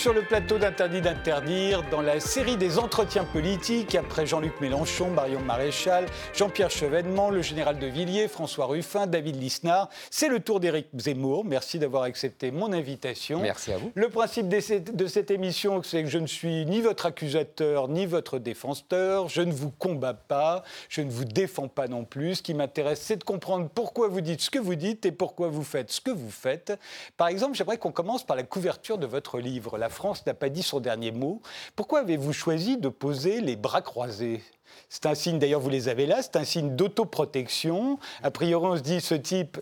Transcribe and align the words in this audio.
Sur 0.00 0.14
le 0.14 0.22
plateau 0.22 0.56
d'Interdit 0.56 1.02
d'interdire 1.02 1.82
dans 1.90 2.00
la 2.00 2.20
série 2.20 2.56
des 2.56 2.78
entretiens 2.78 3.24
politiques 3.24 3.94
après 3.94 4.24
Jean-Luc 4.24 4.58
Mélenchon, 4.58 5.10
Marion 5.10 5.40
Maréchal, 5.40 6.06
Jean-Pierre 6.32 6.70
Chevènement, 6.70 7.28
le 7.28 7.42
général 7.42 7.78
de 7.78 7.86
Villiers, 7.86 8.26
François 8.26 8.64
Ruffin, 8.64 9.06
David 9.06 9.36
Lisnard. 9.36 9.90
C'est 10.10 10.28
le 10.28 10.40
tour 10.40 10.58
d'Éric 10.58 10.86
Zemmour. 10.96 11.44
Merci 11.44 11.78
d'avoir 11.78 12.04
accepté 12.04 12.50
mon 12.50 12.72
invitation. 12.72 13.40
Merci 13.42 13.74
à 13.74 13.76
vous. 13.76 13.92
Le 13.94 14.08
principe 14.08 14.48
de 14.48 15.06
cette 15.06 15.30
émission, 15.30 15.82
c'est 15.82 16.02
que 16.02 16.08
je 16.08 16.16
ne 16.16 16.26
suis 16.26 16.64
ni 16.64 16.80
votre 16.80 17.04
accusateur 17.04 17.88
ni 17.88 18.06
votre 18.06 18.38
défenseur. 18.38 19.28
Je 19.28 19.42
ne 19.42 19.52
vous 19.52 19.70
combats 19.70 20.14
pas, 20.14 20.62
je 20.88 21.02
ne 21.02 21.10
vous 21.10 21.26
défends 21.26 21.68
pas 21.68 21.88
non 21.88 22.06
plus. 22.06 22.36
Ce 22.36 22.42
qui 22.42 22.54
m'intéresse, 22.54 23.02
c'est 23.02 23.16
de 23.16 23.24
comprendre 23.24 23.68
pourquoi 23.68 24.08
vous 24.08 24.22
dites 24.22 24.40
ce 24.40 24.50
que 24.50 24.58
vous 24.58 24.76
dites 24.76 25.04
et 25.04 25.12
pourquoi 25.12 25.48
vous 25.48 25.62
faites 25.62 25.90
ce 25.90 26.00
que 26.00 26.10
vous 26.10 26.30
faites. 26.30 26.72
Par 27.18 27.28
exemple, 27.28 27.54
j'aimerais 27.54 27.76
qu'on 27.76 27.92
commence 27.92 28.24
par 28.24 28.38
la 28.38 28.44
couverture 28.44 28.96
de 28.96 29.04
votre 29.04 29.38
livre. 29.40 29.76
La 29.76 29.89
France 29.90 30.24
n'a 30.26 30.34
pas 30.34 30.48
dit 30.48 30.62
son 30.62 30.80
dernier 30.80 31.12
mot. 31.12 31.40
Pourquoi 31.76 32.00
avez-vous 32.00 32.32
choisi 32.32 32.76
de 32.76 32.88
poser 32.88 33.40
les 33.40 33.56
bras 33.56 33.82
croisés? 33.82 34.42
C'est 34.88 35.06
un 35.06 35.14
signe, 35.14 35.38
d'ailleurs 35.38 35.60
vous 35.60 35.68
les 35.68 35.88
avez 35.88 36.06
là, 36.06 36.22
c'est 36.22 36.36
un 36.36 36.44
signe 36.44 36.74
d'autoprotection. 36.76 37.98
A 38.22 38.30
priori 38.30 38.66
on 38.66 38.76
se 38.76 38.82
dit 38.82 39.00
ce 39.00 39.14
type 39.14 39.58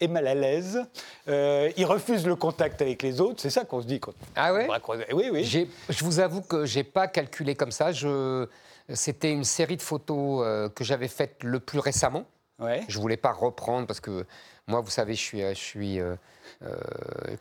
est 0.00 0.08
mal 0.08 0.26
à 0.26 0.34
l'aise, 0.34 0.82
euh, 1.28 1.70
il 1.76 1.86
refuse 1.86 2.26
le 2.26 2.36
contact 2.36 2.82
avec 2.82 3.02
les 3.02 3.20
autres, 3.20 3.40
c'est 3.40 3.50
ça 3.50 3.64
qu'on 3.64 3.80
se 3.80 3.86
dit 3.86 4.00
quand 4.00 4.12
Ah 4.34 4.52
ouais? 4.52 4.68
Oui, 5.12 5.30
oui. 5.32 5.68
Je 5.88 6.04
vous 6.04 6.18
avoue 6.18 6.42
que 6.42 6.66
j'ai 6.66 6.84
pas 6.84 7.06
calculé 7.06 7.54
comme 7.54 7.70
ça. 7.70 7.92
Je... 7.92 8.46
C'était 8.92 9.30
une 9.30 9.44
série 9.44 9.76
de 9.76 9.82
photos 9.82 10.42
euh, 10.44 10.68
que 10.68 10.84
j'avais 10.84 11.08
faites 11.08 11.42
le 11.42 11.58
plus 11.58 11.78
récemment. 11.78 12.24
Ouais. 12.58 12.82
Je 12.88 12.98
voulais 12.98 13.16
pas 13.16 13.32
reprendre 13.32 13.86
parce 13.86 14.00
que 14.00 14.26
moi, 14.66 14.80
vous 14.80 14.90
savez, 14.90 15.14
je 15.14 15.20
suis, 15.20 15.40
je 15.40 15.54
suis 15.54 16.00
euh, 16.00 16.16
euh, 16.62 16.74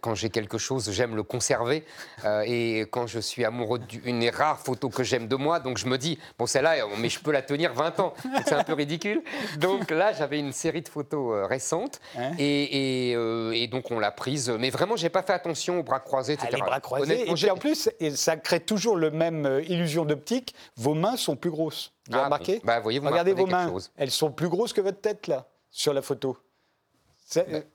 quand 0.02 0.16
j'ai 0.16 0.30
quelque 0.30 0.58
chose, 0.58 0.92
j'aime 0.92 1.16
le 1.16 1.24
conserver. 1.24 1.86
Euh, 2.26 2.44
et 2.46 2.82
quand 2.92 3.08
je 3.08 3.20
suis 3.20 3.46
amoureux 3.46 3.80
d'une 3.80 4.28
rare 4.30 4.60
photo 4.60 4.90
que 4.90 5.04
j'aime 5.04 5.28
de 5.28 5.36
moi, 5.36 5.60
donc 5.60 5.78
je 5.78 5.88
me 5.88 5.98
dis, 5.98 6.20
bon, 6.38 6.46
celle-là, 6.46 6.76
mais 6.98 7.10
je 7.10 7.20
peux 7.20 7.32
la 7.32 7.42
tenir 7.42 7.74
20 7.74 8.00
ans. 8.00 8.14
C'est 8.46 8.54
un 8.54 8.64
peu 8.64 8.74
ridicule. 8.74 9.22
Donc 9.58 9.92
là, 9.92 10.14
j'avais 10.14 10.40
une 10.40 10.54
série 10.54 10.82
de 10.82 10.90
photos 10.90 11.34
euh, 11.34 11.46
récentes. 11.46 12.00
Hein 12.18 12.32
et, 12.38 13.12
et, 13.12 13.68
donc, 13.68 13.92
on 13.92 14.00
l'a 14.00 14.12
prise. 14.12 14.50
Mais 14.50 14.70
vraiment, 14.70 14.96
j'ai 14.96 15.10
pas 15.10 15.24
fait 15.24 15.34
attention 15.34 15.80
aux 15.80 15.84
bras 15.84 16.00
croisés, 16.00 16.34
etc. 16.34 16.50
Ah, 16.52 16.56
les 16.56 16.62
bras 16.62 16.80
croisés. 16.80 17.30
Et 17.30 17.34
puis 17.34 17.50
en 17.50 17.58
plus, 17.58 17.90
ça 18.16 18.38
crée 18.38 18.60
toujours 18.60 18.96
le 18.96 19.12
même 19.12 19.62
illusion 19.68 20.06
d'optique. 20.06 20.54
Vos 20.76 20.94
mains 20.94 21.18
sont 21.18 21.36
plus 21.36 21.52
grosses. 21.52 21.94
Vous 22.08 22.16
avez 22.16 22.24
ah, 22.24 22.26
remarqué 22.26 22.62
bah, 22.64 22.80
voyez, 22.80 23.00
vous 23.00 23.08
Regardez 23.08 23.34
vos 23.34 23.46
mains. 23.46 23.74
Elles 23.96 24.12
sont 24.12 24.32
plus 24.32 24.50
grosses 24.50 24.74
que 24.74 24.82
votre 24.82 25.00
tête, 25.00 25.28
là, 25.28 25.48
sur 25.72 25.94
la 25.94 26.02
photo. 26.02 26.38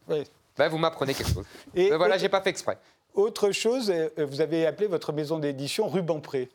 Oui. 0.09 0.25
Ben, 0.57 0.69
vous 0.69 0.79
m'apprenez 0.79 1.15
quelque 1.15 1.33
chose. 1.33 1.47
Et 1.75 1.91
voilà, 1.91 2.17
je 2.17 2.23
j'ai 2.23 2.29
pas 2.29 2.41
fait 2.41 2.51
exprès. 2.51 2.79
Autre 3.15 3.53
chose, 3.53 3.91
euh, 3.91 4.11
vous 4.19 4.41
avez 4.41 4.67
appelé 4.67 4.87
votre 4.87 5.13
maison 5.13 5.39
d'édition 5.39 5.89
Ruban-Pré. 5.89 6.49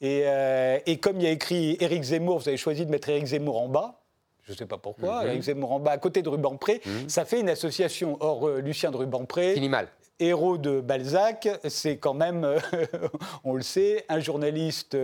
Et, 0.00 0.22
euh, 0.26 0.78
et, 0.84 0.98
comme 0.98 1.16
il 1.16 1.24
y 1.24 1.26
a 1.26 1.30
écrit 1.30 1.76
Éric 1.80 2.02
Zemmour, 2.02 2.38
vous 2.38 2.48
avez 2.48 2.58
choisi 2.58 2.84
de 2.84 2.90
mettre 2.90 3.08
Éric 3.08 3.26
Zemmour 3.26 3.60
en 3.60 3.68
bas. 3.68 4.00
Je 4.44 4.52
ne 4.52 4.56
sais 4.56 4.66
pas 4.66 4.78
pourquoi. 4.78 5.22
Mhm. 5.22 5.30
Éric 5.30 5.42
Zemmour 5.42 5.72
en 5.72 5.80
bas, 5.80 5.92
à 5.92 5.98
côté 5.98 6.22
de 6.22 6.28
Ruban-Pré. 6.28 6.82
Mhm. 6.84 7.08
Ça 7.08 7.24
fait 7.24 7.40
une 7.40 7.48
association. 7.48 8.16
Or, 8.20 8.46
euh, 8.46 8.60
Lucien 8.60 8.90
de 8.90 9.68
mal 9.68 9.88
héros 10.18 10.56
de 10.56 10.80
Balzac, 10.80 11.46
c'est 11.68 11.98
quand 11.98 12.14
même, 12.14 12.58
on 13.44 13.54
le 13.54 13.60
sait, 13.60 14.06
un 14.08 14.18
journaliste 14.18 14.96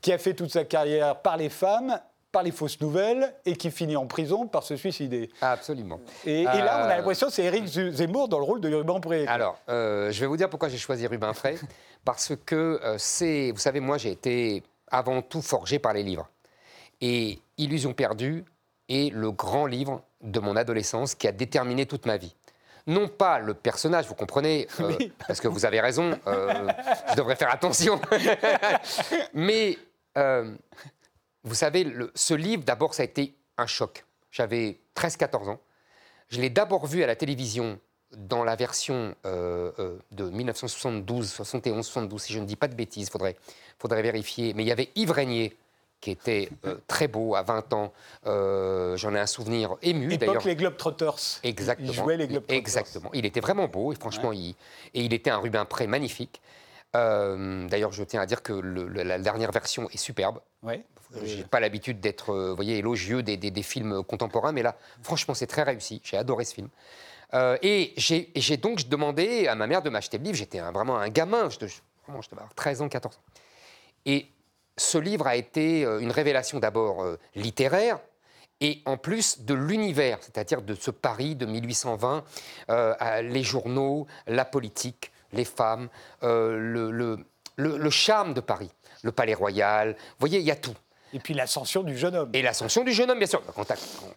qui 0.00 0.12
a 0.12 0.18
fait 0.18 0.34
toute 0.34 0.50
sa 0.50 0.64
carrière 0.64 1.22
par 1.22 1.36
les 1.36 1.48
femmes 1.48 2.00
par 2.32 2.42
les 2.42 2.50
fausses 2.50 2.80
nouvelles 2.80 3.34
et 3.44 3.56
qui 3.56 3.70
finit 3.70 3.96
en 3.96 4.06
prison 4.06 4.46
par 4.46 4.62
se 4.62 4.76
suicider. 4.76 5.30
Absolument. 5.40 6.00
Et, 6.24 6.44
là, 6.44 6.52
on 6.52 6.58
a 6.58 6.84
euh, 6.84 6.96
l'impression 6.96 7.26
que 7.26 7.32
c'est 7.32 7.44
Éric 7.44 7.66
Zemmour 7.66 8.28
dans 8.28 8.38
le 8.38 8.44
rôle 8.44 8.60
de 8.60 8.72
Ruben 8.72 9.02
Frey. 9.02 9.26
Alors, 9.26 9.58
euh, 9.68 10.10
je 10.10 10.20
vais 10.20 10.26
vous 10.26 10.36
dire 10.36 10.48
pourquoi 10.48 10.68
j'ai 10.68 10.78
choisi 10.78 11.06
Ruben 11.06 11.34
Frey. 11.34 11.56
parce 12.04 12.32
que 12.46 12.80
euh, 12.82 12.96
c'est, 12.98 13.50
vous 13.50 13.58
savez, 13.58 13.80
moi, 13.80 13.98
j'ai 13.98 14.12
été 14.12 14.62
avant 14.90 15.22
tout 15.22 15.42
forgé 15.42 15.78
par 15.78 15.92
les 15.92 16.02
livres. 16.02 16.28
Et 17.00 17.38
Illusion 17.58 17.92
perdue 17.92 18.44
est 18.88 19.12
le 19.12 19.30
grand 19.32 19.66
livre 19.66 20.02
de 20.20 20.40
mon 20.40 20.56
adolescence 20.56 21.14
qui 21.14 21.26
a 21.26 21.32
déterminé 21.32 21.86
toute 21.86 22.06
ma 22.06 22.16
vie 22.16 22.34
non 22.86 23.08
pas 23.08 23.38
le 23.38 23.54
personnage, 23.54 24.06
vous 24.06 24.14
comprenez, 24.14 24.66
parce 25.28 25.38
que 25.38 25.46
vous 25.46 25.64
avez 25.64 25.80
raison, 25.80 26.18
je 26.26 27.14
devrais 27.14 27.36
faire 27.36 27.52
attention, 27.52 28.00
mais 29.34 29.78
vous 31.44 31.54
savez, 31.54 31.86
ce 32.14 32.34
livre, 32.34 32.64
d'abord, 32.64 32.94
ça 32.94 33.02
a 33.02 33.06
été 33.06 33.34
un 33.56 33.66
choc. 33.66 34.04
J'avais 34.30 34.78
13-14 34.96 35.48
ans. 35.48 35.60
Je 36.28 36.40
l'ai 36.40 36.50
d'abord 36.50 36.86
vu 36.86 37.02
à 37.02 37.06
la 37.06 37.16
télévision 37.16 37.78
dans 38.16 38.44
la 38.44 38.56
version 38.56 39.14
euh, 39.26 39.72
euh, 39.78 39.98
de 40.12 40.28
1972, 40.28 41.30
71, 41.30 41.84
72, 41.84 42.22
si 42.22 42.32
je 42.32 42.38
ne 42.38 42.44
dis 42.44 42.56
pas 42.56 42.68
de 42.68 42.74
bêtises, 42.74 43.08
il 43.08 43.10
faudrait, 43.10 43.36
faudrait 43.78 44.02
vérifier. 44.02 44.54
Mais 44.54 44.64
il 44.64 44.66
y 44.66 44.72
avait 44.72 44.90
Yves 44.96 45.12
Régnier, 45.12 45.56
qui 46.00 46.10
était 46.10 46.48
euh, 46.64 46.76
très 46.86 47.08
beau 47.08 47.34
à 47.34 47.42
20 47.42 47.72
ans. 47.72 47.92
J'en 48.24 49.14
ai 49.14 49.18
un 49.18 49.26
souvenir 49.26 49.76
ému 49.82 50.16
d'ailleurs. 50.16 50.44
les 50.46 50.56
Globetrotters. 50.56 51.40
Exactement. 51.42 51.88
Il 51.88 51.94
jouait 51.94 52.16
les 52.16 52.26
Globetrotters. 52.26 52.56
Exactement. 52.56 53.10
Il 53.12 53.26
était 53.26 53.40
vraiment 53.40 53.68
beau 53.68 53.92
et 53.92 53.96
franchement, 53.96 54.32
il, 54.32 54.54
et 54.94 55.02
il 55.02 55.12
était 55.12 55.30
un 55.30 55.38
Rubin 55.38 55.64
Pré 55.64 55.86
magnifique. 55.86 56.40
d'ailleurs, 56.94 57.92
je 57.92 58.02
tiens 58.04 58.20
à 58.20 58.26
dire 58.26 58.42
que 58.42 58.52
la 58.52 59.18
dernière 59.18 59.52
version 59.52 59.88
est 59.90 59.98
superbe. 59.98 60.40
Ouais. 60.62 60.84
J'ai 61.24 61.42
pas 61.44 61.60
l'habitude 61.60 62.00
d'être, 62.00 62.32
euh, 62.32 62.56
élogieux 62.62 63.22
des, 63.22 63.36
des, 63.36 63.64
contemporains, 64.06 64.52
mais 64.52 64.62
là, 64.62 64.76
franchement, 65.02 65.34
c'est 65.34 65.46
très 65.46 65.62
réussi. 65.62 66.00
J'ai 66.04 66.16
adoré 66.16 66.44
ce 66.44 66.54
film. 66.54 66.68
Euh, 67.34 67.56
et 67.62 67.94
j'ai 67.96 68.56
donc 68.56 68.88
demandé 68.88 69.46
à 69.46 69.54
ma 69.54 69.66
mère 69.66 69.82
de 69.82 69.90
m'acheter 69.90 70.18
le 70.18 70.24
livre. 70.24 70.36
J'étais 70.36 70.60
vraiment 70.60 70.98
un 70.98 71.08
gamin, 71.08 71.48
je, 71.48 71.66
je 71.66 71.80
devais 72.06 72.20
avoir 72.32 72.54
13 72.54 72.82
ans, 72.82 72.88
14 72.88 73.16
ans. 73.16 73.20
Et 74.06 74.26
ce 74.76 74.98
livre 74.98 75.26
a 75.26 75.36
été 75.36 75.84
euh, 75.84 76.00
une 76.00 76.10
révélation 76.10 76.58
d'abord 76.58 77.04
littéraire, 77.34 77.98
et 78.60 78.82
en 78.84 78.96
plus 78.98 79.40
de 79.40 79.54
l'univers, 79.54 80.18
c'est-à-dire 80.20 80.60
de 80.60 80.74
ce 80.74 80.90
Paris 80.90 81.34
de 81.34 81.46
1820, 81.46 82.24
les 83.22 83.42
journaux, 83.42 84.06
la 84.26 84.44
politique, 84.44 85.12
les 85.32 85.46
femmes, 85.46 85.88
le, 86.20 87.16
charme 87.88 88.34
de 88.34 88.40
Paris, 88.40 88.70
le 89.02 89.12
palais 89.12 89.32
royal. 89.32 89.92
Vous 89.94 90.16
voyez, 90.18 90.40
il 90.40 90.44
y 90.44 90.50
a 90.50 90.56
tout. 90.56 90.76
Et 91.12 91.18
puis 91.18 91.34
l'ascension 91.34 91.82
du 91.82 91.96
jeune 91.96 92.14
homme. 92.14 92.30
Et 92.32 92.42
l'ascension 92.42 92.84
du 92.84 92.92
jeune 92.92 93.10
homme, 93.10 93.18
bien 93.18 93.26
sûr. 93.26 93.42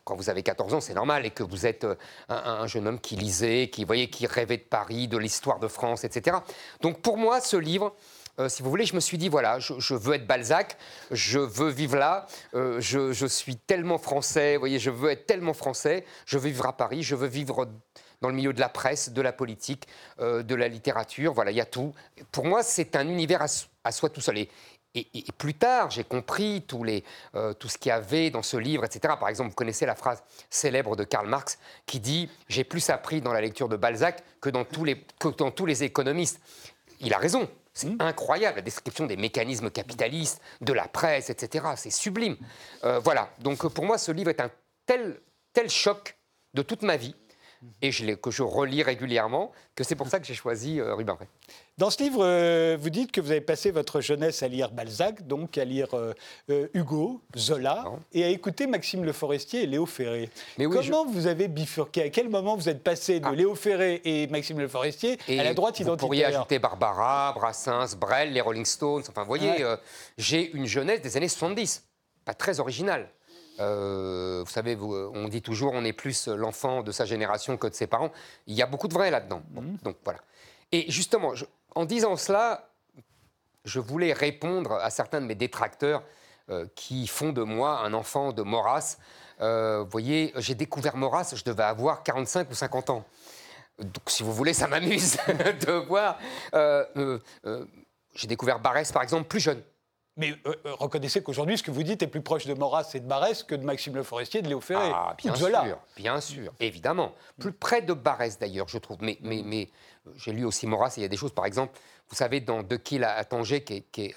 Quand, 0.04 0.16
vous 0.16 0.30
avez 0.30 0.44
14 0.44 0.74
ans, 0.74 0.82
c'est 0.82 0.94
normal, 0.94 1.26
et 1.26 1.32
que 1.32 1.44
vous 1.44 1.66
êtes 1.66 1.86
euh, 1.86 1.96
un, 2.30 2.68
jeune 2.68 2.88
homme 2.88 3.00
qui 3.00 3.16
lisait, 3.16 3.70
qui, 3.70 3.84
voyez, 3.84 4.10
qui 4.10 4.28
rêvait 4.28 4.58
de 4.58 4.64
Paris, 4.64 5.08
de 5.08 5.18
l'histoire 5.18 5.60
de 5.60 5.68
France, 5.68 6.04
etc. 6.04 6.38
Donc 6.82 7.02
pour 7.02 7.18
moi, 7.18 7.42
ce 7.42 7.58
livre, 7.58 7.96
euh, 8.40 8.50
si 8.50 8.64
vous 8.64 8.70
voulez, 8.70 8.86
je 8.86 8.96
me 8.96 9.00
suis 9.00 9.18
dit, 9.18 9.30
voilà, 9.30 9.60
je, 9.60 9.94
veux 9.94 10.16
être 10.16 10.28
Balzac, 10.28 10.78
je 11.12 11.40
veux 11.40 11.70
vivre 11.70 11.98
là, 11.98 12.28
euh, 12.54 12.80
je, 12.80 13.26
suis 13.26 13.58
tellement 13.58 13.98
français, 13.98 14.56
vous 14.56 14.62
voyez, 14.62 14.80
je 14.80 14.90
veux 14.90 15.12
être 15.12 15.26
tellement 15.26 15.54
français, 15.54 16.06
je 16.26 16.38
veux 16.38 16.50
vivre 16.50 16.68
à 16.68 16.78
Paris, 16.78 17.04
je 17.04 17.16
veux 17.16 17.28
vivre 17.28 17.68
dans 18.22 18.30
le 18.30 18.36
milieu 18.36 18.54
de 18.54 18.60
la 18.60 18.70
presse, 18.70 19.12
de 19.12 19.22
la 19.22 19.34
politique, 19.34 19.86
de 20.20 20.56
la 20.56 20.70
littérature, 20.70 21.34
voilà, 21.34 21.52
il 21.52 21.58
y 21.58 21.62
a 21.62 21.66
tout. 21.66 21.94
Pour 22.32 22.46
moi, 22.46 22.64
c'est 22.64 22.96
un 22.96 23.08
univers 23.10 23.42
à, 23.84 23.92
soi 23.92 24.10
tout 24.10 24.22
seul. 24.22 24.48
Plus 25.38 25.56
tard, 25.56 25.90
j'ai 25.90 26.04
compris 26.04 26.64
les, 26.84 27.04
euh, 27.36 27.54
tout 27.54 27.68
ce 27.68 27.78
qu'il 27.78 27.90
y 27.90 27.92
avait 27.92 28.30
dans 28.30 28.44
ce 28.44 28.58
livre, 28.58 28.86
etc. 28.86 29.16
Par 29.20 29.30
exemple, 29.30 29.50
vous 29.50 29.56
connaissez 29.56 29.86
la 29.86 29.96
phrase 29.96 30.24
célèbre 30.50 30.96
de 30.96 31.04
Karl 31.04 31.28
Marx 31.28 31.58
qui 31.86 32.00
dit 32.00 32.30
J'ai 32.48 32.64
plus 32.64 32.90
appris 32.90 33.22
dans 33.22 33.34
la 33.34 33.42
lecture 33.42 33.70
de 33.70 33.76
Balzac 33.76 34.24
que 34.40 34.50
dans 34.50 34.66
tous 34.66 34.84
les, 34.84 35.04
que 35.20 35.30
dans 35.30 35.52
tous 35.52 35.66
les 35.66 35.84
économistes. 35.84 36.40
Il 37.00 37.14
a 37.14 37.18
raison. 37.18 37.50
C'est 37.74 37.88
mmh. 37.88 37.98
incroyable, 38.02 38.58
la 38.58 38.62
description 38.62 39.08
des 39.08 39.18
mécanismes 39.18 39.72
capitalistes, 39.72 40.40
de 40.62 40.74
la 40.74 40.88
presse, 40.88 41.32
etc. 41.32 41.66
C'est 41.76 41.90
sublime. 41.90 42.38
Euh, 42.84 43.00
voilà. 43.00 43.30
Donc 43.40 43.68
pour 43.68 43.86
moi, 43.86 43.98
ce 43.98 44.12
livre 44.12 44.30
est 44.30 44.40
un 44.40 44.52
tel, 44.86 45.20
tel 45.54 45.70
choc 45.70 46.16
de 46.54 46.62
toute 46.62 46.84
ma 46.84 46.98
vie 46.98 47.16
et 47.82 47.92
je 47.92 48.14
que 48.14 48.32
je 48.32 48.44
relis 48.44 48.84
régulièrement, 48.84 49.52
que 49.76 49.84
c'est 49.84 49.96
pour 49.96 50.08
ça 50.08 50.20
que 50.20 50.26
j'ai 50.26 50.34
choisi 50.34 50.80
euh, 50.80 50.96
Rubin 50.96 51.18
Dans 51.78 51.90
ce 51.90 52.02
livre, 52.02 52.24
euh, 52.24 52.78
vous 52.80 52.90
dites 52.90 53.12
que 53.12 53.22
vous 53.22 53.32
avez 53.32 53.42
passé 53.42 53.72
votre 53.72 54.02
jeunesse 54.02 54.44
à 54.44 54.48
lire 54.48 54.72
Balzac, 54.72 55.28
donc 55.28 55.58
à 55.58 55.66
lire 55.66 55.90
euh, 55.94 56.68
Hugo, 56.74 57.22
Zola, 57.38 57.86
et 58.14 58.24
à 58.24 58.30
écouter 58.30 58.68
Maxime 58.68 59.04
Le 59.04 59.12
Forestier 59.12 59.64
et 59.64 59.68
Léo 59.68 59.86
Ferré. 59.86 60.30
Mais 60.58 60.66
Comment 60.66 61.06
vous 61.06 61.28
avez 61.28 61.48
bifurqué 61.48 62.04
À 62.04 62.10
quel 62.10 62.30
moment 62.30 62.56
vous 62.56 62.70
êtes 62.70 62.84
passé 62.84 63.20
de 63.20 63.26
ah. 63.26 63.32
Léo 63.34 63.56
Ferré 63.56 64.02
et 64.06 64.28
Maxime 64.28 64.60
Le 64.60 64.68
Forestier 64.68 65.18
à 65.28 65.44
la 65.44 65.54
droite 65.54 65.80
identitaire 65.80 65.94
Vous 65.94 65.98
pourriez 65.98 66.26
ajouter 66.26 66.60
Barbara, 66.60 67.34
Brassens, 67.34 67.96
Brel, 67.98 68.32
les 68.32 68.42
Rolling 68.42 68.66
Stones. 68.66 69.04
Enfin, 69.10 69.22
vous 69.22 69.28
voyez, 69.28 69.66
j'ai 70.18 70.52
une 70.52 70.66
jeunesse 70.66 71.02
des 71.02 71.18
années 71.18 71.28
70, 71.28 71.84
pas 72.26 72.34
très 72.34 72.60
originale. 72.60 73.10
Euh, 73.60 74.44
vous 74.46 74.52
savez, 74.52 74.76
euh, 74.76 75.12
on 75.14 75.28
dit 75.28 75.42
toujours 75.42 75.74
on 75.74 75.84
est 75.84 75.94
plus 75.94 76.28
l'enfant 76.28 76.82
de 76.82 76.92
sa 76.92 77.06
génération 77.06 77.58
que 77.58 77.68
de 77.68 77.74
ses 77.74 77.88
parents. 77.88 78.12
Il 78.48 78.56
y 78.56 78.62
a 78.62 78.66
beaucoup 78.66 78.88
de 78.88 78.94
vrai 78.94 79.12
là-dedans. 79.12 79.44
Mhm. 79.52 79.78
donc 79.84 79.98
voilà. 80.04 80.20
Et 80.72 80.90
justement, 80.90 81.34
en 81.76 81.86
disant 81.86 82.16
cela, 82.16 82.70
je 83.66 83.80
voulais 83.80 84.14
répondre 84.14 84.74
à 84.74 84.90
certains 84.90 85.22
de 85.22 85.26
mes 85.26 85.36
détracteurs 85.36 86.04
euh, 86.50 86.66
qui 86.76 87.08
font 87.08 87.32
de 87.32 87.44
moi 87.44 87.80
un 87.80 87.94
enfant 87.94 88.34
de 88.34 88.42
Maurras. 88.42 88.98
vous 89.40 89.90
voyez, 89.90 90.34
j'ai 90.38 90.56
découvert 90.56 90.98
Maurras, 90.98 91.34
je 91.36 91.44
devais 91.44 91.64
avoir 91.64 92.04
45 92.04 92.50
ou 92.50 92.54
50 92.54 92.90
ans. 92.90 93.06
Donc, 93.80 94.04
si 94.08 94.24
vous 94.24 94.34
voulez, 94.34 94.54
ça 94.54 94.68
m'amuse 94.70 95.18
de 95.66 95.72
voir. 95.88 96.18
Euh, 96.54 97.20
j'ai 98.16 98.28
découvert 98.28 98.60
Barès, 98.60 98.92
par 98.92 99.04
exemple, 99.04 99.28
plus 99.28 99.40
jeune. 99.40 99.62
Mais 100.16 100.36
reconnaissez 100.66 101.24
qu'aujourd'hui, 101.24 101.58
ce 101.58 101.64
que 101.64 101.72
vous 101.72 101.82
dites 101.82 102.04
est 102.04 102.08
plus 102.08 102.22
proche 102.22 102.46
de 102.46 102.54
Maurras 102.54 102.92
et 102.94 103.00
de 103.00 103.08
Barès 103.08 103.42
que 103.42 103.56
de 103.56 103.64
Maxime 103.64 103.96
Le 103.96 104.04
Forestier 104.04 104.42
et 104.42 104.44
de 104.44 104.48
Léo 104.48 104.62
Ferré. 104.62 104.92
Ah, 104.94 105.16
bien 105.18 105.34
sûr, 105.34 105.78
bien 105.96 106.22
sûr, 106.22 106.54
évidemment. 106.60 107.14
Plus 107.40 107.52
près 107.52 107.82
de 107.82 107.94
Barès, 107.94 108.38
d'ailleurs, 108.38 108.68
je 108.68 108.78
trouve. 108.78 108.98
Mais, 109.02 109.18
mais, 109.22 109.42
mais 109.44 109.70
j'ai 110.16 110.32
lu 110.32 110.46
aussi 110.46 110.68
Maurras 110.68 110.94
et 110.98 111.00
il 111.00 111.02
y 111.02 111.06
a 111.06 111.10
des 111.10 111.18
choses, 111.18 111.34
par 111.34 111.46
exemple, 111.46 111.80
vous 112.10 112.16
savez, 112.16 112.42
dans 112.42 112.62
De 112.62 112.76
Kiel 112.76 113.04
à 113.04 113.24
Tanger, 113.26 113.64
qui 113.64 113.86
est, 113.98 114.16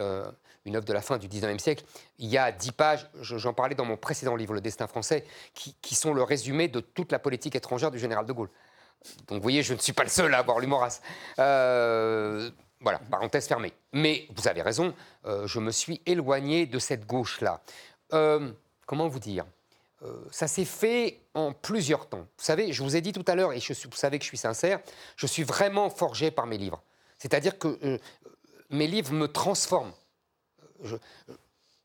une 0.66 0.76
œuvre 0.76 0.84
de 0.84 0.92
la 0.92 1.00
fin 1.00 1.16
du 1.16 1.28
19e 1.28 1.58
siècle, 1.58 1.84
il 2.18 2.28
y 2.28 2.36
a 2.36 2.52
dix 2.52 2.72
pages, 2.72 3.08
j'en 3.20 3.54
parlais 3.54 3.76
dans 3.76 3.84
mon 3.84 3.96
précédent 3.96 4.34
livre, 4.34 4.52
Le 4.52 4.60
Destin 4.60 4.88
français, 4.88 5.24
qui, 5.54 5.94
sont 5.94 6.12
le 6.12 6.22
résumé 6.22 6.68
de 6.68 6.80
toute 6.80 7.12
la 7.12 7.18
politique 7.18 7.54
étrangère 7.54 7.90
du 7.90 7.98
général 7.98 8.26
de 8.26 8.32
Gaulle. 8.32 8.50
Donc 9.28 9.36
vous 9.38 9.42
voyez, 9.42 9.62
je 9.62 9.74
ne 9.74 9.78
suis 9.78 9.92
pas 9.92 10.02
le 10.02 10.10
seul 10.10 10.34
à 10.34 10.38
avoir 10.38 10.58
lu 10.58 10.68
Euh, 11.38 12.50
voilà, 12.80 12.98
parenthèse 13.10 13.46
fermée. 13.46 13.72
Mais 13.92 14.26
vous 14.34 14.48
avez 14.48 14.62
raison, 14.62 14.94
euh, 15.24 15.46
je 15.46 15.58
me 15.58 15.70
suis 15.70 16.00
éloigné 16.06 16.66
de 16.66 16.78
cette 16.78 17.06
gauche-là. 17.06 17.60
Euh, 18.12 18.50
comment 18.86 19.08
vous 19.08 19.20
dire 19.20 19.44
euh, 20.02 20.12
ça 20.30 20.46
s'est 20.46 20.66
fait 20.66 21.20
en 21.32 21.52
plusieurs 21.52 22.06
temps. 22.06 22.26
Vous 22.36 22.44
savez, 22.44 22.70
je 22.70 22.82
vous 22.82 22.96
ai 22.96 23.00
dit 23.00 23.12
tout 23.12 23.24
à 23.26 23.34
l'heure, 23.34 23.54
et 23.54 23.60
je 23.60 23.72
vous 23.72 23.96
savez 23.96 24.18
que 24.18 24.24
je 24.24 24.28
suis 24.28 24.36
sincère, 24.36 24.78
je 25.16 25.26
suis 25.26 25.42
vraiment 25.42 25.88
forgé 25.88 26.30
par 26.30 26.44
mes 26.44 26.58
livres. 26.58 26.82
C'est-à-dire 27.16 27.58
que 27.58 27.98
mes 28.68 28.86
livres 28.86 29.14
me 29.14 29.26
transforment 29.26 29.94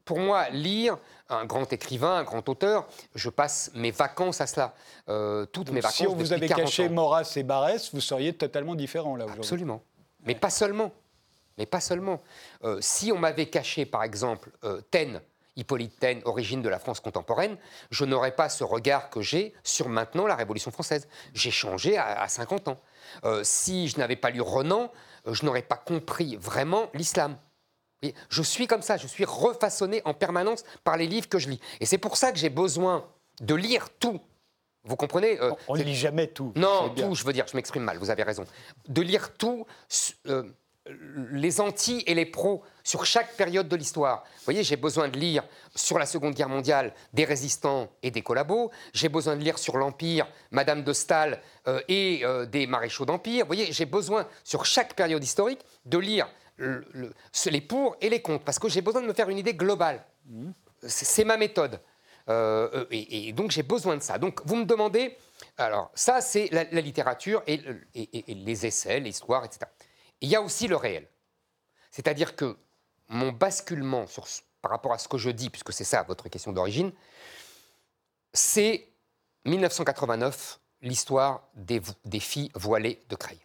pour 0.05 0.19
moi, 0.19 0.49
lire 0.49 0.97
un 1.29 1.45
grand 1.45 1.71
écrivain, 1.71 2.17
un 2.17 2.23
grand 2.23 2.47
auteur, 2.49 2.85
je 3.15 3.29
passe 3.29 3.71
mes 3.75 3.91
vacances 3.91 4.41
à 4.41 4.47
cela. 4.47 4.73
Euh, 5.07 5.45
toutes 5.45 5.71
mes 5.71 5.79
vacances. 5.79 5.97
Si 5.97 6.07
on 6.07 6.15
vous 6.15 6.33
avait 6.33 6.47
caché 6.47 6.89
Maurras 6.89 7.31
et 7.37 7.43
Barès, 7.43 7.93
vous 7.93 8.01
seriez 8.01 8.33
totalement 8.33 8.75
différent 8.75 9.15
là 9.15 9.23
aujourd'hui. 9.23 9.45
Absolument. 9.45 9.81
Mais 10.25 10.35
pas 10.35 10.49
seulement. 10.49 10.91
Mais 11.57 11.65
pas 11.65 11.81
seulement. 11.81 12.21
Euh, 12.63 12.79
si 12.81 13.11
on 13.11 13.17
m'avait 13.17 13.47
caché, 13.47 13.85
par 13.85 14.03
exemple, 14.03 14.51
euh, 14.63 14.81
Taine, 14.91 15.21
Hippolyte 15.55 15.99
Taine, 15.99 16.21
origine 16.25 16.61
de 16.61 16.69
la 16.69 16.79
France 16.79 16.99
contemporaine, 16.99 17.57
je 17.89 18.05
n'aurais 18.05 18.35
pas 18.35 18.49
ce 18.49 18.63
regard 18.63 19.09
que 19.09 19.21
j'ai 19.21 19.53
sur 19.63 19.89
maintenant 19.89 20.27
la 20.27 20.35
Révolution 20.35 20.71
française. 20.71 21.07
J'ai 21.33 21.51
changé 21.51 21.97
à, 21.97 22.21
à 22.21 22.27
50 22.27 22.69
ans. 22.69 22.81
si 23.43 23.87
je 23.89 23.97
n'avais 23.97 24.15
pas 24.15 24.29
lu 24.29 24.41
Renan, 24.41 24.91
je 25.29 25.45
n'aurais 25.45 25.61
pas 25.61 25.75
compris 25.75 26.37
vraiment 26.37 26.89
l'islam 26.93 27.37
je 28.29 28.41
suis 28.41 28.67
comme 28.67 28.81
ça, 28.81 28.97
je 28.97 29.07
suis 29.07 29.25
refaçonné 29.25 30.01
en 30.05 30.13
permanence 30.13 30.63
par 30.83 30.97
les 30.97 31.07
livres 31.07 31.29
que 31.29 31.39
je 31.39 31.49
lis. 31.49 31.59
Et 31.79 31.85
c'est 31.85 31.97
pour 31.97 32.17
ça 32.17 32.31
que 32.31 32.37
j'ai 32.37 32.49
besoin 32.49 33.05
de 33.41 33.55
lire 33.55 33.89
tout. 33.99 34.19
Vous 34.83 34.95
comprenez 34.95 35.39
euh, 35.39 35.51
On 35.67 35.75
ne 35.75 35.83
lit 35.83 35.95
jamais 35.95 36.27
tout. 36.27 36.53
Non, 36.55 36.89
tout, 36.89 37.13
je 37.13 37.23
veux 37.23 37.33
dire, 37.33 37.45
je 37.47 37.55
m'exprime 37.55 37.83
mal, 37.83 37.97
vous 37.97 38.09
avez 38.09 38.23
raison. 38.23 38.45
De 38.87 39.01
lire 39.01 39.33
tout, 39.33 39.67
euh, 40.27 40.43
les 41.31 41.61
anti 41.61 42.03
et 42.07 42.15
les 42.15 42.25
pros, 42.25 42.63
sur 42.83 43.05
chaque 43.05 43.35
période 43.35 43.67
de 43.67 43.75
l'histoire. 43.75 44.23
Vous 44.37 44.45
voyez, 44.45 44.63
j'ai 44.63 44.77
besoin 44.77 45.07
de 45.07 45.19
lire 45.19 45.43
sur 45.75 45.99
la 45.99 46.07
Seconde 46.07 46.33
Guerre 46.33 46.49
mondiale 46.49 46.93
des 47.13 47.25
résistants 47.25 47.89
et 48.01 48.09
des 48.09 48.23
collabos. 48.23 48.71
J'ai 48.93 49.09
besoin 49.09 49.35
de 49.35 49.43
lire 49.43 49.59
sur 49.59 49.77
l'Empire, 49.77 50.27
Madame 50.49 50.83
de 50.83 50.93
Staël 50.93 51.41
euh, 51.67 51.79
et 51.87 52.23
des 52.47 52.65
maréchaux 52.65 53.05
d'Empire. 53.05 53.45
Vous 53.45 53.53
voyez, 53.53 53.71
j'ai 53.71 53.85
besoin, 53.85 54.27
sur 54.43 54.65
chaque 54.65 54.95
période 54.95 55.23
historique, 55.23 55.61
de 55.85 55.99
lire 55.99 56.27
les 56.57 57.61
pour 57.61 57.97
et 58.01 58.09
les 58.09 58.21
contre, 58.21 58.43
parce 58.43 58.59
que 58.59 58.69
j'ai 58.69 58.81
besoin 58.81 59.01
de 59.01 59.07
me 59.07 59.13
faire 59.13 59.29
une 59.29 59.37
idée 59.37 59.53
globale. 59.53 60.03
C'est 60.87 61.23
ma 61.23 61.37
méthode. 61.37 61.79
Euh, 62.29 62.85
et, 62.91 63.33
donc 63.33 63.51
j'ai 63.51 63.63
besoin 63.63 63.97
de 63.97 64.01
ça. 64.01 64.17
Donc 64.17 64.41
vous 64.45 64.55
me 64.55 64.65
demandez, 64.65 65.17
alors 65.57 65.91
ça 65.93 66.21
c'est 66.21 66.49
la, 66.51 66.63
littérature 66.63 67.43
et, 67.47 67.61
les 68.27 68.65
essais, 68.65 68.99
l'histoire, 68.99 69.45
etc. 69.45 69.65
Il 70.21 70.29
y 70.29 70.35
a 70.35 70.41
aussi 70.41 70.67
le 70.67 70.75
réel. 70.75 71.07
C'est-à-dire 71.91 72.35
que 72.35 72.57
mon 73.09 73.31
basculement 73.31 74.05
par 74.61 74.71
rapport 74.71 74.93
à 74.93 74.97
ce 74.97 75.07
que 75.07 75.17
je 75.17 75.29
dis, 75.29 75.49
puisque 75.49 75.73
c'est 75.73 75.83
ça 75.83 76.03
votre 76.03 76.29
question 76.29 76.53
d'origine, 76.53 76.91
c'est 78.33 78.87
1989, 79.45 80.59
l'histoire 80.81 81.49
des, 81.55 81.81
filles 82.19 82.51
voilées 82.55 83.01
de 83.09 83.15
Creil 83.15 83.39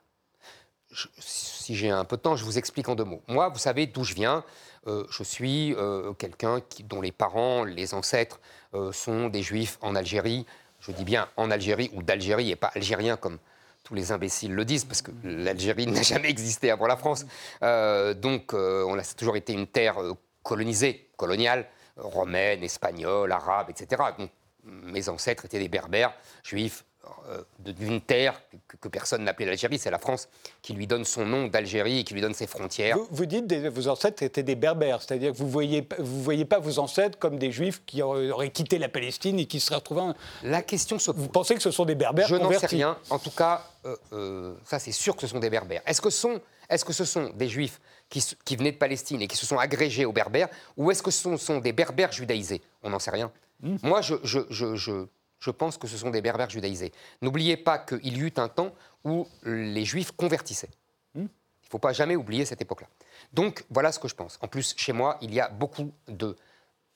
si 1.18 1.74
j'ai 1.74 1.90
un 1.90 2.04
peu 2.04 2.16
de 2.16 2.22
temps, 2.22 2.36
je 2.36 2.44
vous 2.44 2.58
explique 2.58 2.88
en 2.88 2.94
deux 2.94 3.04
mots. 3.04 3.22
Moi, 3.28 3.48
vous 3.48 3.58
savez 3.58 3.86
d'où 3.86 4.04
je 4.04 4.14
viens. 4.14 4.44
Euh, 4.86 5.04
je 5.10 5.22
suis 5.22 5.74
euh, 5.74 6.12
quelqu'un 6.12 6.60
dont 6.84 7.00
les 7.00 7.12
parents, 7.12 7.64
les 7.64 7.92
ancêtres 7.92 8.38
euh, 8.38 8.65
sont 8.92 9.28
des 9.28 9.42
juifs 9.42 9.78
en 9.80 9.94
Algérie. 9.94 10.46
Je 10.80 10.92
dis 10.92 11.04
bien 11.04 11.28
en 11.36 11.50
Algérie 11.50 11.90
ou 11.94 12.02
d'Algérie 12.02 12.50
et 12.50 12.56
pas 12.56 12.70
algérien 12.74 13.16
comme 13.16 13.38
tous 13.82 13.94
les 13.94 14.12
imbéciles 14.12 14.52
le 14.52 14.64
disent, 14.64 14.84
parce 14.84 15.02
que 15.02 15.12
l'Algérie 15.22 15.86
n'a 15.86 16.02
jamais 16.02 16.28
existé 16.28 16.70
avant 16.70 16.86
la 16.86 16.96
France. 16.96 17.24
donc, 17.62 18.52
on 18.52 18.98
a 18.98 19.14
toujours 19.16 19.36
été 19.36 19.52
une 19.52 19.66
terre 19.66 19.96
colonisée, 20.42 21.08
coloniale, 21.16 21.66
romaine, 21.96 22.62
espagnole, 22.62 23.32
arabe, 23.32 23.70
etc. 23.70 24.02
Donc, 24.18 24.30
mes 24.64 25.08
ancêtres 25.08 25.44
étaient 25.44 25.58
des 25.58 25.68
berbères, 25.68 26.12
juifs, 26.42 26.84
euh, 26.84 26.95
d'une 27.58 28.00
terre 28.00 28.40
que, 28.80 28.88
personne 28.88 29.24
n'appelait 29.24 29.46
l'Algérie, 29.46 29.78
c'est 29.78 29.90
la 29.90 29.98
France 29.98 30.28
qui 30.62 30.72
lui 30.72 30.86
donne 30.86 31.04
son 31.04 31.24
nom 31.24 31.48
d'Algérie 31.48 32.00
et 32.00 32.04
qui 32.04 32.14
lui 32.14 32.20
donne 32.20 32.34
ses 32.34 32.46
frontières. 32.46 32.96
Vous, 33.10 33.26
dites 33.26 33.48
que 33.48 33.68
vos 33.68 33.88
ancêtres 33.88 34.22
étaient 34.22 34.42
des 34.42 34.54
berbères, 34.54 35.02
c'est-à-dire 35.02 35.32
que 35.32 35.36
vous 35.36 35.46
ne 35.46 35.50
voyez, 35.50 35.88
vous 35.98 36.22
voyez 36.22 36.44
pas 36.44 36.58
vos 36.58 36.78
ancêtres 36.78 37.18
comme 37.18 37.38
des 37.38 37.50
juifs 37.50 37.82
qui 37.86 38.02
auraient 38.02 38.50
quitté 38.50 38.78
la 38.78 38.88
Palestine 38.88 39.38
et 39.38 39.46
qui 39.46 39.60
seraient 39.60 39.76
retrouvés... 39.76 40.12
La 40.42 40.62
question 40.62 40.98
se 40.98 41.10
Vous 41.10 41.28
pensez 41.28 41.54
que 41.54 41.62
ce 41.62 41.70
sont 41.70 41.84
des 41.84 41.94
berbères 41.94 42.28
Je 42.28 42.36
n'en 42.36 42.52
sais 42.52 42.66
rien. 42.66 42.96
En 43.10 43.18
tout 43.18 43.30
cas, 43.30 43.64
euh, 43.84 43.96
euh, 44.12 44.54
ça 44.64 44.78
c'est 44.78 44.92
sûr 44.92 45.14
que 45.16 45.22
ce 45.22 45.26
sont 45.28 45.38
des 45.38 45.50
berbères. 45.50 45.82
Est-ce 45.86 46.00
que, 46.00 46.10
sont, 46.10 46.40
est 46.68 46.76
-ce, 46.76 46.84
que 46.84 46.92
ce 46.92 47.04
sont 47.04 47.30
des 47.34 47.48
juifs 47.48 47.80
qui, 48.08 48.24
qui, 48.44 48.56
venaient 48.56 48.72
de 48.72 48.78
Palestine 48.78 49.20
et 49.22 49.26
qui 49.28 49.36
se 49.36 49.46
sont 49.46 49.58
agrégés 49.58 50.04
aux 50.04 50.12
berbères 50.12 50.48
ou 50.76 50.90
est-ce 50.90 51.02
que 51.02 51.10
ce 51.10 51.36
sont, 51.36 51.58
des 51.58 51.72
berbères 51.72 52.12
judaïsés? 52.12 52.62
On 52.82 52.90
n'en 52.90 52.98
sait 53.00 53.10
rien. 53.10 53.32
Hmm. 53.62 53.76
Moi, 53.82 54.02
je, 54.02 54.14
je, 54.22 54.40
je 54.50 55.06
je 55.38 55.50
pense 55.50 55.76
que 55.76 55.86
ce 55.86 55.96
sont 55.96 56.10
des 56.10 56.20
berbères 56.20 56.50
judaïsés. 56.50 56.92
N'oubliez 57.22 57.56
pas 57.56 57.78
qu'il 57.78 58.16
y 58.16 58.20
eut 58.20 58.32
un 58.36 58.48
temps 58.48 58.72
où 59.04 59.26
les 59.44 59.84
juifs 59.84 60.12
convertissaient. 60.12 60.70
Hmm. 61.14 61.20
Il 61.20 61.66
ne 61.66 61.70
faut 61.70 61.78
pas 61.78 61.92
jamais 61.92 62.16
oublier 62.16 62.44
cette 62.44 62.60
époque-là. 62.62 62.88
Donc 63.32 63.64
voilà 63.70 63.92
ce 63.92 63.98
que 63.98 64.08
je 64.08 64.14
pense. 64.14 64.38
En 64.42 64.48
plus, 64.48 64.74
chez 64.76 64.92
moi, 64.92 65.18
il 65.20 65.34
y 65.34 65.40
a 65.40 65.48
beaucoup 65.48 65.92
de 66.08 66.36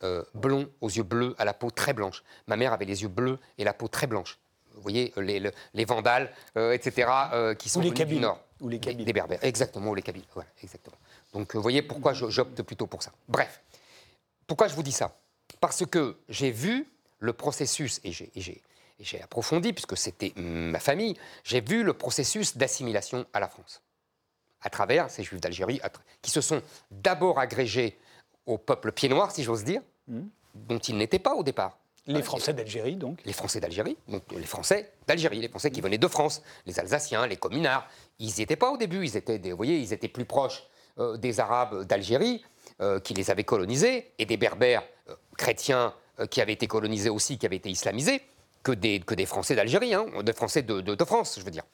euh, 0.03 0.25
blonds 0.35 0.69
aux 0.81 0.89
yeux 0.89 1.03
bleus, 1.03 1.35
à 1.39 1.45
la 1.45 1.53
peau 1.53 1.71
très 1.71 1.93
blanche. 1.93 2.23
Ma 2.47 2.57
mère 2.57 2.73
avait 2.73 2.87
les 2.87 3.03
yeux 3.03 3.09
bleus 3.09 3.39
et 3.59 3.65
la 3.65 3.75
peau 3.75 3.89
très 3.89 4.07
blanche. 4.07 4.39
Vous 4.75 4.83
voyez, 4.83 5.13
les, 5.19 5.53
les, 5.75 5.85
vandales, 5.85 6.33
euh, 6.57 6.73
etc., 6.73 7.11
euh, 7.33 7.55
qui 7.55 7.69
sont 7.69 7.81
les 7.81 7.91
venus 7.91 8.07
du 8.07 8.21
Nord. 8.21 8.41
Ou 8.61 8.69
les 8.69 8.79
Kabyles. 8.79 9.05
Des, 9.05 9.13
berbères, 9.13 9.43
exactement, 9.43 9.91
ou 9.91 9.95
les 9.95 10.03
Kabyles. 10.03 10.25
Voilà, 10.33 10.49
exactement. 10.63 10.97
Donc 11.35 11.55
vous 11.55 11.61
voyez 11.61 11.83
pourquoi 11.83 12.15
j'opte 12.15 12.63
plutôt 12.63 12.87
pour 12.87 13.03
ça. 13.03 13.13
Bref, 13.29 13.61
pourquoi 14.47 14.69
je 14.69 14.75
vous 14.75 14.83
dis 14.83 14.93
ça? 14.93 15.15
Parce 15.61 15.85
que 15.85 16.17
j'ai 16.29 16.51
vu 16.51 16.87
le 17.21 17.33
processus, 17.33 18.01
et 18.05 18.13
j'ai 18.13 19.23
approfondi, 19.23 19.73
puisque 19.73 19.97
c'était 19.97 20.33
ma 20.37 20.81
famille, 20.81 21.17
j'ai 21.45 21.61
vu 21.61 21.85
le 21.85 21.93
processus 21.93 22.57
d'assimilation 22.57 23.27
à 23.33 23.41
la 23.41 23.49
France, 23.49 23.83
à 24.63 24.71
travers 24.71 25.11
ces 25.11 25.23
Juifs 25.23 25.41
d'Algérie, 25.41 25.81
qui 26.23 26.31
se 26.31 26.41
sont 26.41 26.63
d'abord 26.91 27.39
agrégés 27.39 27.99
au 28.47 28.59
peuple 28.59 28.91
pied 28.91 29.09
noir, 29.09 29.31
si 29.31 29.45
j'ose 29.45 29.65
dire, 29.65 29.83
hmm. 30.09 30.23
dont 30.55 30.79
ils 30.79 30.97
n'étaient 30.97 31.19
pas 31.19 31.35
au 31.35 31.43
départ. 31.43 31.79
Les 32.07 32.23
Français 32.23 32.55
d'Algérie, 32.55 32.97
donc 32.97 33.21
Les 33.25 33.33
Français 33.33 33.61
d'Algérie, 33.61 33.97
donc 34.09 34.25
les 34.33 34.47
Français 34.47 34.93
d'Algérie, 35.07 35.39
les 35.39 35.49
Français 35.49 35.71
qui 35.71 35.81
venaient 35.81 35.99
de 35.99 36.09
France, 36.09 36.43
les 36.67 36.81
Alsaciens, 36.81 37.27
les 37.27 37.37
communards. 37.37 37.89
Ils 38.19 38.35
n'y 38.35 38.43
étaient 38.43 38.57
pas 38.57 38.71
au 38.71 38.79
début, 38.79 39.05
ils 39.05 39.17
étaient, 39.17 39.39
vous 39.39 39.57
voyez, 39.57 39.79
ils 39.79 39.93
étaient 39.93 40.09
plus 40.09 40.25
proches 40.25 40.65
euh, 40.99 41.19
des 41.19 41.39
Arabes 41.39 41.85
d'Algérie, 41.85 42.43
euh, 42.81 42.99
qui 42.99 43.13
les 43.13 43.31
avaient 43.31 43.45
colonisés, 43.45 44.13
et 44.19 44.25
des 44.25 44.39
Berbères 44.39 44.83
euh, 45.11 45.15
chrétiens 45.37 45.89
euh, 45.89 45.91
qui 46.27 46.41
avaient 46.41 46.53
été 46.53 46.67
colonisés 46.67 47.11
aussi, 47.11 47.39
qui 47.39 47.47
avaient 47.47 47.57
été 47.57 47.71
islamisés, 47.71 48.23
que 48.63 48.73
des, 48.73 49.01
que 49.01 49.15
des 49.15 49.27
Français 49.27 49.55
d'Algérie, 49.55 49.95
hein, 49.95 50.07
des 50.23 50.33
Français 50.33 50.63
de, 50.63 50.81
de, 50.81 51.05
France, 51.05 51.37
je 51.39 51.45
veux 51.45 51.51
dire. 51.51 51.65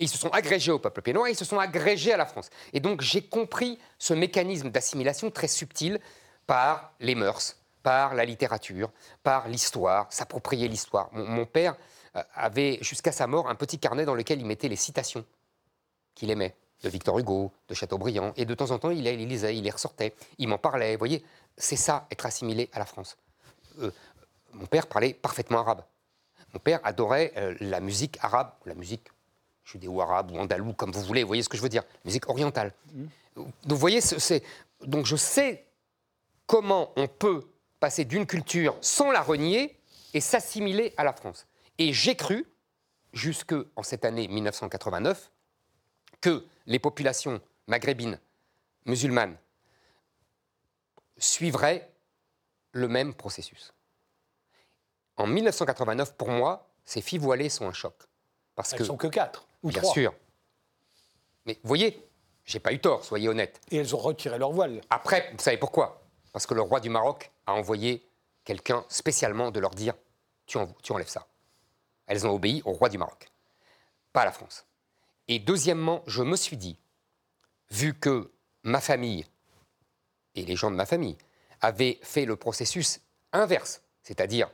Ils 0.00 0.08
se 0.08 0.18
sont 0.18 0.30
agrégés 0.30 0.72
au 0.72 0.78
peuple 0.78 1.02
pénois, 1.02 1.30
ils 1.30 1.36
se 1.36 1.44
sont 1.44 1.58
agrégés 1.58 2.12
à 2.12 2.16
la 2.16 2.26
France. 2.26 2.50
Et 2.72 2.80
donc 2.80 3.00
j'ai 3.00 3.22
compris 3.22 3.78
ce 3.98 4.12
mécanisme 4.12 4.70
d'assimilation 4.70 5.30
très 5.30 5.46
subtil 5.46 6.00
par 6.46 6.92
les 7.00 7.14
mœurs, 7.14 7.56
par 7.82 8.14
la 8.14 8.24
littérature, 8.24 8.90
par 9.22 9.48
l'histoire, 9.48 10.12
s'approprier 10.12 10.66
l'histoire. 10.66 11.08
Mon, 11.12 11.46
père 11.46 11.76
euh, 12.16 12.22
avait 12.34 12.78
jusqu'à 12.80 13.12
sa 13.12 13.28
mort 13.28 13.48
un 13.48 13.54
petit 13.54 13.78
carnet 13.78 14.04
dans 14.04 14.14
lequel 14.14 14.40
il 14.40 14.46
mettait 14.46 14.68
les 14.68 14.76
citations 14.76 15.24
qu'il 16.14 16.30
aimait 16.30 16.56
de 16.82 16.88
Victor 16.88 17.18
Hugo, 17.18 17.52
de 17.68 17.74
Chateaubriand, 17.74 18.32
et 18.36 18.44
de 18.44 18.54
temps 18.54 18.72
en 18.72 18.78
temps 18.78 18.90
il 18.90 19.04
les 19.04 19.16
lisait, 19.16 19.56
il 19.56 19.62
les 19.62 19.70
ressortait, 19.70 20.14
il 20.38 20.48
m'en 20.48 20.58
parlait. 20.58 20.92
Vous 20.92 20.98
voyez, 20.98 21.24
c'est 21.56 21.76
ça, 21.76 22.06
être 22.10 22.26
assimilé 22.26 22.68
à 22.72 22.80
la 22.80 22.84
France. 22.84 23.16
Euh, 23.80 23.90
mon 24.52 24.66
père 24.66 24.86
parlait 24.86 25.14
parfaitement 25.14 25.60
arabe. 25.60 25.82
Mon 26.52 26.60
père 26.60 26.80
adorait 26.84 27.32
euh, 27.36 27.54
la 27.60 27.80
musique 27.80 28.18
arabe, 28.20 28.52
la 28.64 28.74
musique 28.74 29.08
judéo-arabe 29.64 30.30
ou 30.30 30.38
andalou, 30.38 30.72
comme 30.72 30.92
vous 30.92 31.02
voulez, 31.02 31.22
vous 31.22 31.28
voyez 31.28 31.42
ce 31.42 31.48
que 31.48 31.56
je 31.56 31.62
veux 31.62 31.68
dire, 31.68 31.82
musique 32.04 32.28
orientale. 32.28 32.72
Mm. 32.92 33.04
Donc 33.36 33.52
vous 33.66 33.76
voyez, 33.76 34.00
c'est, 34.00 34.42
donc 34.82 35.06
je 35.06 35.16
sais 35.16 35.66
comment 36.46 36.92
on 36.96 37.08
peut 37.08 37.42
passer 37.80 38.04
d'une 38.04 38.26
culture 38.26 38.76
sans 38.80 39.10
la 39.10 39.22
renier 39.22 39.76
et 40.12 40.20
s'assimiler 40.20 40.94
à 40.96 41.04
la 41.04 41.12
France. 41.12 41.46
Et 41.78 41.92
j'ai 41.92 42.14
cru, 42.14 42.46
jusque 43.12 43.54
en 43.76 43.82
cette 43.82 44.04
année 44.04 44.28
1989 44.28 45.30
que 46.20 46.44
les 46.66 46.78
populations 46.78 47.40
maghrébines, 47.66 48.18
musulmanes, 48.86 49.36
suivraient 51.16 51.93
le 52.74 52.88
même 52.88 53.14
processus. 53.14 53.72
En 55.16 55.26
1989, 55.26 56.16
pour 56.16 56.28
moi, 56.28 56.68
ces 56.84 57.00
filles 57.00 57.20
voilées 57.20 57.48
sont 57.48 57.66
un 57.66 57.72
choc. 57.72 57.94
Parce 58.54 58.72
elles 58.72 58.80
que, 58.80 58.84
sont 58.84 58.96
que 58.96 59.06
quatre 59.06 59.46
ou 59.62 59.68
Bien 59.68 59.82
sûr. 59.82 60.12
Mais 61.46 61.54
vous 61.62 61.68
voyez, 61.68 62.06
j'ai 62.44 62.58
pas 62.58 62.72
eu 62.72 62.80
tort, 62.80 63.04
soyez 63.04 63.28
honnête. 63.28 63.60
Et 63.70 63.76
elles 63.76 63.94
ont 63.94 63.98
retiré 63.98 64.38
leur 64.38 64.50
voile. 64.50 64.80
Après, 64.90 65.30
vous 65.32 65.42
savez 65.42 65.56
pourquoi? 65.56 66.02
Parce 66.32 66.46
que 66.46 66.54
le 66.54 66.62
roi 66.62 66.80
du 66.80 66.90
Maroc 66.90 67.30
a 67.46 67.54
envoyé 67.54 68.06
quelqu'un 68.44 68.84
spécialement 68.88 69.50
de 69.50 69.60
leur 69.60 69.70
dire 69.70 69.94
tu, 70.46 70.58
tu 70.82 70.92
enlèves 70.92 71.08
ça. 71.08 71.26
Elles 72.06 72.26
ont 72.26 72.30
obéi 72.30 72.60
au 72.64 72.72
roi 72.72 72.88
du 72.88 72.98
Maroc, 72.98 73.30
pas 74.12 74.22
à 74.22 74.24
la 74.26 74.32
France. 74.32 74.66
Et 75.28 75.38
deuxièmement, 75.38 76.02
je 76.06 76.22
me 76.22 76.36
suis 76.36 76.56
dit, 76.56 76.76
vu 77.70 77.94
que 77.94 78.30
ma 78.62 78.80
famille 78.80 79.24
et 80.34 80.44
les 80.44 80.56
gens 80.56 80.70
de 80.70 80.76
ma 80.76 80.86
famille 80.86 81.16
avaient 81.64 81.98
fait 82.02 82.24
le 82.24 82.36
processus 82.36 83.00
inverse, 83.32 83.82
c'est-à-dire 84.02 84.50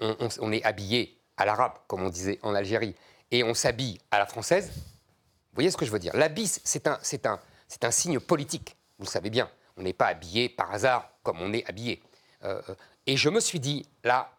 on, 0.00 0.52
est 0.52 0.62
habillé 0.64 1.18
à 1.36 1.46
l'arabe, 1.46 1.78
comme 1.86 2.02
on 2.02 2.10
disait 2.10 2.38
en 2.42 2.54
Algérie, 2.54 2.94
et 3.30 3.44
on 3.44 3.54
s'habille 3.54 3.98
à 4.10 4.18
la 4.18 4.26
française, 4.26 4.70
vous 4.74 5.54
voyez 5.54 5.70
ce 5.70 5.76
que 5.76 5.86
je 5.86 5.90
veux 5.90 5.98
dire? 5.98 6.14
L'habit, 6.14 6.48
c'est 6.48 6.86
un, 6.86 6.98
un, 7.24 7.40
un 7.82 7.90
signe 7.90 8.20
politique, 8.20 8.76
vous 8.98 9.04
le 9.04 9.10
savez 9.10 9.30
bien. 9.30 9.50
On 9.76 9.82
n'est 9.82 9.92
pas 9.92 10.06
habillé 10.06 10.48
par 10.48 10.72
hasard 10.72 11.10
comme 11.22 11.40
on 11.40 11.52
est 11.52 11.66
habillé. 11.68 12.02
Euh, 12.44 12.60
et 13.06 13.16
je 13.16 13.28
me 13.28 13.40
suis 13.40 13.60
dit, 13.60 13.86
là, 14.04 14.32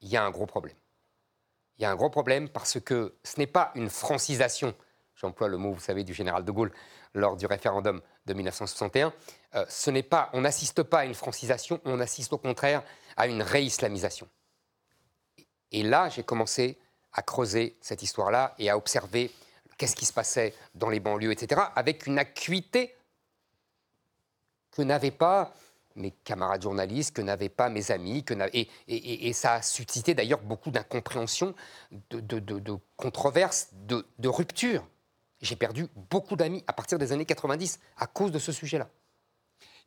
il 0.00 0.08
y 0.08 0.16
a 0.16 0.24
un 0.24 0.30
gros 0.30 0.46
problème. 0.46 0.76
Il 1.78 1.82
y 1.82 1.84
a 1.84 1.90
un 1.90 1.96
gros 1.96 2.10
problème 2.10 2.48
parce 2.48 2.80
que 2.80 3.14
ce 3.24 3.38
n'est 3.38 3.46
pas 3.46 3.72
une 3.74 3.90
francisation, 3.90 4.74
j'emploie 5.16 5.48
le 5.48 5.56
mot, 5.56 5.72
vous 5.72 5.80
savez, 5.80 6.04
du 6.04 6.14
général 6.14 6.44
de 6.44 6.50
Gaulle 6.50 6.72
lors 7.14 7.36
du 7.36 7.46
référendum 7.46 8.00
de 8.28 8.34
1961. 8.34 9.12
Euh, 9.54 9.64
ce 9.68 9.90
n'est 9.90 10.02
pas, 10.02 10.30
on 10.34 10.42
n'assiste 10.42 10.82
pas 10.82 11.00
à 11.00 11.04
une 11.04 11.14
francisation, 11.14 11.80
on 11.84 12.00
assiste 12.00 12.32
au 12.32 12.38
contraire 12.38 12.82
à 13.16 13.26
une 13.26 13.42
réislamisation. 13.42 14.28
Et 15.72 15.82
là, 15.82 16.08
j'ai 16.08 16.22
commencé 16.22 16.78
à 17.12 17.22
creuser 17.22 17.76
cette 17.80 18.02
histoire-là 18.02 18.54
et 18.58 18.70
à 18.70 18.76
observer 18.76 19.30
qu'est-ce 19.76 19.96
qui 19.96 20.06
se 20.06 20.12
passait 20.12 20.54
dans 20.74 20.88
les 20.88 21.00
banlieues, 21.00 21.32
etc., 21.32 21.62
avec 21.74 22.06
une 22.06 22.18
acuité 22.18 22.94
que 24.70 24.82
n'avaient 24.82 25.10
pas 25.10 25.54
mes 25.96 26.12
camarades 26.12 26.62
journalistes, 26.62 27.16
que 27.16 27.22
n'avaient 27.22 27.48
pas 27.48 27.68
mes 27.70 27.90
amis, 27.90 28.22
que 28.22 28.34
et, 28.52 28.68
et, 28.86 29.32
ça 29.32 29.54
a 29.54 29.62
suscité 29.62 30.14
d'ailleurs 30.14 30.40
beaucoup 30.42 30.70
d'incompréhension, 30.70 31.54
de 32.10 32.78
controverses, 32.96 33.70
de 33.72 34.28
ruptures. 34.28 34.86
J'ai 35.40 35.56
perdu 35.56 35.86
beaucoup 36.10 36.36
d'amis 36.36 36.64
à 36.66 36.72
partir 36.72 36.98
des 36.98 37.12
années 37.12 37.24
90 37.24 37.78
à 37.96 38.06
cause 38.06 38.32
de 38.32 38.38
ce 38.38 38.52
sujet-là. 38.52 38.88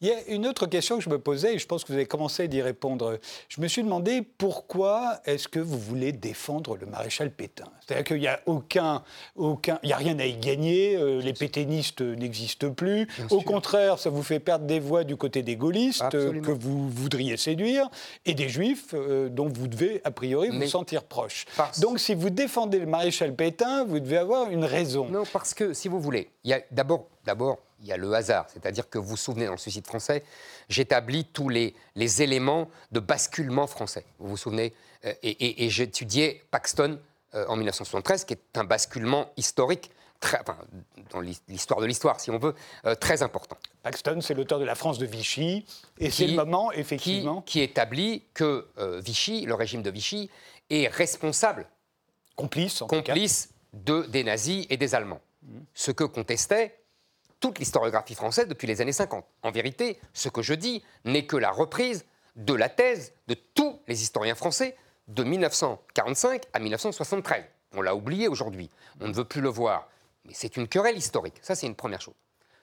Il 0.02 0.08
y 0.08 0.12
a 0.12 0.18
une 0.30 0.48
autre 0.48 0.66
question 0.66 0.98
que 0.98 1.04
je 1.04 1.10
me 1.10 1.20
posais, 1.20 1.54
et 1.54 1.60
je 1.60 1.68
pense 1.68 1.84
que 1.84 1.90
vous 1.90 1.94
avez 1.94 2.08
commencé 2.08 2.48
d'y 2.48 2.62
répondre. 2.64 3.20
Je 3.50 3.62
me 3.62 3.68
suis 3.68 3.84
demandé 3.84 4.24
pourquoi 4.38 5.20
est-ce 5.26 5.48
que 5.48 5.60
vous 5.60 5.78
voulez 5.78 6.12
défendre 6.12 6.76
le 6.76 6.88
maréchal 6.88 7.30
Pétain? 7.30 7.66
C'est-à-dire 7.86 8.06
qu'il 8.06 8.20
n'y 8.20 8.28
a 8.28 8.40
aucun, 8.48 9.04
aucun, 9.36 9.80
il 9.84 9.90
y 9.90 9.94
a 9.94 9.98
rien 9.98 10.18
à 10.18 10.26
y 10.26 10.36
gagner. 10.36 10.96
Euh, 10.96 11.22
les 11.22 11.34
pétainistes 11.34 12.02
n'existent 12.02 12.72
plus. 12.72 13.08
Au 13.30 13.42
contraire, 13.42 14.00
ça 14.00 14.10
vous 14.10 14.24
fait 14.24 14.40
perdre 14.40 14.66
des 14.66 14.80
voix 14.80 15.04
du 15.04 15.18
côté 15.18 15.44
des 15.44 15.56
gaullistes 15.56 16.10
que 16.10 16.52
vous 16.52 16.90
voudriez 16.90 17.38
séduire 17.38 17.88
et 18.26 18.34
des 18.34 18.50
juifs 18.50 18.96
euh, 18.96 19.30
dont 19.30 19.50
vous 19.50 19.68
devez 19.68 20.02
a 20.04 20.10
priori 20.10 20.50
vous 20.50 20.68
sentir 20.68 21.04
proche. 21.04 21.46
Donc, 21.80 22.00
si 22.00 22.16
vous 22.16 22.32
défendez 22.32 22.80
le 22.80 22.88
maréchal 22.88 23.36
Pétain, 23.36 23.86
vous 23.86 24.00
devez 24.00 24.18
avoir 24.18 24.50
une 24.50 24.66
raison. 24.66 25.08
Non, 25.10 25.24
parce 25.32 25.54
que 25.54 25.74
si 25.74 25.88
vous 25.88 26.00
voulez, 26.00 26.30
il 26.44 26.50
y 26.50 26.54
a 26.54 26.62
d'abord, 26.72 27.06
d'abord 27.24 27.60
il 27.82 27.88
y 27.88 27.92
a 27.92 27.98
le 27.98 28.14
hasard. 28.14 28.46
C'est-à-dire 28.54 28.90
que 28.90 28.98
vous 28.98 29.10
vous 29.10 29.18
souvenez, 29.18 29.46
dans 29.46 29.54
le 29.54 29.58
suicide 29.58 29.86
français, 29.86 30.24
j'établis 30.70 31.26
tous 31.26 31.50
les, 31.50 31.76
les, 31.96 32.22
éléments 32.22 32.70
de 32.92 33.00
basculement 33.00 33.68
français. 33.68 34.06
Vous 34.20 34.30
vous 34.30 34.38
souvenez 34.38 34.74
euh, 35.06 35.14
Et, 35.24 35.70
j'étudiais 35.70 36.44
Paxton 36.52 37.00
euh, 37.34 37.46
en 37.48 37.56
1973, 37.56 38.26
qui 38.26 38.34
est 38.34 38.58
un 38.58 38.64
basculement 38.64 39.32
historique. 39.38 39.92
Très, 40.20 40.40
enfin, 40.40 40.58
dans 41.10 41.20
l'histoire 41.20 41.82
de 41.82 41.88
l'histoire, 41.88 42.20
si 42.20 42.30
on 42.30 42.38
veut, 42.38 42.54
euh, 42.86 42.94
très 42.94 43.24
important. 43.24 43.58
Paxton, 43.82 44.22
c'est 44.22 44.36
l'auteur 44.36 44.60
de 44.60 44.66
La 44.66 44.76
France 44.76 45.00
de 45.00 45.08
Vichy, 45.08 45.66
et 45.98 46.12
c'est 46.12 46.28
le 46.28 46.36
moment, 46.36 46.72
effectivement... 46.72 47.42
Qui, 47.42 47.62
établit 47.62 48.24
que 48.36 48.68
Vichy, 49.00 49.46
le 49.48 49.56
régime 49.56 49.82
de 49.82 49.90
Vichy, 49.90 50.30
est 50.70 50.88
responsable, 50.88 51.68
complice, 52.36 52.84
en 52.84 52.88
complice 52.88 53.50
de, 53.74 54.04
des 54.04 54.24
nazis 54.24 54.68
et 54.70 54.78
des 54.78 54.94
Allemands. 54.94 55.22
Mmh. 55.42 55.60
Ce 55.74 55.90
que 55.90 56.04
contestait 56.04 56.81
toute 57.42 57.60
l'historiographie 57.60 58.16
française 58.16 58.48
depuis 58.48 58.68
les 58.68 58.80
années 58.80 58.94
50. 58.94 59.26
En 59.44 59.52
vérité, 59.52 60.00
ce 60.14 60.30
que 60.30 60.42
je 60.42 60.54
dis 60.54 60.82
n'est 61.04 61.26
que 61.26 61.36
la 61.36 61.52
reprise 61.52 62.06
de 62.38 62.54
la 62.54 62.70
thèse 62.70 63.14
de 63.28 63.34
tous 63.34 63.82
les 63.88 64.02
historiens 64.02 64.36
français 64.36 64.78
de 65.10 65.24
1945 65.24 66.44
à 66.54 66.60
1973. 66.60 67.44
On 67.74 67.82
l'a 67.82 67.96
oublié 67.96 68.30
aujourd'hui, 68.30 68.70
on 69.02 69.08
ne 69.08 69.14
veut 69.14 69.26
plus 69.26 69.42
le 69.42 69.50
voir. 69.50 69.90
Mais 70.26 70.34
c'est 70.34 70.56
une 70.56 70.68
querelle 70.68 70.98
historique, 70.98 71.40
ça 71.42 71.56
c'est 71.56 71.68
une 71.68 71.76
première 71.76 72.00
chose. 72.00 72.14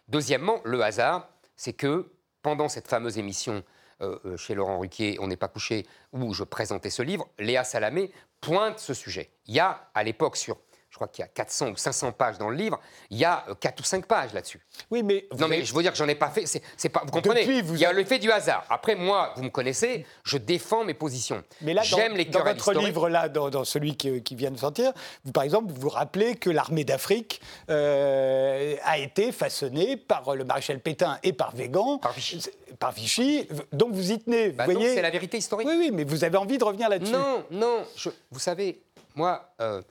Deuxièmement, 0.06 0.60
le 0.64 0.80
hasard, 0.82 1.28
c'est 1.56 1.72
que 1.72 2.10
pendant 2.40 2.68
cette 2.68 2.88
fameuse 2.88 3.18
émission 3.18 3.64
euh, 4.00 4.18
euh, 4.24 4.36
chez 4.36 4.54
Laurent 4.54 4.78
Ruquier, 4.78 5.18
On 5.20 5.26
n'est 5.26 5.36
pas 5.36 5.48
couché, 5.48 5.84
où 6.12 6.32
je 6.32 6.44
présentais 6.44 6.88
ce 6.88 7.02
livre, 7.02 7.28
Léa 7.38 7.64
Salamé 7.64 8.12
pointe 8.40 8.78
ce 8.78 8.94
sujet. 8.94 9.30
Il 9.46 9.54
y 9.54 9.60
a 9.60 9.90
à 9.92 10.04
l'époque 10.04 10.36
sur 10.36 10.56
je 10.90 10.96
crois 10.96 11.08
qu'il 11.08 11.22
y 11.22 11.24
a 11.24 11.28
400 11.28 11.70
ou 11.70 11.76
500 11.76 12.12
pages 12.12 12.38
dans 12.38 12.48
le 12.48 12.56
livre, 12.56 12.80
il 13.10 13.18
y 13.18 13.24
a 13.24 13.44
4 13.60 13.78
euh, 13.78 13.80
ou 13.80 13.84
5 13.84 14.06
pages 14.06 14.32
là-dessus. 14.32 14.60
Oui, 14.90 15.02
mais... 15.02 15.26
Non, 15.38 15.46
mais 15.46 15.62
je 15.64 15.74
veux 15.74 15.82
dire 15.82 15.92
que 15.92 15.98
j'en 15.98 16.08
ai 16.08 16.14
pas 16.14 16.30
fait, 16.30 16.46
c'est, 16.46 16.88
pas, 16.88 17.02
vous 17.04 17.10
comprenez 17.10 17.42
Il 17.42 17.76
y 17.76 17.84
a 17.84 17.92
l'effet 17.92 18.18
du 18.18 18.30
hasard. 18.32 18.64
Après, 18.70 18.94
moi, 18.94 19.34
vous 19.36 19.42
me 19.42 19.50
connaissez, 19.50 20.06
je 20.24 20.38
défends 20.38 20.84
mes 20.84 20.94
positions. 20.94 21.44
Mais 21.60 21.74
là, 21.74 21.82
J'aime 21.82 22.12
dans, 22.12 22.18
les 22.18 22.24
dans 22.24 22.42
votre 22.42 22.72
livre, 22.72 23.08
là, 23.08 23.28
dans, 23.28 23.64
celui 23.64 23.96
qui, 23.96 24.34
vient 24.34 24.50
de 24.50 24.56
sortir, 24.56 24.92
vous, 25.24 25.32
par 25.32 25.42
exemple, 25.42 25.70
vous 25.72 25.80
vous 25.80 25.88
rappelez 25.88 26.36
que 26.36 26.48
l'armée 26.48 26.84
d'Afrique 26.84 27.40
euh, 27.68 28.76
a 28.84 28.98
été 28.98 29.30
façonnée 29.32 29.96
par 29.96 30.34
le 30.34 30.44
maréchal 30.44 30.80
Pétain 30.80 31.18
et 31.22 31.32
par 31.34 31.54
Végan. 31.54 31.98
Par 31.98 32.12
Vichy. 32.12 32.44
Par 32.78 32.92
Vichy. 32.92 33.46
Donc 33.72 33.92
vous 33.92 34.12
y 34.12 34.18
tenez, 34.18 34.50
bah 34.50 34.64
voyez 34.64 34.94
c'est 34.94 35.02
la 35.02 35.10
vérité 35.10 35.38
historique. 35.38 35.68
Oui, 35.68 35.76
oui, 35.78 35.90
mais 35.92 36.04
vous 36.04 36.24
avez 36.24 36.36
envie 36.38 36.58
de 36.58 36.64
revenir 36.64 36.88
là-dessus. 36.88 37.12
Non, 37.12 37.44
non, 37.50 37.84
vous 38.30 38.38
savez, 38.38 38.80
moi... 39.14 39.52
Euh, 39.60 39.82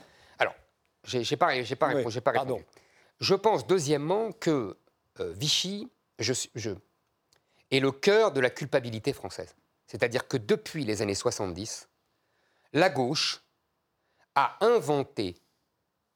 j'ai 1.08 1.38
pas, 1.38 1.48
pas, 1.48 1.86
pas 2.22 2.32
répondu. 2.32 2.64
Je 3.20 3.34
pense, 3.34 3.66
deuxièmement, 3.66 4.32
que 4.32 4.78
euh, 5.20 5.34
Vichy 5.34 5.90
je, 6.20 6.34
je, 6.56 6.72
est 7.72 7.80
le 7.80 7.92
cœur 7.92 8.32
de 8.32 8.40
la 8.40 8.50
culpabilité 8.50 9.14
française. 9.14 9.56
C'est-à-dire 9.88 10.28
que 10.28 10.38
depuis 10.38 10.84
les 10.84 11.02
années 11.02 11.16
70, 11.16 11.88
la 12.74 12.90
gauche 12.90 13.44
a 14.36 14.58
inventé, 14.62 15.38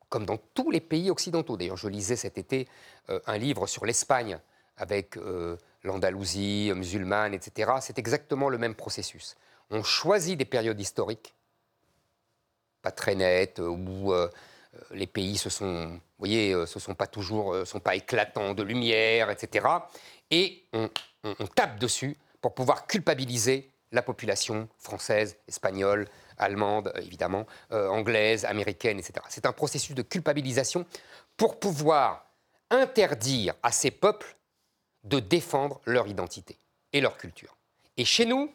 comme 0.10 0.26
dans 0.26 0.38
tous 0.38 0.72
les 0.72 0.82
pays 0.82 1.10
occidentaux, 1.10 1.58
d'ailleurs 1.58 1.78
je 1.78 1.88
lisais 1.88 2.16
cet 2.16 2.38
été 2.38 2.68
euh, 3.10 3.20
un 3.26 3.38
livre 3.38 3.68
sur 3.68 3.86
l'Espagne 3.86 4.40
avec 4.78 5.18
euh, 5.18 5.58
l'Andalousie 5.84 6.72
musulmane, 6.76 7.34
etc., 7.34 7.72
c'est 7.82 7.98
exactement 7.98 8.50
le 8.50 8.58
même 8.58 8.76
processus. 8.76 9.36
On 9.70 9.84
choisit 9.84 10.38
des 10.38 10.46
périodes 10.46 10.80
historiques, 10.80 11.34
pas 12.82 12.92
très 12.92 13.16
nettes, 13.16 13.60
euh, 13.60 14.30
les 14.92 15.08
pays 15.08 15.38
se 15.38 15.50
sont, 15.50 15.88
vous 15.88 16.00
voyez, 16.20 16.54
euh, 16.54 16.66
se 16.66 16.80
sont 16.80 16.96
pas 16.96 17.08
toujours, 17.08 17.54
euh, 17.54 17.66
sont 17.66 17.80
pas 17.80 17.96
éclatants 17.96 18.54
de 18.54 18.64
lumière, 18.64 19.30
etc. 19.30 19.68
Et 20.30 20.64
on, 20.74 20.90
tape 21.56 21.78
dessus 21.80 22.18
pour 22.40 22.56
pouvoir 22.56 22.88
culpabiliser 22.88 23.70
la 23.92 24.02
population 24.02 24.70
française, 24.80 25.38
espagnole, 25.48 26.08
allemande, 26.38 26.92
évidemment, 26.96 27.46
anglaise, 27.70 28.46
américaine, 28.46 28.98
etc. 28.98 29.20
C'est 29.30 29.46
un 29.46 29.52
processus 29.52 29.94
de 29.94 30.02
culpabilisation 30.02 30.86
pour 31.38 31.60
pouvoir 31.60 32.26
interdire 32.72 33.54
à 33.62 33.72
ces 33.72 33.92
peuples 33.92 34.36
de 35.04 35.20
défendre 35.20 35.82
leur 35.86 36.08
identité 36.08 36.58
et 36.94 37.02
leur 37.02 37.18
culture. 37.18 37.58
Et 37.98 38.06
chez 38.06 38.26
nous, 38.26 38.52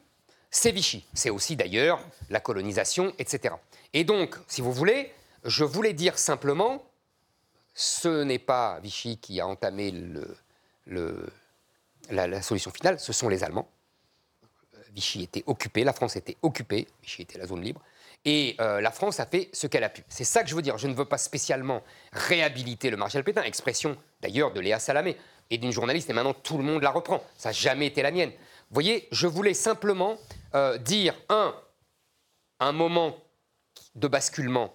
c'est 0.50 0.72
Vichy. 0.72 1.04
C'est 1.14 1.30
aussi 1.30 1.54
d'ailleurs 1.54 2.00
la 2.30 2.40
colonisation, 2.40 3.12
etc. 3.18 3.54
Et 3.92 4.04
donc, 4.04 4.36
si 4.48 4.62
vous 4.62 4.72
voulez, 4.72 5.12
je 5.46 5.64
voulais 5.64 5.92
dire 5.92 6.18
simplement, 6.18 6.82
ce 7.74 8.22
n'est 8.24 8.38
pas 8.38 8.80
Vichy 8.80 9.18
qui 9.18 9.40
a 9.40 9.46
entamé 9.46 9.92
la, 12.10 12.42
solution 12.42 12.70
finale, 12.70 12.98
ce 12.98 13.12
sont 13.12 13.28
les 13.28 13.44
Allemands. 13.44 13.68
Vichy 14.92 15.22
était 15.22 15.44
occupé, 15.46 15.84
la 15.84 15.92
France 15.92 16.16
était 16.16 16.36
occupée, 16.42 16.86
Vichy 17.02 17.22
était 17.22 17.38
la 17.38 17.46
zone 17.46 17.62
libre, 17.62 17.82
et 18.24 18.56
euh, 18.60 18.80
la 18.80 18.90
France 18.90 19.20
a 19.20 19.26
fait 19.26 19.50
ce 19.52 19.66
qu'elle 19.66 19.84
a 19.84 19.90
pu. 19.90 20.02
C'est 20.08 20.24
ça 20.24 20.42
que 20.42 20.48
je 20.48 20.54
veux 20.54 20.62
dire. 20.62 20.78
Je 20.78 20.88
ne 20.88 20.94
veux 20.94 21.04
pas 21.04 21.18
spécialement 21.18 21.82
réhabiliter 22.12 22.88
le 22.90 22.96
maréchal 22.96 23.22
Pétain, 23.22 23.42
expression 23.42 23.96
d'ailleurs 24.22 24.52
de 24.52 24.60
Léa 24.60 24.78
Salamé 24.78 25.16
et 25.50 25.58
d'une 25.58 25.70
journaliste, 25.70 26.08
et 26.10 26.12
maintenant 26.12 26.34
tout 26.34 26.56
le 26.56 26.64
monde 26.64 26.82
la 26.82 26.90
reprend. 26.90 27.22
Ça 27.36 27.50
n'a 27.50 27.52
jamais 27.52 27.86
été 27.86 28.02
la 28.02 28.10
mienne. 28.10 28.30
Vous 28.30 28.74
voyez, 28.74 29.06
je 29.12 29.26
voulais 29.26 29.54
simplement 29.54 30.16
euh, 30.54 30.78
dire, 30.78 31.14
un, 31.28 31.54
un 32.58 32.72
moment 32.72 33.16
de 33.94 34.08
basculement 34.08 34.74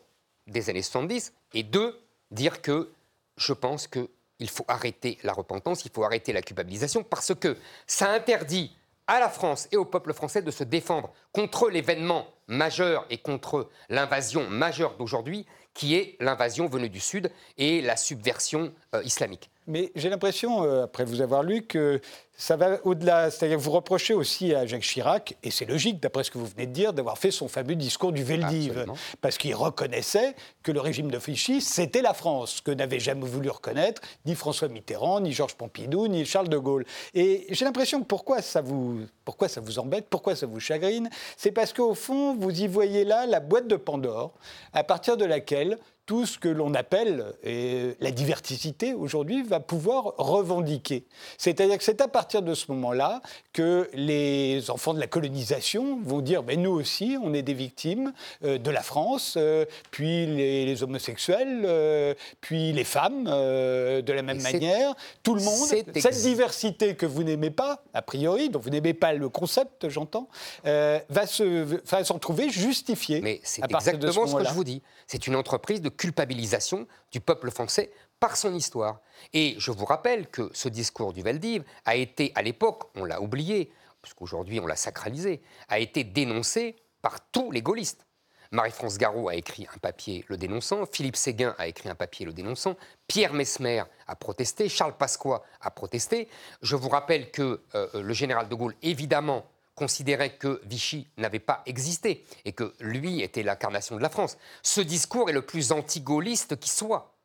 des 0.51 0.69
années 0.69 0.81
70, 0.81 1.33
et 1.53 1.63
deux, 1.63 1.99
dire 2.29 2.61
que 2.61 2.91
je 3.37 3.53
pense 3.53 3.87
qu'il 3.87 4.49
faut 4.49 4.65
arrêter 4.67 5.17
la 5.23 5.33
repentance, 5.33 5.85
il 5.85 5.91
faut 5.91 6.03
arrêter 6.03 6.33
la 6.33 6.41
culpabilisation, 6.41 7.03
parce 7.03 7.33
que 7.33 7.57
ça 7.87 8.11
interdit 8.11 8.75
à 9.07 9.19
la 9.19 9.29
France 9.29 9.67
et 9.71 9.77
au 9.77 9.85
peuple 9.85 10.13
français 10.13 10.41
de 10.41 10.51
se 10.51 10.63
défendre 10.63 11.11
contre 11.33 11.69
l'événement 11.69 12.27
majeur 12.47 13.05
et 13.09 13.17
contre 13.17 13.69
l'invasion 13.89 14.49
majeure 14.49 14.95
d'aujourd'hui, 14.97 15.45
qui 15.73 15.95
est 15.95 16.17
l'invasion 16.19 16.67
venue 16.67 16.89
du 16.89 16.99
Sud 16.99 17.31
et 17.57 17.81
la 17.81 17.97
subversion 17.97 18.73
euh, 18.93 19.03
islamique. 19.03 19.49
Mais 19.71 19.91
j'ai 19.95 20.09
l'impression, 20.09 20.63
euh, 20.63 20.83
après 20.83 21.05
vous 21.05 21.21
avoir 21.21 21.43
lu, 21.43 21.61
que 21.63 22.01
ça 22.35 22.57
va 22.57 22.79
au-delà. 22.83 23.31
C'est-à-dire 23.31 23.57
que 23.57 23.61
vous 23.63 23.71
reprochez 23.71 24.13
aussi 24.13 24.53
à 24.53 24.65
Jacques 24.65 24.81
Chirac, 24.81 25.37
et 25.43 25.51
c'est 25.51 25.65
logique, 25.65 26.01
d'après 26.01 26.25
ce 26.25 26.31
que 26.31 26.37
vous 26.37 26.45
venez 26.45 26.67
de 26.67 26.73
dire, 26.73 26.91
d'avoir 26.91 27.17
fait 27.17 27.31
son 27.31 27.47
fameux 27.47 27.75
discours 27.75 28.11
du 28.11 28.23
Veldiv. 28.23 28.85
Parce 29.21 29.37
qu'il 29.37 29.55
reconnaissait 29.55 30.35
que 30.61 30.73
le 30.73 30.81
régime 30.81 31.09
de 31.09 31.17
Vichy, 31.17 31.61
c'était 31.61 32.01
la 32.01 32.13
France, 32.13 32.59
que 32.59 32.71
n'avaient 32.71 32.99
jamais 32.99 33.25
voulu 33.25 33.49
reconnaître 33.49 34.01
ni 34.25 34.35
François 34.35 34.67
Mitterrand, 34.67 35.21
ni 35.21 35.31
Georges 35.31 35.55
Pompidou, 35.55 36.07
ni 36.07 36.25
Charles 36.25 36.49
de 36.49 36.57
Gaulle. 36.57 36.85
Et 37.13 37.47
j'ai 37.49 37.63
l'impression 37.63 38.01
que 38.01 38.05
pourquoi 38.05 38.41
ça 38.41 38.59
vous, 38.59 39.01
pourquoi 39.23 39.47
ça 39.47 39.61
vous 39.61 39.79
embête, 39.79 40.07
pourquoi 40.09 40.35
ça 40.35 40.47
vous 40.47 40.59
chagrine, 40.59 41.09
c'est 41.37 41.51
parce 41.51 41.71
qu'au 41.71 41.93
fond, 41.93 42.35
vous 42.35 42.61
y 42.61 42.67
voyez 42.67 43.05
là 43.05 43.25
la 43.25 43.39
boîte 43.39 43.67
de 43.67 43.77
Pandore, 43.77 44.33
à 44.73 44.83
partir 44.83 45.15
de 45.15 45.23
laquelle 45.23 45.77
tout 46.11 46.25
ce 46.25 46.37
que 46.37 46.49
l'on 46.49 46.73
appelle 46.73 47.23
et 47.41 47.95
la 48.01 48.11
diversité 48.11 48.93
aujourd'hui 48.93 49.43
va 49.43 49.61
pouvoir 49.61 50.13
revendiquer. 50.17 51.05
C'est-à-dire 51.37 51.77
que 51.77 51.85
c'est 51.85 52.01
à 52.01 52.09
partir 52.09 52.41
de 52.41 52.53
ce 52.53 52.69
moment-là 52.73 53.21
que 53.53 53.89
les 53.93 54.69
enfants 54.69 54.93
de 54.93 54.99
la 54.99 55.07
colonisation 55.07 56.01
vont 56.03 56.19
dire 56.19 56.43
mais 56.43 56.57
nous 56.57 56.71
aussi, 56.71 57.15
on 57.23 57.33
est 57.33 57.43
des 57.43 57.53
victimes 57.53 58.11
euh, 58.43 58.57
de 58.57 58.69
la 58.71 58.81
France, 58.81 59.35
euh, 59.37 59.63
puis 59.91 60.25
les, 60.25 60.83
homosexuels, 60.83 61.61
euh, 61.63 62.13
puis 62.41 62.73
les 62.73 62.83
femmes 62.83 63.23
de 63.23 64.11
la 64.11 64.21
même 64.21 64.41
manière, 64.41 64.93
tout 65.23 65.35
le 65.35 65.41
monde. 65.41 65.69
Cette 65.69 66.21
diversité 66.23 66.95
que 66.95 67.05
vous 67.05 67.23
n'aimez 67.23 67.51
pas, 67.51 67.85
a 67.93 68.01
priori, 68.01 68.49
dont 68.49 68.59
vous 68.59 68.69
n'aimez 68.69 68.93
pas 68.93 69.13
le 69.13 69.29
concept, 69.29 69.87
j'entends, 69.87 70.27
va 70.65 71.25
s'en 71.25 72.19
trouver 72.19 72.49
justifiée. 72.49 73.21
Mais 73.21 73.39
c'est 73.43 73.63
exactement 73.63 74.27
ce, 74.27 74.33
ce 74.33 74.35
que 74.35 74.49
je 74.49 74.53
vous 74.53 74.65
dis. 74.65 74.81
C'est 75.07 75.27
une 75.27 75.37
entreprise 75.37 75.81
de 75.81 75.87
culpabilisation 76.01 76.87
du 77.11 77.21
peuple 77.21 77.51
français 77.51 77.91
par 78.19 78.35
son 78.35 78.55
histoire. 78.55 79.01
Et 79.33 79.53
je 79.59 79.69
vous 79.69 79.85
rappelle 79.85 80.27
que 80.27 80.49
ce 80.51 80.67
discours 80.67 81.13
du 81.13 81.21
Veldiv 81.21 81.63
a 81.85 81.95
été, 81.95 82.31
à 82.33 82.41
l'époque, 82.41 82.89
on 82.95 83.05
l'a 83.05 83.21
oublié, 83.21 83.71
puisqu'aujourd'hui 84.01 84.59
on 84.59 84.65
l'a 84.65 84.75
sacralisé, 84.75 85.43
a 85.69 85.77
été 85.77 86.03
dénoncé 86.03 86.75
par 87.03 87.21
tous 87.29 87.51
les 87.51 87.61
gaullistes. 87.61 88.07
Marie-France 88.49 88.97
Garot 88.97 89.29
a 89.29 89.35
écrit 89.35 89.67
un 89.75 89.77
papier 89.77 90.25
le 90.27 90.37
dénonçant, 90.37 90.87
Philippe 90.91 91.15
Séguin 91.15 91.53
a 91.59 91.67
écrit 91.67 91.87
un 91.87 91.95
papier 91.95 92.25
le 92.25 92.33
dénonçant, 92.33 92.77
Pierre 93.07 93.33
Mesmer 93.33 93.83
a 94.07 94.15
protesté, 94.15 94.69
Charles 94.69 94.97
Pasqua 94.97 95.43
a 95.61 95.69
protesté. 95.69 96.29
Je 96.63 96.75
vous 96.75 96.89
rappelle 96.89 97.29
que 97.29 97.61
euh, 97.75 98.01
le 98.01 98.13
général 98.13 98.49
de 98.49 98.55
Gaulle, 98.55 98.75
évidemment, 98.81 99.45
considérait 99.81 100.35
que 100.35 100.61
Vichy 100.65 101.07
n'avait 101.17 101.39
pas 101.39 101.63
existé 101.65 102.23
et 102.45 102.51
que 102.51 102.75
lui 102.79 103.23
était 103.23 103.41
l'incarnation 103.41 103.95
de 103.95 104.01
la 104.03 104.11
France. 104.11 104.37
Ce 104.61 104.79
discours 104.79 105.27
est 105.27 105.33
le 105.33 105.41
plus 105.41 105.71
anti-gaulliste 105.71 106.59
qui 106.59 106.69
soit. 106.69 107.17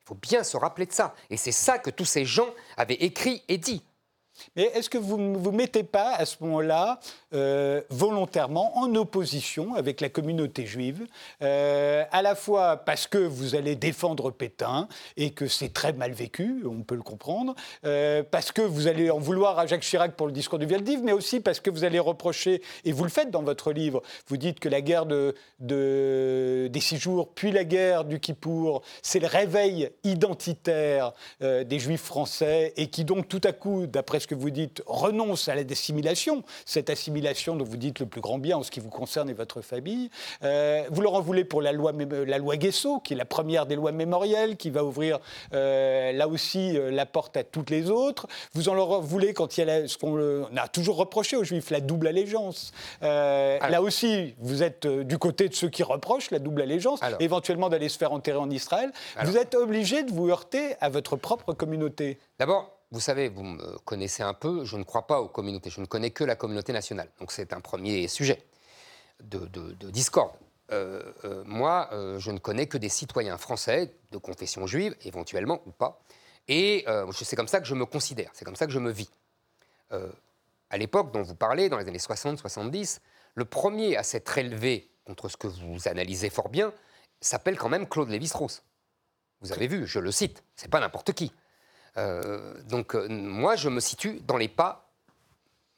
Il 0.00 0.06
faut 0.06 0.16
bien 0.16 0.42
se 0.42 0.56
rappeler 0.56 0.86
de 0.86 0.92
ça. 0.92 1.14
Et 1.30 1.36
c'est 1.36 1.52
ça 1.52 1.78
que 1.78 1.90
tous 1.90 2.04
ces 2.04 2.24
gens 2.24 2.52
avaient 2.76 2.94
écrit 2.94 3.44
et 3.46 3.56
dit. 3.56 3.84
Mais 4.56 4.64
est-ce 4.74 4.90
que 4.90 4.98
vous 4.98 5.18
ne 5.18 5.36
vous 5.36 5.52
mettez 5.52 5.82
pas 5.82 6.14
à 6.14 6.24
ce 6.24 6.36
moment-là 6.40 7.00
euh, 7.34 7.80
volontairement 7.90 8.78
en 8.78 8.94
opposition 8.94 9.74
avec 9.74 10.00
la 10.00 10.08
communauté 10.08 10.66
juive, 10.66 11.06
euh, 11.42 12.04
à 12.10 12.22
la 12.22 12.34
fois 12.34 12.76
parce 12.76 13.06
que 13.06 13.18
vous 13.18 13.54
allez 13.54 13.74
défendre 13.74 14.30
Pétain 14.30 14.88
et 15.16 15.30
que 15.30 15.46
c'est 15.46 15.72
très 15.72 15.92
mal 15.92 16.12
vécu, 16.12 16.62
on 16.66 16.82
peut 16.82 16.94
le 16.94 17.02
comprendre, 17.02 17.54
euh, 17.84 18.22
parce 18.30 18.52
que 18.52 18.62
vous 18.62 18.86
allez 18.86 19.10
en 19.10 19.18
vouloir 19.18 19.58
à 19.58 19.66
Jacques 19.66 19.82
Chirac 19.82 20.14
pour 20.14 20.26
le 20.26 20.32
discours 20.32 20.58
du 20.58 20.66
Veldiv, 20.66 21.00
mais 21.02 21.12
aussi 21.12 21.40
parce 21.40 21.60
que 21.60 21.70
vous 21.70 21.84
allez 21.84 21.98
reprocher, 21.98 22.62
et 22.84 22.92
vous 22.92 23.04
le 23.04 23.10
faites 23.10 23.30
dans 23.30 23.42
votre 23.42 23.72
livre, 23.72 24.02
vous 24.28 24.36
dites 24.36 24.60
que 24.60 24.68
la 24.68 24.80
guerre 24.80 25.06
de, 25.06 25.34
des 25.58 26.80
six 26.80 26.98
jours, 26.98 27.30
puis 27.34 27.52
la 27.52 27.64
guerre 27.64 28.04
du 28.04 28.20
Kippour, 28.20 28.82
c'est 29.02 29.20
le 29.20 29.26
réveil 29.26 29.90
identitaire 30.04 31.12
des 31.40 31.78
juifs 31.78 32.02
français 32.02 32.72
et 32.76 32.88
qui 32.88 33.04
donc 33.04 33.28
tout 33.28 33.40
à 33.44 33.52
coup, 33.52 33.86
d'après 33.86 34.20
ce 34.22 34.26
que 34.26 34.34
vous 34.34 34.50
dites, 34.50 34.82
renonce 34.86 35.48
à 35.48 35.54
la 35.54 35.64
dissimulation, 35.64 36.42
cette 36.64 36.90
assimilation 36.90 37.56
dont 37.56 37.64
vous 37.64 37.76
dites 37.76 38.00
le 38.00 38.06
plus 38.06 38.20
grand 38.20 38.38
bien 38.38 38.56
en 38.56 38.62
ce 38.62 38.70
qui 38.70 38.80
vous 38.80 38.88
concerne 38.88 39.28
et 39.28 39.34
votre 39.34 39.60
famille. 39.60 40.10
Euh, 40.42 40.84
vous 40.90 41.02
leur 41.02 41.14
en 41.14 41.20
voulez 41.20 41.44
pour 41.44 41.60
la 41.60 41.72
loi, 41.72 41.92
la 42.26 42.38
loi 42.38 42.56
Guesso, 42.56 43.00
qui 43.00 43.14
est 43.14 43.16
la 43.16 43.24
première 43.24 43.66
des 43.66 43.76
lois 43.76 43.92
mémorielles, 43.92 44.56
qui 44.56 44.70
va 44.70 44.84
ouvrir 44.84 45.18
euh, 45.52 46.12
là 46.12 46.28
aussi 46.28 46.76
euh, 46.76 46.90
la 46.90 47.06
porte 47.06 47.36
à 47.36 47.44
toutes 47.44 47.70
les 47.70 47.90
autres. 47.90 48.26
Vous 48.54 48.68
en 48.68 48.74
leur 48.74 49.00
voulez 49.00 49.34
quand 49.34 49.58
il 49.58 49.66
y 49.66 49.70
a 49.70 49.88
ce 49.88 49.98
qu'on 49.98 50.46
a 50.56 50.68
toujours 50.68 50.96
reproché 50.96 51.36
aux 51.36 51.44
Juifs, 51.44 51.70
la 51.70 51.80
double 51.80 52.06
allégeance. 52.08 52.72
là 53.02 53.82
aussi, 53.82 54.34
vous 54.38 54.62
êtes 54.62 54.86
du 54.86 55.18
côté 55.18 55.48
de 55.48 55.54
ceux 55.54 55.68
qui 55.68 55.82
reprochent 55.82 56.30
la 56.30 56.38
double 56.38 56.62
allégeance, 56.62 57.00
éventuellement 57.20 57.68
d'aller 57.68 57.88
se 57.88 57.98
faire 57.98 58.12
enterrer 58.12 58.38
en 58.38 58.50
Israël. 58.50 58.90
vous 59.24 59.36
êtes 59.36 59.54
obligé 59.54 60.02
de 60.04 60.12
vous 60.12 60.30
heurter 60.30 60.74
à 60.80 60.88
votre 60.88 61.16
propre 61.16 61.52
communauté. 61.52 62.18
D'abord, 62.38 62.81
vous 62.92 63.00
savez, 63.00 63.30
vous 63.30 63.42
me 63.42 63.78
connaissez 63.78 64.22
un 64.22 64.34
peu, 64.34 64.64
je 64.64 64.76
ne 64.76 64.84
crois 64.84 65.06
pas 65.06 65.20
aux 65.20 65.28
communautés, 65.28 65.70
je 65.70 65.80
ne 65.80 65.86
connais 65.86 66.10
que 66.10 66.24
la 66.24 66.36
communauté 66.36 66.74
nationale. 66.74 67.08
Donc 67.18 67.32
c'est 67.32 67.54
un 67.54 67.60
premier 67.60 68.06
sujet 68.06 68.44
de, 69.22 69.46
discorde. 69.90 70.32
Euh, 70.70 71.02
euh, 71.24 71.42
moi, 71.46 71.88
euh, 71.92 72.18
je 72.18 72.30
ne 72.30 72.38
connais 72.38 72.66
que 72.66 72.76
des 72.76 72.90
citoyens 72.90 73.38
français 73.38 73.94
de 74.10 74.18
confession 74.18 74.66
juive, 74.66 74.94
éventuellement 75.04 75.62
ou 75.66 75.70
pas. 75.70 76.02
Et 76.48 76.84
c'est 77.12 77.36
comme 77.36 77.48
ça 77.48 77.60
que 77.60 77.66
je 77.66 77.74
me 77.74 77.86
considère, 77.86 78.30
c'est 78.34 78.44
comme 78.44 78.56
ça 78.56 78.66
que 78.66 78.72
je 78.72 78.78
me 78.78 78.90
vis. 78.90 79.10
à 79.90 80.76
l'époque 80.76 81.12
dont 81.12 81.22
vous 81.22 81.36
parlez, 81.36 81.68
dans 81.68 81.78
les 81.78 81.86
années 81.86 81.98
60-70, 81.98 82.98
le 83.36 83.44
premier 83.44 83.96
à 83.96 84.02
s'être 84.02 84.36
élevé 84.36 84.90
contre 85.06 85.28
ce 85.28 85.36
que 85.36 85.46
vous 85.46 85.88
analysez 85.88 86.30
fort 86.30 86.48
bien 86.48 86.72
s'appelle 87.20 87.56
quand 87.56 87.68
même 87.68 87.88
Claude 87.88 88.08
Lévi-Strauss. 88.08 88.64
Vous 89.40 89.52
avez 89.52 89.68
vu, 89.68 89.86
je 89.86 90.00
le 90.00 90.10
cite, 90.10 90.42
c'est 90.56 90.70
pas 90.70 90.80
n'importe 90.80 91.12
qui. 91.12 91.32
Euh, 91.96 92.54
donc 92.64 92.94
euh, 92.94 93.08
moi, 93.08 93.56
je 93.56 93.68
me 93.68 93.80
situe 93.80 94.20
dans 94.26 94.36
les 94.36 94.48
pas 94.48 94.90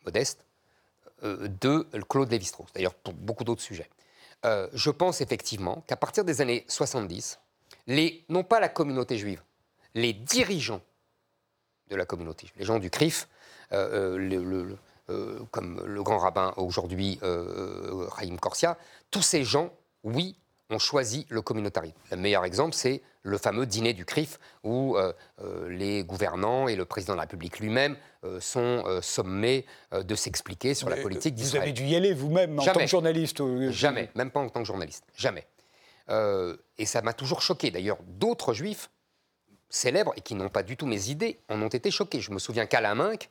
modestes 0.04 0.44
euh, 1.24 1.48
de 1.60 1.88
Claude 2.08 2.30
Lévi-Strauss, 2.30 2.72
d'ailleurs 2.74 2.94
pour 2.94 3.14
beaucoup 3.14 3.44
d'autres 3.44 3.62
sujets. 3.62 3.88
je 4.74 4.90
pense 4.90 5.22
effectivement 5.22 5.82
qu'à 5.86 5.96
partir 5.96 6.24
des 6.24 6.42
années 6.42 6.64
70, 6.68 7.38
les, 7.86 8.24
non 8.28 8.44
pas 8.44 8.60
la 8.60 8.68
communauté 8.68 9.16
juive, 9.16 9.42
les 9.94 10.12
dirigeants 10.12 10.82
de 11.88 11.96
la 11.96 12.04
communauté, 12.04 12.50
les 12.56 12.64
gens 12.64 12.78
du 12.78 12.90
CRIF, 12.90 13.26
comme 13.70 15.82
le 15.86 16.02
grand 16.02 16.18
rabbin 16.18 16.52
aujourd'hui, 16.58 17.18
Raïm 17.22 18.38
Korsia, 18.38 18.76
tous 19.10 19.22
ces 19.22 19.44
gens, 19.44 19.72
oui, 20.02 20.36
ont 20.70 20.78
choisi 20.78 21.26
le 21.28 21.42
communautarisme. 21.42 21.96
Le 22.10 22.16
meilleur 22.16 22.44
exemple, 22.44 22.74
c'est 22.74 23.02
le 23.22 23.38
fameux 23.38 23.66
dîner 23.66 23.92
du 23.92 24.04
CRIF, 24.04 24.38
où 24.62 24.96
euh, 24.96 25.12
euh, 25.40 25.68
les 25.70 26.04
gouvernants 26.04 26.68
et 26.68 26.76
le 26.76 26.84
président 26.84 27.14
de 27.14 27.16
la 27.16 27.22
République 27.22 27.58
lui-même 27.58 27.96
euh, 28.24 28.40
sont 28.40 28.84
sommés 29.02 29.66
de 29.92 30.14
s'expliquer 30.14 30.74
sur 30.74 30.88
la 30.88 30.96
politique 30.96 31.34
d'Israël. 31.34 31.62
Vous 31.62 31.68
avez 31.68 31.72
dû 31.72 31.84
y 31.84 31.96
aller 31.96 32.14
vous-même 32.14 32.58
en 32.58 32.62
tant 32.62 32.74
que 32.74 32.86
journaliste 32.86 33.42
Jamais, 33.70 34.10
même 34.14 34.30
pas 34.30 34.40
en 34.40 34.48
tant 34.48 34.60
que 34.60 34.66
journaliste, 34.66 35.04
jamais. 35.16 35.46
et 36.08 36.86
ça 36.86 37.02
m'a 37.02 37.12
toujours 37.12 37.42
choqué. 37.42 37.70
D'ailleurs, 37.70 37.98
d'autres 38.06 38.52
juifs 38.52 38.90
célèbres 39.70 40.12
et 40.16 40.20
qui 40.20 40.34
n'ont 40.34 40.50
pas 40.50 40.62
du 40.62 40.76
tout 40.76 40.86
mes 40.86 41.10
idées 41.10 41.40
en 41.48 41.60
ont 41.60 41.68
été 41.68 41.90
choqués. 41.90 42.20
Je 42.20 42.30
me 42.30 42.38
souviens 42.38 42.66
qu'Alain 42.66 42.94
Minck 42.94 43.30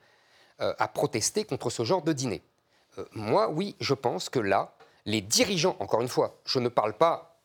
a 0.60 0.88
protesté 0.88 1.46
contre 1.46 1.70
ce 1.70 1.84
genre 1.84 2.02
de 2.02 2.14
dîner. 2.14 2.44
moi, 3.14 3.50
oui, 3.50 3.76
je 3.80 3.94
pense 3.94 4.30
que 4.30 4.40
là, 4.40 4.73
les 5.06 5.22
dirigeants, 5.22 5.76
encore 5.80 6.02
une 6.02 6.08
fois, 6.08 6.40
je 6.46 6.60
ne 6.60 6.70
parle 6.70 6.94
pas 6.94 7.42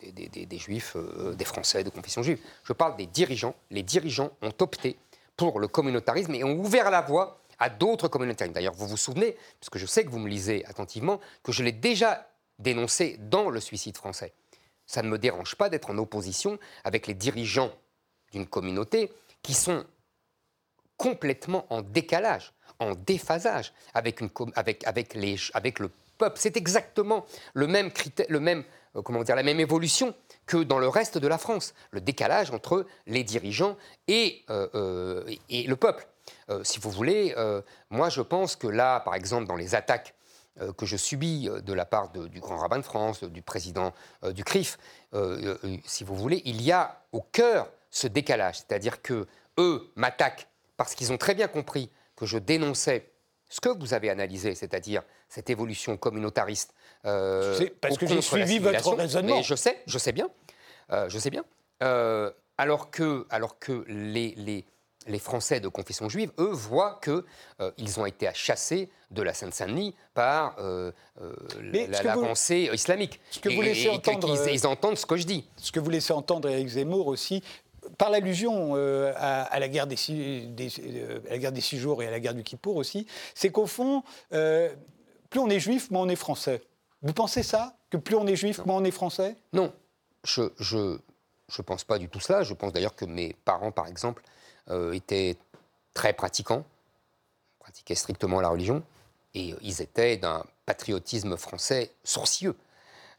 des, 0.00 0.58
juifs, 0.58 0.96
euh, 0.96 1.34
des 1.34 1.44
Français 1.44 1.82
de 1.82 1.90
confession 1.90 2.22
juive, 2.22 2.40
je 2.64 2.72
parle 2.72 2.96
des 2.96 3.06
dirigeants. 3.06 3.54
Les 3.70 3.82
dirigeants 3.82 4.30
ont 4.42 4.52
opté 4.60 4.98
pour 5.36 5.60
le 5.60 5.68
communautarisme 5.68 6.34
et 6.34 6.44
ont 6.44 6.58
ouvert 6.58 6.90
la 6.90 7.00
voie 7.00 7.40
à 7.58 7.68
d'autres 7.70 8.08
communautarismes. 8.08 8.54
D'ailleurs, 8.54 8.74
vous 8.74 8.86
vous 8.86 8.96
souvenez, 8.96 9.36
puisque 9.60 9.78
je 9.78 9.86
sais 9.86 10.04
que 10.04 10.10
vous 10.10 10.18
me 10.18 10.28
lisez 10.28 10.64
attentivement, 10.66 11.20
que 11.42 11.52
je 11.52 11.62
l'ai 11.62 11.72
déjà 11.72 12.28
dénoncé 12.58 13.16
dans 13.18 13.50
le 13.50 13.60
suicide 13.60 13.96
français. 13.96 14.32
Ça 14.86 15.02
ne 15.02 15.08
me 15.08 15.18
dérange 15.18 15.56
pas 15.56 15.68
d'être 15.68 15.90
en 15.90 15.98
opposition 15.98 16.58
avec 16.84 17.06
les 17.06 17.14
dirigeants 17.14 17.72
d'une 18.32 18.46
communauté 18.46 19.12
qui 19.42 19.54
sont 19.54 19.84
complètement 20.96 21.66
en 21.70 21.82
décalage, 21.82 22.52
en 22.78 22.94
déphasage 22.94 23.72
avec, 23.94 24.20
une, 24.20 24.30
avec, 24.54 24.86
avec, 24.86 25.14
les, 25.14 25.36
avec 25.54 25.78
le 25.78 25.90
c'est 26.34 26.56
exactement 26.56 27.24
le 27.54 27.66
même 27.66 27.90
critère, 27.90 28.26
le 28.28 28.40
même, 28.40 28.64
euh, 28.96 29.02
comment 29.02 29.22
dire, 29.22 29.36
la 29.36 29.42
même 29.42 29.60
évolution 29.60 30.14
que 30.46 30.58
dans 30.58 30.78
le 30.78 30.88
reste 30.88 31.18
de 31.18 31.28
la 31.28 31.38
France. 31.38 31.74
Le 31.90 32.00
décalage 32.00 32.50
entre 32.50 32.86
les 33.06 33.24
dirigeants 33.24 33.76
et, 34.06 34.44
euh, 34.50 34.68
euh, 34.74 35.34
et 35.48 35.64
le 35.64 35.76
peuple. 35.76 36.06
si 36.62 36.78
vous 36.78 36.90
voulez, 36.90 37.34
moi 37.90 38.08
je 38.10 38.20
pense 38.20 38.56
que 38.56 38.66
là, 38.66 39.00
par 39.00 39.14
exemple, 39.14 39.46
dans 39.46 39.56
les 39.56 39.74
attaques 39.74 40.14
que 40.76 40.86
je 40.86 40.96
subis 40.96 41.48
de 41.48 41.72
la 41.72 41.84
part 41.84 42.10
du 42.10 42.40
grand 42.40 42.58
rabbin 42.58 42.78
de 42.78 42.82
France, 42.82 43.24
du 43.24 43.42
président 43.42 43.94
du 44.32 44.44
CRIF, 44.44 44.78
si 45.84 46.04
vous 46.04 46.16
voulez, 46.16 46.42
il 46.44 46.60
y 46.62 46.72
a 46.72 47.02
au 47.12 47.22
cœur 47.22 47.68
ce 47.90 48.06
décalage, 48.06 48.56
c'est-à-dire 48.56 49.00
que 49.02 49.26
eux 49.58 49.90
m'attaquent 49.96 50.48
parce 50.76 50.94
qu'ils 50.94 51.12
ont 51.12 51.18
très 51.18 51.34
bien 51.34 51.48
compris 51.48 51.90
que 52.16 52.26
je 52.26 52.38
dénonçais 52.38 53.10
ce 53.48 53.60
que 53.60 53.68
vous 53.68 53.94
avez 53.94 54.10
analysé, 54.10 54.54
c'est-à-dire 54.54 55.02
cette 55.28 55.50
évolution 55.50 55.96
communautariste. 55.96 56.74
parce 57.02 57.98
que 57.98 58.06
j'ai 58.06 58.22
suivi 58.22 58.58
votre 58.58 58.94
raisonnement. 58.94 59.42
je 59.42 59.54
sais, 59.54 59.82
je 59.86 59.98
sais 59.98 60.12
bien, 60.12 60.28
je 60.90 61.18
sais 61.18 61.30
bien. 61.30 61.44
alors 62.58 62.90
que, 62.90 63.26
alors 63.30 63.58
que 63.58 63.84
les, 63.88 64.34
les 64.36 64.64
les 65.08 65.18
Français 65.18 65.60
de 65.60 65.68
confession 65.68 66.08
juive, 66.08 66.30
eux, 66.38 66.50
voient 66.52 67.00
qu'ils 67.02 67.22
euh, 67.60 67.70
ont 67.96 68.06
été 68.06 68.30
chassés 68.34 68.88
de 69.10 69.22
la 69.22 69.32
Seine-Saint-Denis 69.32 69.94
par 70.14 70.56
euh, 70.58 70.92
euh, 71.20 71.32
l'avancée 72.02 72.70
islamique. 72.72 73.20
Ce 73.30 73.40
que 73.40 73.48
vous 73.48 73.62
laissez 73.62 73.88
entendre, 73.88 74.48
ils, 74.48 74.66
entendent 74.66 74.98
ce 74.98 75.06
que 75.06 75.16
je 75.16 75.24
dis. 75.24 75.48
Ce 75.56 75.72
que 75.72 75.80
vous 75.80 75.90
laissez 75.90 76.12
entendre, 76.12 76.48
Eric 76.48 76.68
Zemmour 76.68 77.06
aussi, 77.06 77.42
par 77.96 78.10
l'allusion 78.10 78.74
à, 79.16 79.58
la 79.58 79.68
guerre 79.68 79.86
des 79.86 79.96
six, 79.96 80.48
la 81.28 81.38
guerre 81.38 81.52
des 81.52 81.60
six 81.60 81.78
jours 81.78 82.02
et 82.02 82.08
à 82.08 82.10
la 82.10 82.20
guerre 82.20 82.34
du 82.34 82.42
Kippour 82.42 82.76
aussi, 82.76 83.06
c'est 83.34 83.50
qu'au 83.50 83.66
fond, 83.66 84.02
plus 84.30 85.40
on 85.40 85.48
est 85.48 85.60
juif, 85.60 85.90
moins 85.90 86.02
on 86.02 86.08
est 86.08 86.16
français. 86.16 86.62
Vous 87.02 87.12
pensez 87.12 87.42
ça 87.42 87.76
Que 87.90 87.96
plus 87.96 88.16
on 88.16 88.26
est 88.26 88.36
juif, 88.36 88.64
moins 88.66 88.76
on 88.76 88.84
est 88.84 88.90
français? 88.90 89.36
Non, 89.52 89.72
je 90.24 90.42
ne 90.42 90.48
je, 90.58 90.98
je 91.48 91.62
pense 91.62 91.84
pas 91.84 91.98
du 91.98 92.08
tout 92.08 92.20
cela. 92.20 92.42
Je 92.42 92.54
pense 92.54 92.72
d'ailleurs 92.72 92.94
que 92.94 93.04
mes 93.04 93.34
parents, 93.44 93.72
par 93.72 93.86
exemple, 93.86 94.22
euh, 94.70 94.92
étaient 94.92 95.36
très 95.94 96.12
pratiquants, 96.12 96.64
pratiquaient 97.58 97.94
strictement 97.94 98.40
la 98.40 98.48
religion, 98.48 98.82
et 99.34 99.54
ils 99.62 99.82
étaient 99.82 100.16
d'un 100.16 100.44
patriotisme 100.66 101.36
français 101.36 101.92
sourcieux. 102.04 102.56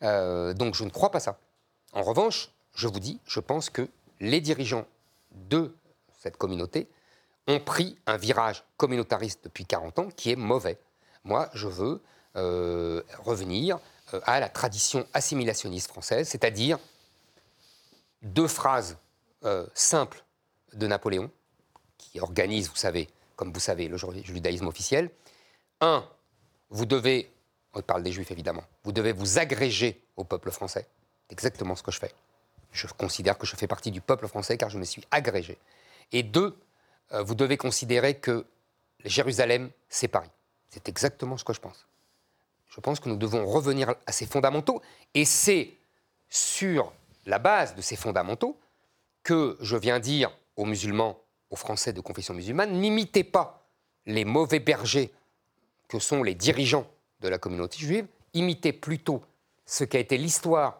Euh, 0.04 0.54
donc 0.54 0.76
je 0.76 0.84
ne 0.84 0.90
crois 0.90 1.12
pas 1.12 1.20
ça. 1.20 1.40
En 1.94 2.04
revanche, 2.04 2.52
je 2.76 2.88
vous 2.88 3.00
dis, 3.00 3.20
je 3.26 3.40
pense 3.40 3.70
que 3.70 3.88
les 4.20 4.42
dirigeants 4.42 4.86
de 5.32 5.76
cette 6.18 6.38
communauté 6.38 6.90
ont 7.48 7.60
pris 7.60 7.98
un 8.06 8.18
virage 8.18 8.64
communautariste 8.78 9.44
depuis 9.46 9.66
40 9.66 10.00
ans 10.00 10.10
qui 10.10 10.32
est 10.32 10.36
mauvais. 10.36 10.78
Moi, 11.24 11.50
je 11.54 11.68
veux 11.68 12.02
euh, 12.36 13.02
revenir 13.20 13.80
à 14.24 14.40
la 14.40 14.50
tradition 14.50 15.06
assimilationniste 15.14 15.88
française, 15.88 16.28
c'est-à-dire 16.28 16.80
deux 18.24 18.48
phrases 18.48 18.98
simples 19.74 20.24
de 20.74 20.88
Napoléon 20.88 21.32
qui 21.98 22.20
organise, 22.20 22.70
vous 22.70 22.76
savez, 22.76 23.08
comme 23.36 23.54
vous 23.54 23.60
savez, 23.60 23.88
le 23.88 23.98
judaïsme 23.98 24.68
officiel. 24.68 25.10
Un, 25.82 26.04
vous 26.70 26.86
devez, 26.86 27.32
on 27.74 27.82
parle 27.82 28.04
des 28.04 28.12
juifs 28.12 28.32
évidemment, 28.32 28.64
vous 28.84 28.92
devez 28.92 29.12
vous 29.12 29.38
agréger 29.40 30.04
au 30.18 30.24
peuple 30.24 30.52
français. 30.52 30.88
C'est 31.28 31.34
exactement 31.34 31.76
ce 31.76 31.84
que 31.84 31.92
je 31.92 32.00
fais. 32.00 32.12
Je 32.72 32.88
considère 32.88 33.38
que 33.38 33.46
je 33.46 33.56
fais 33.56 33.68
partie 33.68 33.92
du 33.92 34.02
peuple 34.02 34.28
français 34.28 34.58
car 34.58 34.70
je 34.70 34.78
me 34.78 34.84
suis 34.84 35.04
agrégé. 35.12 35.58
Et 36.12 36.24
deux, 36.24 36.58
euh, 37.12 37.24
vous 37.24 37.36
devez 37.36 37.58
considérer 37.58 38.16
que 38.16 38.46
Jérusalem, 39.06 39.72
c'est 39.90 40.08
Paris. 40.08 40.30
C'est 40.70 40.88
exactement 40.88 41.38
ce 41.38 41.44
que 41.44 41.54
je 41.54 41.60
pense. 41.60 41.88
Je 42.68 42.80
pense 42.80 43.00
que 43.00 43.10
nous 43.10 43.18
devons 43.18 43.46
revenir 43.48 43.96
à 44.06 44.12
ces 44.12 44.26
fondamentaux 44.26 44.82
et 45.14 45.26
c'est 45.26 45.74
sur 46.30 46.94
la 47.26 47.40
base 47.40 47.76
de 47.76 47.82
ces 47.82 47.96
fondamentaux 47.96 48.60
que 49.24 49.58
je 49.62 49.76
viens 49.76 50.00
dire 50.00 50.32
aux 50.56 50.66
musulmans 50.66 51.20
aux 51.50 51.56
Français 51.56 51.94
de 51.94 52.02
confession 52.02 52.34
musulmane, 52.34 52.72
n'imitez 52.74 53.24
pas 53.24 53.68
les 54.06 54.26
mauvais 54.26 54.60
bergers 54.60 55.12
que 55.88 56.00
sont 56.00 56.22
les 56.22 56.36
dirigeants 56.36 56.88
de 57.22 57.28
la 57.28 57.40
communauté 57.40 57.80
juive, 57.80 58.08
imitez 58.34 58.72
plutôt 58.72 59.24
ce 59.66 59.84
qu'a 59.84 60.00
été 60.00 60.18
l'histoire 60.18 60.79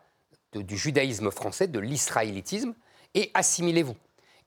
du 0.54 0.78
judaïsme 0.78 1.32
français, 1.32 1.68
de 1.68 1.80
l'israélitisme, 1.80 2.74
et 3.14 3.32
assimilez-vous. 3.34 3.96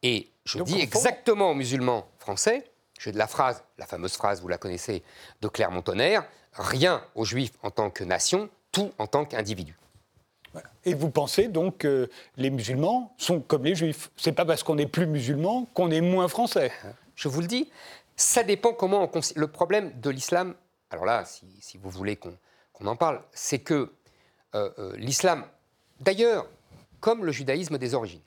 Et 0.03 0.29
je 0.45 0.59
dis 0.62 0.81
exactement 0.81 1.51
aux 1.51 1.55
musulmans 1.55 2.09
français, 2.19 2.65
j'ai 2.99 3.12
de 3.12 3.19
la 3.19 3.27
phrase, 3.27 3.62
la 3.79 3.87
fameuse 3.87 4.15
phrase, 4.15 4.41
vous 4.41 4.49
la 4.49 4.59
connaissez, 4.59 5.03
de 5.41 5.49
Clermont-Tonnerre, 5.49 6.25
rien 6.53 7.05
aux 7.15 7.25
juifs 7.25 7.53
en 7.62 7.71
tant 7.71 7.91
que 7.91 8.05
nation, 8.05 8.49
tout 8.71 8.93
en 8.99 9.07
tant 9.07 9.25
qu'individu. 9.25 9.77
Et 10.85 10.95
vous 10.95 11.11
pensez 11.11 11.49
donc 11.49 11.79
que 11.79 12.11
les 12.37 12.51
musulmans 12.51 13.15
sont 13.17 13.41
comme 13.41 13.65
les 13.65 13.75
juifs 13.75 14.11
C'est 14.17 14.33
pas 14.33 14.45
parce 14.45 14.62
qu'on 14.62 14.79
est 14.79 14.87
plus 14.87 15.07
musulman 15.07 15.67
qu'on 15.73 15.91
est 15.91 16.01
moins 16.01 16.29
français. 16.29 16.71
Je 17.15 17.29
vous 17.29 17.41
le 17.41 17.47
dis, 17.47 17.71
ça 18.17 18.43
dépend 18.43 18.73
comment 18.73 19.11
on 19.12 19.21
Le 19.35 19.47
problème 19.47 19.99
de 20.01 20.11
l'islam, 20.11 20.55
alors 20.91 21.07
là, 21.07 21.25
si, 21.25 21.79
vous 21.79 21.91
voulez 21.91 22.17
qu'on 22.17 22.87
en 22.87 22.97
parle, 22.97 23.23
c'est 23.33 23.61
que 23.61 23.93
euh, 24.55 24.71
euh, 24.79 24.95
l'islam, 24.97 25.47
d'ailleurs, 26.03 26.47
comme 27.01 27.25
le 27.25 27.33
judaïsme 27.33 27.79
des 27.79 27.95
origines, 27.95 28.21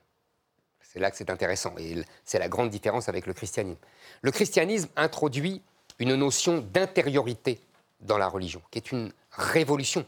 c'est 0.81 0.99
là 0.99 1.11
que 1.11 1.17
c'est 1.17 1.29
intéressant, 1.29 1.73
et 1.77 2.03
c'est 2.23 2.39
la 2.39 2.47
grande 2.47 2.69
différence 2.69 3.09
avec 3.09 3.25
le 3.25 3.33
christianisme. 3.33 3.79
Le 4.21 4.31
christianisme 4.31 4.89
introduit 4.95 5.61
une 5.99 6.15
notion 6.15 6.59
d'intériorité 6.73 7.59
dans 7.99 8.17
la 8.17 8.27
religion, 8.27 8.61
qui 8.71 8.79
est 8.79 8.91
une 8.91 9.11
révolution 9.31 10.05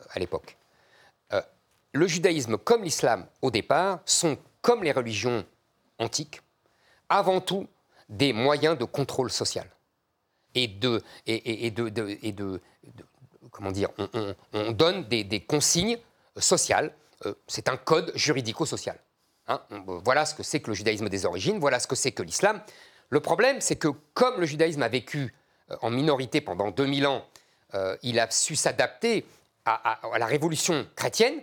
euh, 0.00 0.04
à 0.10 0.18
l'époque 0.18 0.58
le 1.92 2.06
judaïsme 2.06 2.56
comme 2.58 2.82
l'islam, 2.82 3.26
au 3.42 3.50
départ, 3.50 4.00
sont, 4.04 4.38
comme 4.62 4.84
les 4.84 4.92
religions 4.92 5.44
antiques, 5.98 6.40
avant 7.08 7.40
tout 7.40 7.66
des 8.08 8.32
moyens 8.32 8.78
de 8.78 8.84
contrôle 8.84 9.30
social. 9.30 9.66
Et, 10.54 10.66
de, 10.66 11.02
comment 13.50 13.70
dire, 13.70 13.90
on, 14.52 14.72
donne 14.72 15.04
des, 15.04 15.40
consignes 15.40 15.98
sociales. 16.40 16.92
Euh, 17.26 17.34
c'est 17.46 17.68
un 17.68 17.76
code 17.76 18.12
juridico-social. 18.14 18.98
Hein. 19.50 19.62
voilà 20.04 20.26
ce 20.26 20.34
que 20.34 20.42
c'est 20.42 20.60
que 20.60 20.68
le 20.68 20.74
judaïsme 20.74 21.08
des 21.08 21.24
origines, 21.24 21.58
voilà 21.58 21.80
ce 21.80 21.86
que 21.86 21.96
c'est 21.96 22.12
que 22.12 22.22
l'islam. 22.22 22.60
Le 23.08 23.20
problème, 23.20 23.62
c'est 23.62 23.76
que 23.76 23.88
comme 24.12 24.40
le 24.40 24.46
judaïsme 24.46 24.82
a 24.82 24.88
vécu 24.88 25.34
euh, 25.70 25.76
en 25.80 25.90
minorité 25.90 26.42
pendant 26.42 26.70
2000 26.70 27.06
ans, 27.06 27.24
euh, 27.74 27.96
il 28.02 28.20
a 28.20 28.30
su 28.30 28.56
s'adapter 28.56 29.24
à, 29.64 30.00
la 30.18 30.26
révolution 30.26 30.86
chrétienne, 30.96 31.40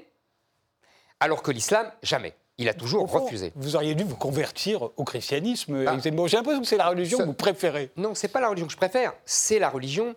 alors 1.20 1.44
que 1.44 1.52
l'islam, 1.52 1.92
jamais. 2.02 2.36
Il 2.58 2.70
a 2.70 2.74
toujours 2.74 3.12
refusé. 3.12 3.52
Vous 3.56 3.76
auriez 3.76 3.96
dû 3.96 4.04
vous 4.04 4.16
convertir 4.16 4.90
au 4.98 5.04
christianisme. 5.04 5.86
Ah. 5.86 5.98
J'ai 6.02 6.10
l'impression 6.10 6.62
que 6.62 6.68
c'est 6.68 6.78
la 6.78 6.90
religion 6.90 7.20
que 7.20 7.24
vous 7.24 7.34
préférez. 7.34 7.92
Non, 7.98 8.16
c'est 8.16 8.30
pas 8.30 8.40
la 8.40 8.48
religion 8.48 8.66
que 8.66 8.72
je 8.72 8.78
préfère. 8.78 9.14
C'est 9.26 9.60
la 9.60 9.70
religion 9.70 10.16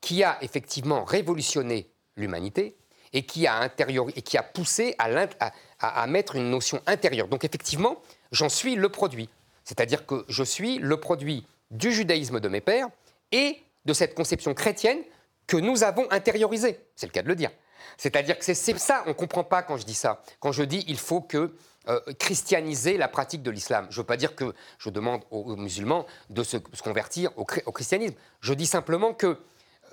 qui 0.00 0.22
a 0.22 0.38
effectivement 0.42 1.04
révolutionné 1.04 1.90
l'humanité 2.16 2.76
et 3.12 3.24
qui 3.24 3.46
a, 3.46 3.68
et 4.14 4.22
qui 4.22 4.38
a 4.38 4.42
poussé 4.42 4.94
à, 4.98 6.06
mettre 6.06 6.36
une 6.36 6.50
notion 6.50 6.80
intérieure. 6.86 7.28
Donc 7.28 7.44
effectivement, 7.44 8.00
j'en 8.32 8.48
suis 8.48 8.76
le 8.76 8.88
produit. 8.88 9.28
C'est-à-dire 9.64 10.06
que 10.06 10.24
je 10.28 10.42
suis 10.42 10.78
le 10.78 10.98
produit 10.98 11.46
du 11.70 11.92
judaïsme 11.92 12.40
de 12.40 12.48
mes 12.48 12.60
pères 12.60 12.88
et 13.32 13.58
de 13.84 13.92
cette 13.92 14.14
conception 14.14 14.54
chrétienne 14.54 14.98
que 15.46 15.56
nous 15.56 15.82
avons 15.82 16.10
intériorisée. 16.10 16.78
C'est 16.94 17.06
le 17.06 17.12
cas 17.12 17.22
de 17.22 17.28
le 17.28 17.36
dire. 17.36 17.50
C'est-à-dire 17.96 18.38
que 18.38 18.44
c'est 18.44 18.54
ça, 18.54 19.02
on 19.06 19.10
ne 19.10 19.14
comprend 19.14 19.44
pas 19.44 19.62
quand 19.62 19.76
je 19.76 19.84
dis 19.84 19.94
ça. 19.94 20.22
Quand 20.38 20.52
je 20.52 20.62
dis 20.62 20.84
il 20.86 20.98
faut 20.98 21.20
que 21.20 21.54
euh, 21.88 21.98
christianiser 22.18 22.98
la 22.98 23.08
pratique 23.08 23.42
de 23.42 23.50
l'islam. 23.50 23.86
Je 23.88 23.96
ne 23.96 24.02
veux 24.02 24.06
pas 24.06 24.18
dire 24.18 24.36
que 24.36 24.54
je 24.78 24.90
demande 24.90 25.22
aux, 25.30 25.56
musulmans 25.56 26.04
de 26.28 26.42
se, 26.42 26.58
convertir 26.58 27.30
au, 27.38 27.44
christianisme. 27.46 28.14
Je 28.42 28.52
dis 28.52 28.66
simplement 28.66 29.14
que, 29.14 29.38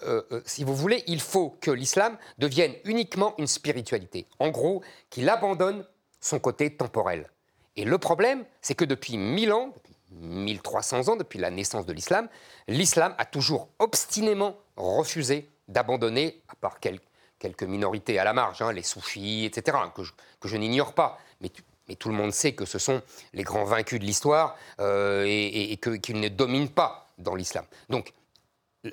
euh, 0.03 0.21
euh, 0.31 0.41
si 0.45 0.63
vous 0.63 0.75
voulez, 0.75 1.03
il 1.07 1.21
faut 1.21 1.57
que 1.61 1.71
l'islam 1.71 2.17
devienne 2.37 2.73
uniquement 2.85 3.33
une 3.37 3.47
spiritualité. 3.47 4.27
En 4.39 4.49
gros, 4.49 4.81
qu'il 5.09 5.29
abandonne 5.29 5.85
son 6.19 6.39
côté 6.39 6.75
temporel. 6.75 7.29
Et 7.75 7.85
le 7.85 7.97
problème, 7.97 8.45
c'est 8.61 8.75
que 8.75 8.85
depuis 8.85 9.17
1000 9.17 9.53
ans, 9.53 9.73
1300 10.11 11.09
ans, 11.09 11.15
depuis 11.15 11.39
la 11.39 11.51
naissance 11.51 11.85
de 11.85 11.93
l'islam, 11.93 12.27
l'islam 12.67 13.13
a 13.17 13.25
toujours 13.25 13.69
obstinément 13.79 14.55
refusé 14.75 15.49
d'abandonner, 15.67 16.41
à 16.47 16.55
part 16.55 16.79
quelques 16.79 17.63
minorités 17.63 18.19
à 18.19 18.23
la 18.23 18.33
marge, 18.33 18.61
hein, 18.61 18.71
les 18.71 18.83
soufis, 18.83 19.45
etc., 19.45 19.77
que 19.93 20.47
je, 20.47 20.57
n'ignore 20.57 20.93
pas. 20.93 21.19
Mais, 21.41 21.49
tout 21.95 22.09
le 22.09 22.15
monde 22.15 22.33
sait 22.33 22.53
que 22.53 22.65
ce 22.65 22.79
sont 22.79 23.01
les 23.33 23.43
grands 23.43 23.63
vaincus 23.63 23.99
de 23.99 24.05
l'histoire 24.05 24.57
euh, 24.81 25.23
et, 25.25 25.77
qu'ils 25.77 26.19
ne 26.19 26.27
dominent 26.27 26.69
pas 26.69 27.13
dans 27.17 27.35
l'islam. 27.35 27.65
Donc, 27.89 28.11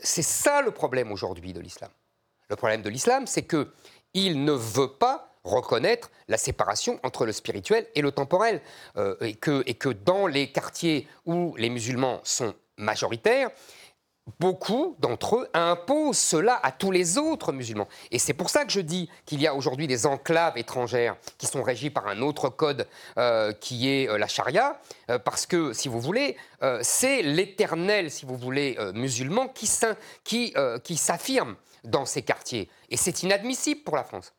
c'est 0.02 0.22
ça 0.22 0.62
le 0.62 0.70
problème 0.70 1.12
aujourd'hui 1.12 1.52
de 1.52 1.60
l'islam. 1.60 1.90
Le 2.48 2.56
problème 2.56 2.82
de 2.82 2.90
l'islam, 2.90 3.26
c'est 3.26 3.46
qu'il 3.46 4.44
ne 4.44 4.52
veut 4.52 4.92
pas 4.92 5.34
reconnaître 5.44 6.10
la 6.28 6.38
séparation 6.38 6.98
entre 7.02 7.26
le 7.26 7.32
spirituel 7.32 7.86
et 7.94 8.02
le 8.02 8.12
temporel. 8.12 8.60
Euh, 8.96 9.16
que, 9.40 9.62
et 9.66 9.74
que 9.74 9.90
dans 9.90 10.26
les 10.26 10.50
quartiers 10.50 11.06
où 11.26 11.54
les 11.56 11.70
musulmans 11.70 12.20
sont 12.24 12.54
majoritaires, 12.76 13.50
beaucoup 14.40 14.96
d'entre 15.00 15.36
eux 15.36 15.48
imposent 15.52 16.18
cela 16.18 16.58
à 16.62 16.72
tous 16.72 16.90
les 16.90 17.18
autres 17.18 17.52
musulmans. 17.52 17.88
Et 18.10 18.18
c'est 18.18 18.32
pour 18.32 18.48
ça 18.48 18.64
que 18.64 18.72
je 18.72 18.80
dis 18.80 19.10
qu'il 19.26 19.40
y 19.40 19.46
a 19.46 19.54
aujourd'hui 19.54 19.86
des 19.86 20.06
enclaves 20.06 20.56
étrangères 20.56 21.16
qui 21.36 21.46
sont 21.46 21.62
régies 21.62 21.90
par 21.90 22.06
un 22.06 22.22
autre 22.22 22.48
code 22.48 22.86
euh, 23.18 23.52
qui 23.52 23.90
est 23.90 24.08
euh, 24.08 24.16
la 24.16 24.26
charia, 24.26 24.80
euh, 25.10 25.18
parce 25.18 25.44
que, 25.46 25.72
si 25.72 25.88
vous 25.88 26.00
voulez, 26.00 26.36
c'est 26.80 27.20
l'éternel, 27.20 28.10
si 28.10 28.24
vous 28.24 28.38
voulez, 28.38 28.78
musulman 28.94 29.48
qui, 29.48 29.70
qui, 30.24 30.54
qui 30.82 30.96
s'affirme 30.96 31.56
dans 31.84 32.06
ces 32.06 32.22
quartiers. 32.22 32.70
Et 32.88 32.96
c'est 32.96 33.22
inadmissible 33.22 33.82
pour 33.82 33.96
la 33.96 34.04
France. 34.04 34.32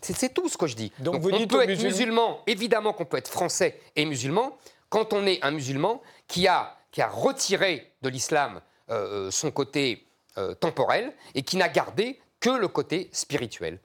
C'est 0.00 0.34
tout 0.34 0.48
ce 0.48 0.56
que 0.56 0.66
je 0.66 0.74
dis. 0.74 0.92
Donc, 0.98 1.20
vous 1.20 1.30
on 1.30 1.36
dites 1.36 1.50
peut 1.50 1.62
être 1.62 1.68
musulmans- 1.68 1.84
musulman, 1.84 2.42
évidemment 2.48 2.92
qu'on 2.92 3.04
peut 3.04 3.18
être 3.18 3.30
français 3.30 3.78
et 3.94 4.04
musulman, 4.04 4.56
quand 4.88 5.12
on 5.12 5.24
est 5.26 5.38
un 5.44 5.52
musulman 5.52 6.02
qui 6.26 6.48
a, 6.48 6.76
qui 6.90 7.02
a 7.02 7.08
retiré 7.08 7.92
de 8.02 8.08
l'islam 8.08 8.60
euh, 8.90 9.30
son 9.30 9.50
côté 9.50 10.06
euh, 10.38 10.54
temporel 10.54 11.12
et 11.34 11.42
qui 11.42 11.56
n'a 11.56 11.68
gardé 11.68 12.20
que 12.40 12.50
le 12.50 12.68
côté 12.68 13.08
spirituel. 13.12 13.78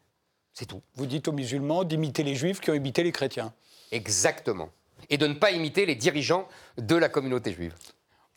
C'est 0.54 0.66
tout. 0.66 0.82
Vous 0.96 1.06
dites 1.06 1.28
aux 1.28 1.32
musulmans 1.32 1.84
d'imiter 1.84 2.24
les 2.24 2.36
juifs 2.36 2.62
qui 2.62 2.72
ont 2.72 2.76
imité 2.76 3.04
les 3.04 3.12
chrétiens. 3.12 3.54
Exactement. 3.92 4.70
Et 5.10 5.18
de 5.18 5.28
ne 5.28 5.34
pas 5.34 5.52
imiter 5.52 5.86
les 5.86 5.96
dirigeants 5.96 6.48
de 6.78 6.96
la 6.96 7.10
communauté 7.10 7.54
juive. 7.54 7.76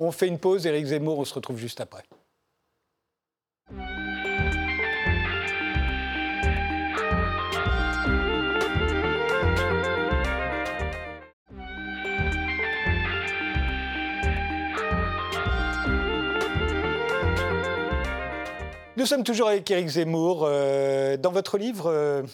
On 0.00 0.12
fait 0.12 0.26
une 0.26 0.38
pause, 0.38 0.66
Éric 0.66 0.86
Zemmour, 0.86 1.18
on 1.18 1.24
se 1.24 1.34
retrouve 1.34 1.58
juste 1.58 1.80
après. 1.80 2.04
Nous 18.98 19.06
sommes 19.06 19.22
toujours 19.22 19.46
avec 19.46 19.70
Éric 19.70 19.86
Zemmour. 19.90 20.42
Euh, 20.42 21.16
dans 21.16 21.30
votre 21.30 21.56
livre, 21.56 21.86
euh, 21.86 22.24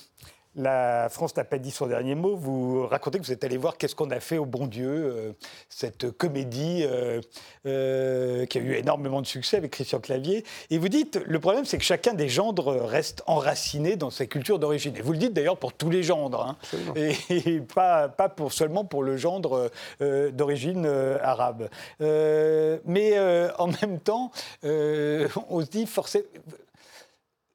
La 0.56 1.08
France 1.10 1.36
n'a 1.36 1.42
pas 1.42 1.58
dit 1.58 1.72
son 1.72 1.88
dernier 1.88 2.14
mot, 2.14 2.36
vous 2.36 2.86
racontez 2.86 3.18
que 3.18 3.24
vous 3.24 3.32
êtes 3.32 3.42
allé 3.42 3.56
voir 3.56 3.76
Qu'est-ce 3.76 3.96
qu'on 3.96 4.10
a 4.10 4.20
fait 4.20 4.38
au 4.38 4.46
bon 4.46 4.68
Dieu, 4.68 4.88
euh, 4.88 5.32
cette 5.68 6.12
comédie 6.12 6.84
euh, 6.84 7.20
euh, 7.66 8.46
qui 8.46 8.58
a 8.58 8.60
eu 8.60 8.74
énormément 8.74 9.20
de 9.20 9.26
succès 9.26 9.56
avec 9.56 9.72
Christian 9.72 9.98
Clavier. 9.98 10.44
Et 10.70 10.78
vous 10.78 10.88
dites, 10.88 11.20
le 11.26 11.40
problème, 11.40 11.64
c'est 11.64 11.76
que 11.76 11.84
chacun 11.84 12.14
des 12.14 12.28
gendres 12.28 12.72
reste 12.84 13.24
enraciné 13.26 13.96
dans 13.96 14.10
sa 14.10 14.26
culture 14.26 14.60
d'origine. 14.60 14.96
Et 14.96 15.02
vous 15.02 15.12
le 15.12 15.18
dites 15.18 15.32
d'ailleurs 15.32 15.58
pour 15.58 15.72
tous 15.72 15.90
les 15.90 16.04
gendres, 16.04 16.42
hein. 16.46 16.56
et, 16.94 17.14
et 17.30 17.60
pas, 17.60 18.08
pas 18.08 18.28
pour, 18.28 18.52
seulement 18.52 18.84
pour 18.84 19.02
le 19.02 19.16
gendre 19.16 19.70
d'origine 20.00 20.86
arabe. 21.20 21.68
Mais 22.00 23.18
en 23.58 23.66
même 23.66 23.98
temps, 23.98 24.30
on 24.62 25.60
se 25.60 25.70
dit 25.70 25.86
forcément 25.86 26.24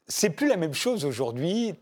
c'est 0.09 0.31
plus 0.31 0.47
la 0.47 0.57
même 0.57 0.73
chose 0.73 1.05
aujourd'hui. 1.05 1.75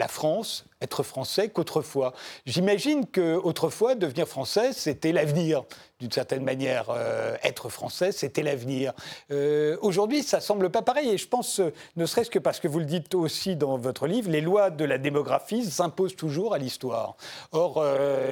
La 0.00 0.08
France, 0.08 0.64
être 0.80 1.02
français 1.02 1.48
qu'autrefois. 1.48 2.14
J'imagine 2.46 3.06
qu'autrefois, 3.06 3.94
devenir 3.94 4.26
français, 4.26 4.72
c'était 4.72 5.12
l'avenir, 5.12 5.64
d'une 6.00 6.10
certaine 6.10 6.42
manière. 6.42 6.86
Euh, 6.90 7.36
être 7.42 7.68
français, 7.68 8.12
c'était 8.12 8.42
l'avenir. 8.42 8.92
Euh, 9.30 9.76
Aujourd'hui, 9.82 10.22
ça 10.22 10.40
semble 10.40 10.70
pas 10.70 10.82
pareil. 10.82 11.10
Et 11.10 11.18
je 11.18 11.28
pense, 11.28 11.60
euh, 11.60 11.72
ne 11.96 12.06
serait-ce 12.06 12.30
que 12.30 12.38
parce 12.38 12.60
que 12.60 12.68
vous 12.68 12.78
le 12.78 12.86
dites 12.86 13.14
aussi 13.14 13.56
dans 13.56 13.76
votre 13.76 14.06
livre, 14.06 14.30
les 14.30 14.40
lois 14.40 14.70
de 14.70 14.84
la 14.84 14.96
démographie 14.96 15.64
s'imposent 15.64 16.16
toujours 16.16 16.54
à 16.54 16.58
l'histoire. 16.58 17.16
Or, 17.52 17.84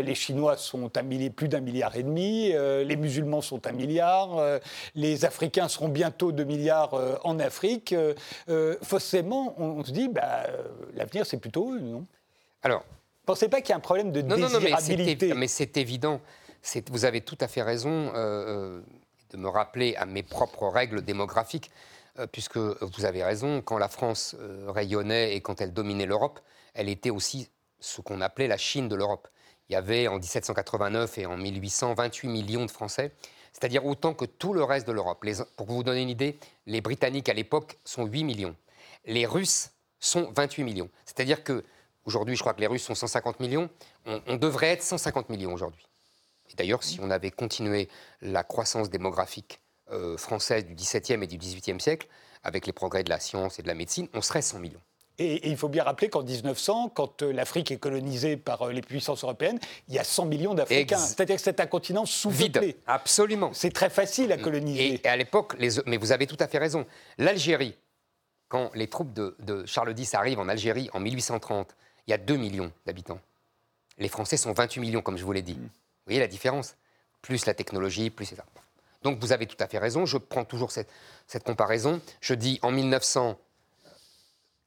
les 0.02 0.14
Chinois 0.14 0.56
sont 0.56 0.96
un 0.96 1.02
millier, 1.02 1.30
plus 1.30 1.48
d'un 1.48 1.60
milliard 1.60 1.96
et 1.96 2.02
demi, 2.02 2.52
les 2.52 2.96
musulmans 2.96 3.40
sont 3.40 3.66
un 3.66 3.72
milliard, 3.72 4.60
les 4.94 5.24
Africains 5.24 5.68
seront 5.68 5.88
bientôt 5.88 6.32
2 6.32 6.44
milliards 6.44 6.94
en 7.24 7.38
Afrique. 7.38 7.94
Forcément, 8.82 9.54
on, 9.58 9.84
se 9.84 9.92
dit, 9.92 10.08
bah, 10.08 10.46
l'avenir, 10.94 11.26
c'est 11.26 11.38
plutôt 11.38 11.72
eux, 11.74 11.80
non? 11.80 12.06
Alors, 12.62 12.84
Pensez 13.28 13.50
pas 13.50 13.60
qu'il 13.60 13.70
y 13.70 13.72
a 13.74 13.76
un 13.76 13.80
problème 13.80 14.10
de 14.10 14.22
non, 14.22 14.38
non, 14.38 14.48
non, 14.48 14.58
mais 14.58 14.72
c'est 14.78 14.96
désirabilité 14.96 15.80
évident. 15.80 16.18
Vous 16.90 17.04
avez 17.04 17.20
tout 17.20 17.36
à 17.42 17.46
fait 17.46 17.60
raison 17.60 18.10
euh, 18.14 18.16
euh, 18.16 18.80
de 19.32 19.36
me 19.36 19.48
rappeler 19.48 19.94
à 19.96 20.06
mes 20.06 20.22
propres 20.22 20.66
règles 20.66 21.02
démographiques, 21.02 21.70
euh, 22.18 22.26
puisque 22.26 22.56
vous 22.56 23.04
avez 23.04 23.22
raison, 23.22 23.60
quand 23.60 23.76
la 23.76 23.90
France 23.90 24.34
euh, 24.40 24.70
rayonnait 24.70 25.36
et 25.36 25.42
quand 25.42 25.60
elle 25.60 25.74
dominait 25.74 26.06
l'Europe, 26.06 26.40
elle 26.72 26.88
était 26.88 27.10
aussi 27.10 27.50
ce 27.80 28.00
qu'on 28.00 28.22
appelait 28.22 28.48
la 28.48 28.56
Chine 28.56 28.88
de 28.88 28.96
l'Europe. 28.96 29.28
Il 29.68 29.74
y 29.74 29.76
avait 29.76 30.08
en 30.08 30.16
1789 30.16 31.18
et 31.18 31.26
en 31.26 31.36
1800 31.36 31.92
28 31.92 32.28
millions 32.28 32.64
de 32.64 32.70
Français, 32.70 33.12
c'est-à-dire 33.52 33.84
autant 33.84 34.14
que 34.14 34.24
tout 34.24 34.54
le 34.54 34.64
reste 34.64 34.86
de 34.86 34.92
l'Europe. 34.92 35.22
Pour 35.58 35.66
vous 35.66 35.82
donner 35.82 36.00
une 36.00 36.08
idée, 36.08 36.38
les 36.64 36.80
Britanniques 36.80 37.28
à 37.28 37.34
l'époque 37.34 37.76
sont 37.84 38.06
8 38.06 38.24
millions. 38.24 38.56
Les 39.04 39.26
Russes 39.26 39.72
sont 40.00 40.32
28 40.34 40.64
millions. 40.64 40.88
C'est-à-dire 41.04 41.44
que 41.44 41.62
aujourd'hui, 42.08 42.34
je 42.34 42.40
crois 42.40 42.54
que 42.54 42.60
les 42.60 42.66
Russes 42.66 42.82
sont 42.82 42.94
150 42.94 43.38
millions. 43.38 43.68
On, 44.06 44.20
on 44.26 44.36
devrait 44.36 44.70
être 44.70 44.82
150 44.82 45.28
millions 45.28 45.52
aujourd'hui. 45.52 45.86
Et 46.50 46.54
d'ailleurs, 46.56 46.82
si 46.82 46.98
on 47.02 47.10
avait 47.10 47.30
continué 47.30 47.88
la 48.22 48.42
croissance 48.42 48.88
démographique 48.88 49.60
euh, 49.92 50.16
française 50.16 50.64
du 50.64 50.74
XVIIe 50.74 51.22
et 51.22 51.26
du 51.26 51.36
XVIIIe 51.36 51.80
siècle, 51.80 52.08
avec 52.42 52.66
les 52.66 52.72
progrès 52.72 53.04
de 53.04 53.10
la 53.10 53.20
science 53.20 53.58
et 53.58 53.62
de 53.62 53.68
la 53.68 53.74
médecine, 53.74 54.08
on 54.14 54.22
serait 54.22 54.40
100 54.42 54.58
millions. 54.58 54.80
Et, 55.20 55.34
et 55.34 55.48
il 55.50 55.56
faut 55.56 55.68
bien 55.68 55.82
rappeler 55.84 56.08
qu'en 56.08 56.22
1900, 56.22 56.90
quand 56.94 57.22
euh, 57.22 57.32
l'Afrique 57.32 57.70
est 57.72 57.76
colonisée 57.78 58.36
par 58.36 58.62
euh, 58.62 58.72
les 58.72 58.80
puissances 58.82 59.24
européennes, 59.24 59.58
il 59.88 59.94
y 59.94 59.98
a 59.98 60.04
100 60.04 60.24
millions 60.26 60.54
d'Africains. 60.54 60.96
Ex- 60.96 61.08
C'est-à-dire 61.08 61.36
que 61.36 61.42
c'est 61.42 61.60
un 61.60 61.66
continent 61.66 62.06
sous-peuplé. 62.06 62.76
Absolument. 62.86 63.50
C'est 63.52 63.72
très 63.72 63.90
facile 63.90 64.30
à 64.32 64.38
coloniser. 64.38 64.94
Et, 64.94 65.00
et 65.04 65.08
à 65.08 65.16
l'époque, 65.16 65.54
les- 65.58 65.82
mais 65.86 65.96
vous 65.98 66.12
avez 66.12 66.26
tout 66.26 66.36
à 66.40 66.46
fait 66.48 66.58
raison. 66.58 66.86
L'Algérie, 67.18 67.76
quand 68.48 68.70
les 68.74 68.86
troupes 68.88 69.12
de, 69.12 69.36
de 69.40 69.66
Charles 69.66 69.92
X 69.98 70.14
arrivent 70.14 70.38
en 70.38 70.48
Algérie 70.48 70.88
en 70.94 71.00
1830, 71.00 71.76
il 72.08 72.12
y 72.12 72.14
a 72.14 72.18
2 72.18 72.36
millions 72.36 72.72
d'habitants. 72.86 73.20
Les 73.98 74.08
Français 74.08 74.38
sont 74.38 74.52
28 74.52 74.80
millions, 74.80 75.02
comme 75.02 75.18
je 75.18 75.24
vous 75.24 75.32
l'ai 75.32 75.42
dit. 75.42 75.54
Vous 75.54 75.68
voyez 76.06 76.20
la 76.20 76.26
différence? 76.26 76.74
Plus 77.20 77.44
la 77.44 77.52
technologie, 77.52 78.08
plus 78.08 78.24
c'est 78.24 78.36
ça. 78.36 78.46
Donc 79.02 79.20
vous 79.20 79.32
avez 79.32 79.46
tout 79.46 79.56
à 79.60 79.66
fait 79.66 79.78
raison. 79.78 80.06
Je 80.06 80.16
prends 80.16 80.44
toujours 80.44 80.70
cette, 80.72 80.88
cette 81.26 81.44
comparaison. 81.44 82.00
Je 82.22 82.32
dis 82.32 82.58
en 82.62 82.70
1900, 82.70 83.38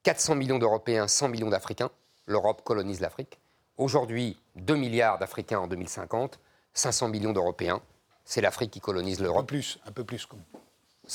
400 0.03 0.35
millions 0.35 0.59
d'Européens, 0.59 1.07
100 1.07 1.29
millions 1.29 1.49
d'Africains. 1.49 1.89
L'Europe 2.27 2.63
colonise 2.63 2.99
l'Afrique. 2.99 3.39
Aujourd'hui, 3.77 4.39
2 4.57 4.75
milliards 4.75 5.17
d'Africains 5.17 5.59
en 5.59 5.67
2050, 5.67 6.39
500 6.75 7.07
millions 7.07 7.33
d'Européens. 7.33 7.81
C'est 8.23 8.41
l'Afrique 8.41 8.69
qui 8.69 8.81
colonise 8.81 9.15
Un 9.15 9.17
peu 9.17 9.23
l'Europe. 9.23 9.47
plus, 9.47 9.79
un 9.87 9.91
peu 9.91 10.03
plus. 10.03 10.27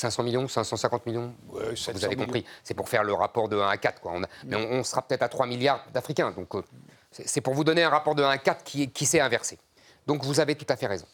Comme- 0.00 0.10
500 0.10 0.22
millions, 0.22 0.48
550 0.48 1.06
millions 1.06 1.34
Ouais, 1.48 1.74
700 1.76 1.92
Vous 1.94 2.04
avez 2.04 2.16
compris. 2.16 2.44
C'est 2.64 2.74
pour 2.74 2.88
faire 2.88 3.02
le 3.04 3.12
rapport 3.14 3.48
de 3.48 3.56
1 3.58 3.68
à 3.68 3.76
4. 3.76 4.00
Quoi. 4.00 4.12
On 4.14 4.22
a- 4.22 4.28
mais 4.44 4.56
on, 4.56 4.72
on 4.80 4.84
sera 4.84 5.02
peut-être 5.02 5.22
à 5.22 5.28
3 5.28 5.46
milliards 5.46 5.84
d'Africains. 5.92 6.30
Donc, 6.32 6.54
euh, 6.54 6.62
c'est 7.10 7.40
pour 7.40 7.54
vous 7.54 7.64
donner 7.64 7.82
un 7.82 7.88
rapport 7.90 8.14
de 8.14 8.22
1 8.22 8.28
à 8.30 8.38
4 8.38 8.62
qui, 8.64 8.90
qui 8.90 9.06
s'est 9.06 9.20
inversé. 9.20 9.58
Donc, 10.06 10.22
vous 10.24 10.38
avez 10.40 10.54
tout 10.54 10.66
à 10.68 10.76
fait 10.76 10.86
raison. 10.86 11.06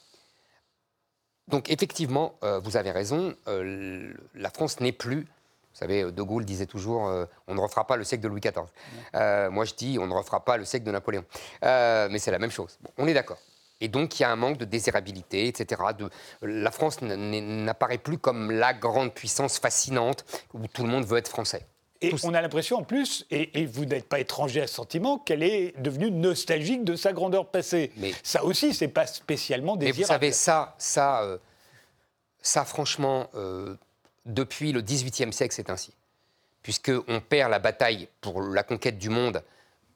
Donc, 1.49 1.71
effectivement, 1.71 2.35
euh, 2.45 2.61
vous 2.61 2.77
avez 2.77 2.90
raison. 2.90 3.35
euh, 3.49 4.12
la 4.35 4.51
France 4.51 4.81
n'est 4.81 4.92
plus. 4.92 5.23
Vous 5.23 5.79
savez, 5.79 6.12
De 6.12 6.23
Gaulle 6.23 6.45
disait 6.45 6.66
toujours 6.66 7.09
euh, 7.09 7.25
on 7.49 7.55
ne 7.55 7.61
refera 7.61 7.87
pas 7.87 7.97
le 7.97 8.05
siècle 8.05 8.23
de 8.23 8.29
Louis 8.29 8.40
XIV. 8.40 8.64
Euh, 9.14 9.51
moi, 9.51 9.64
je 9.64 9.75
dis 9.75 9.99
on 9.99 10.07
ne 10.07 10.12
refera 10.12 10.45
pas 10.45 10.57
le 10.59 10.64
siècle 10.66 10.85
de 10.85 10.90
Napoléon. 10.90 11.25
Euh, 11.64 12.09
mais 12.11 12.18
c'est 12.18 12.31
la 12.31 12.38
même 12.38 12.51
chose. 12.51 12.79
Bon, 12.83 12.90
on 12.99 13.07
est 13.07 13.14
d'accord. 13.14 13.38
Et 13.83 13.88
donc, 13.88 14.18
il 14.18 14.23
y 14.23 14.25
a 14.25 14.31
un 14.31 14.37
manque 14.37 14.59
de 14.59 14.64
désirabilité, 14.64 15.49
etc. 15.49 15.83
De, 15.99 16.09
la 16.40 16.71
France 16.71 17.03
n'apparaît 17.03 17.99
plus 17.99 18.16
comme 18.16 18.51
la 18.53 18.73
grande 18.73 19.12
puissance 19.12 19.59
fascinante 19.59 20.25
où 20.55 20.66
tout 20.68 20.85
le 20.85 20.88
monde 20.88 21.05
veut 21.05 21.18
être 21.18 21.29
français. 21.29 21.66
Et 22.01 22.11
Tout 22.11 22.18
on 22.25 22.33
a 22.35 22.40
l'impression 22.40 22.79
en 22.79 22.83
plus, 22.85 23.27
et, 23.31 23.61
et 23.61 23.66
vous 23.66 23.85
n'êtes 23.85 24.09
pas 24.09 24.21
étranger 24.21 24.61
à 24.62 24.66
ce 24.68 24.75
sentiment, 24.75 25.18
qu'elle 25.18 25.42
est 25.42 25.75
devenue 25.81 26.11
nostalgique 26.12 26.85
de 26.85 26.95
sa 26.95 27.12
grandeur 27.12 27.47
passée. 27.51 27.90
Mais- 27.97 28.12
Ça 28.23 28.45
aussi, 28.45 28.73
c'est 28.73 28.88
pas 28.88 29.07
spécialement 29.07 29.75
Mais 29.77 29.87
vous 29.87 29.99
désirable. 29.99 30.14
savez, 30.14 30.33
ça, 30.33 30.75
ça, 30.79 31.23
euh, 31.23 31.38
ça 32.40 32.64
franchement, 32.64 33.29
euh, 33.35 33.77
depuis 34.27 34.73
le 34.73 34.81
XVIIIe 34.81 35.33
siècle, 35.33 35.55
c'est 35.55 35.71
ainsi. 35.71 35.92
Puisqu'on 36.62 37.21
perd 37.29 37.51
la 37.51 37.59
bataille 37.59 38.09
pour 38.21 38.40
la 38.42 38.62
conquête 38.62 38.99
du 38.99 39.09
monde 39.09 39.42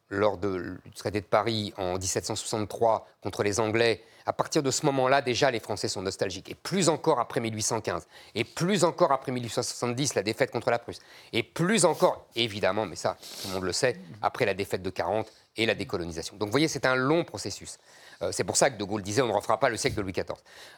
lors 0.09 0.39
de- 0.39 0.79
du 0.85 0.91
traité 0.93 1.21
de 1.21 1.27
Paris 1.27 1.73
en 1.77 1.99
1763 1.99 3.07
contre 3.23 3.43
les 3.43 3.59
Anglais. 3.61 4.03
À 4.29 4.33
partir 4.33 4.63
de 4.63 4.71
ce 4.73 4.85
moment-là, 4.87 5.23
déjà, 5.23 5.51
les 5.53 5.61
Français 5.61 5.87
sont 5.89 6.03
nostalgiques. 6.03 6.51
Et 6.51 6.55
plus 6.57 6.89
encore 6.89 7.21
après 7.21 7.41
1815. 7.41 8.07
Et 8.35 8.43
plus 8.45 8.83
encore 8.85 9.13
après 9.13 9.31
1870, 9.33 10.15
la 10.15 10.23
défaite 10.23 10.51
contre 10.51 10.71
la 10.71 10.79
Prusse. 10.81 10.99
Et 11.33 11.43
plus 11.45 11.85
encore, 11.85 12.27
évidemment, 12.35 12.87
mais 12.87 12.97
ça, 12.97 13.17
tout 13.43 13.49
le 13.49 13.55
monde 13.55 13.65
le 13.65 13.73
sait, 13.73 13.99
après 14.23 14.45
la 14.45 14.55
défaite 14.55 14.83
de 14.83 14.91
40 14.91 15.31
et 15.57 15.65
la 15.67 15.75
décolonisation. 15.77 16.37
Donc, 16.37 16.49
vous 16.49 16.53
voyez, 16.53 16.67
c'est 16.69 16.87
un 16.87 16.97
long 16.97 17.25
processus. 17.25 17.79
Euh, 18.23 18.33
c'est 18.33 18.45
pour 18.45 18.57
ça 18.57 18.71
que 18.71 18.77
De 18.79 18.85
Gaulle 18.85 19.03
disait 19.03 19.23
on 19.23 19.29
ne 19.29 19.33
refera 19.33 19.59
pas 19.61 19.69
le 19.69 19.77
siècle 19.77 19.97
de 19.97 20.03
Louis 20.03 20.13
XIV. 20.13 20.35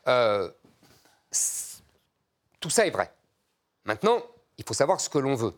Euh, 0.09 0.51
tout 2.61 2.71
ça 2.71 2.87
est 2.87 2.91
vrai. 2.91 3.11
Maintenant, 3.85 4.21
il 4.59 4.65
faut 4.65 4.75
savoir 4.75 5.01
ce 5.01 5.09
que 5.09 5.19
l'on 5.19 5.35
veut. 5.35 5.55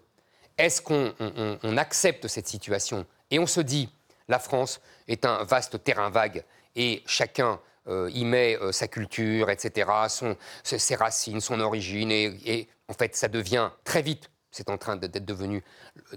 Est-ce 0.59 0.83
qu'on 0.83 1.13
on- 1.19 1.33
on- 1.37 1.59
on 1.63 1.77
accepte 1.77 2.29
cette 2.29 2.47
situation 2.49 3.07
et 3.31 3.39
on 3.39 3.47
se 3.47 3.61
dit 3.61 3.89
la 4.29 4.39
France 4.39 4.81
est 5.09 5.25
un 5.25 5.45
vaste 5.45 5.83
terrain 5.83 6.11
vague 6.11 6.45
et 6.77 7.03
chacun 7.07 7.61
euh, 7.89 8.11
y 8.13 8.25
met 8.25 8.57
euh, 8.61 8.73
sa 8.73 8.87
culture, 8.89 9.51
etc., 9.51 9.91
son- 10.09 10.37
ses 10.63 10.95
racines, 10.95 11.41
son 11.41 11.59
origine, 11.61 12.11
et, 12.13 12.25
et 12.45 12.69
en 12.89 12.93
fait, 12.93 13.17
ça 13.17 13.27
devient 13.29 13.71
très 13.85 14.03
vite, 14.03 14.31
c'est 14.51 14.69
en 14.71 14.77
train 14.79 14.97
d'être 14.97 15.25
devenu, 15.25 15.65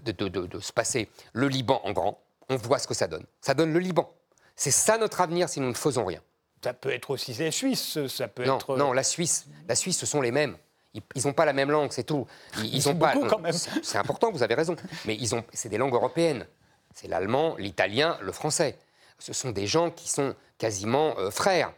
de, 0.02 0.12
de- 0.12 0.28
de- 0.28 0.46
de 0.46 0.60
se 0.60 0.74
passer 0.74 1.10
le 1.32 1.48
Liban 1.48 1.80
en 1.84 1.92
grand. 1.94 2.20
On 2.50 2.58
voit 2.58 2.78
ce 2.80 2.88
que 2.88 2.94
ça 2.94 3.08
donne. 3.08 3.26
Ça 3.42 3.54
donne 3.54 3.72
le 3.74 3.80
Liban. 3.80 4.12
C'est 4.56 4.72
ça 4.72 4.98
notre 4.98 5.22
avenir 5.22 5.48
si 5.50 5.60
nous 5.62 5.70
ne 5.70 5.74
faisons 5.74 6.06
rien. 6.06 6.22
Ça 6.64 6.74
peut 6.74 6.92
être 6.92 7.10
aussi 7.10 7.34
la 7.34 7.52
Suisse, 7.52 7.98
ça 8.08 8.28
peut 8.28 8.46
Non, 8.46 8.58
être. 8.58 8.78
non, 8.78 8.92
la 8.94 9.04
Suisse, 9.04 9.46
la 9.68 9.76
Suisse, 9.76 9.98
ce 9.98 10.06
sont 10.06 10.22
les 10.22 10.32
mêmes. 10.32 10.58
Ils 10.94 11.26
n'ont 11.26 11.34
pas 11.34 11.46
la 11.46 11.54
même 11.54 11.72
langue, 11.72 11.92
c'est 11.92 12.04
tout. 12.04 12.28
Ils, 12.62 12.88
ont 12.90 12.96
pas. 12.96 13.14
quand 13.28 13.40
même. 13.40 13.54
C'est 13.54 13.98
important, 13.98 14.32
vous 14.32 14.44
avez 14.44 14.54
raison. 14.54 14.76
Mais 15.06 15.16
ils 15.16 15.34
ont, 15.34 15.44
c'est 15.54 15.70
des 15.70 15.78
langues 15.78 15.94
européennes. 15.96 16.46
C'est 16.94 17.08
l'allemand, 17.08 17.56
l'italien, 17.58 18.18
le 18.22 18.32
français. 18.32 18.78
Ce 19.20 19.34
sont 19.34 19.52
des 19.52 19.68
gens 19.68 19.90
qui 19.90 20.10
sont 20.10 20.36
quasiment 20.58 21.18
euh, 21.18 21.32
frères. 21.32 21.74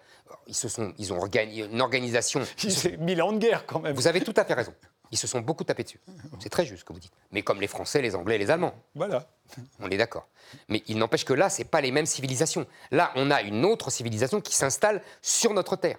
Ils, 0.48 0.56
se 0.56 0.68
sont, 0.68 0.94
ils 0.98 1.14
ont 1.14 1.26
une 1.26 1.82
organisation. 1.82 2.42
C'est 2.58 2.98
mille 2.98 3.22
ans 3.22 3.32
de 3.32 3.40
guerre 3.40 3.66
quand 3.66 3.80
même. 3.80 3.96
Vous 3.96 4.08
avez 4.08 4.22
tout 4.22 4.34
à 4.36 4.46
fait 4.46 4.54
raison. 4.54 4.74
Ils 5.12 5.18
se 5.18 5.28
sont 5.28 5.42
beaucoup 5.42 5.64
tapés 5.64 5.84
dessus. 5.84 6.00
C'est 6.40 6.50
très 6.50 6.66
juste 6.66 6.82
ce 6.82 6.86
que 6.86 6.94
vous 6.94 7.00
dites. 7.00 7.14
Mais 7.32 7.42
comme 7.42 7.62
les 7.62 7.68
Français, 7.68 8.02
les 8.02 8.16
Anglais, 8.16 8.38
les 8.38 8.50
Allemands. 8.50 8.76
Voilà. 8.96 9.28
On 9.80 9.90
est 9.90 9.98
d'accord. 9.98 10.28
Mais 10.68 10.84
il 10.88 10.98
n'empêche 10.98 11.26
que 11.26 11.34
là, 11.34 11.50
ce 11.50 11.60
n'est 11.60 11.66
pas 11.66 11.82
les 11.82 11.92
mêmes 11.92 12.06
civilisations. 12.06 12.66
Là, 12.92 13.12
on 13.16 13.32
a 13.32 13.42
une 13.42 13.66
autre 13.66 13.92
civilisation 13.92 14.42
qui 14.42 14.56
s'installe 14.56 15.02
sur 15.22 15.54
notre 15.54 15.76
terre. 15.76 15.98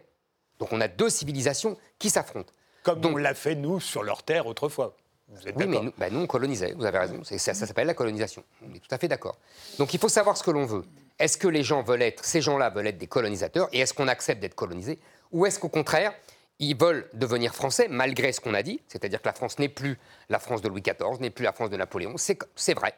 Donc 0.59 0.72
on 0.72 0.81
a 0.81 0.88
deux 0.88 1.11
civilisations 1.11 1.76
qui 1.98 2.11
s'affrontent. 2.11 2.52
Comme 2.83 3.05
on 3.05 3.16
l'a 3.16 3.35
fait, 3.35 3.55
nous, 3.55 3.81
sur 3.81 4.02
leur 4.02 4.22
terre 4.22 4.46
autrefois. 4.46 4.96
Vous 5.29 5.49
êtes 5.49 5.57
oui, 5.57 5.67
mais 5.67 5.81
nous, 5.81 5.93
bah, 5.99 6.09
nous, 6.09 6.21
on 6.21 6.27
colonisait, 6.27 6.73
vous 6.73 6.85
avez 6.85 6.99
raison. 6.99 7.23
Ça, 7.25 7.39
ça 7.39 7.67
s'appelle 7.67 7.89
la 7.89 7.95
colonisation. 7.95 8.45
On 8.62 8.73
est 8.75 8.79
tout 8.79 8.95
à 8.95 8.99
fait 8.99 9.09
d'accord. 9.09 9.39
Donc 9.79 9.93
il 9.93 9.99
faut 9.99 10.09
savoir 10.09 10.37
ce 10.37 10.45
que 10.45 10.53
l'on 10.53 10.67
veut. 10.67 10.85
Est-ce 11.19 11.37
que 11.37 11.49
les 11.49 11.65
gens 11.65 11.83
veulent 11.83 12.03
être, 12.03 12.25
ces 12.25 12.41
gens-là 12.41 12.71
veulent 12.71 12.87
être 12.87 12.99
des 12.99 13.09
colonisateurs 13.09 13.69
et 13.73 13.81
est-ce 13.81 13.93
qu'on 13.93 14.09
accepte 14.09 14.41
d'être 14.41 14.55
colonisés 14.55 15.01
Ou 15.33 15.47
est-ce 15.47 15.59
qu'au 15.59 15.69
contraire, 15.69 16.15
ils 16.59 16.77
veulent 16.77 17.09
devenir 17.12 17.55
français 17.55 17.89
malgré 17.89 18.33
ce 18.33 18.41
qu'on 18.41 18.55
a 18.55 18.62
dit, 18.62 18.81
c'est-à-dire 18.87 19.21
que 19.21 19.27
la 19.27 19.33
France 19.33 19.59
n'est 19.59 19.69
plus 19.69 19.99
la 20.29 20.39
France 20.39 20.62
de 20.62 20.69
Louis 20.69 20.83
XIV, 20.83 21.21
n'est 21.21 21.31
plus 21.31 21.45
la 21.45 21.53
France 21.53 21.71
de 21.71 21.77
Napoléon, 21.77 22.15
c'est 22.17 22.75
vrai. 22.75 22.95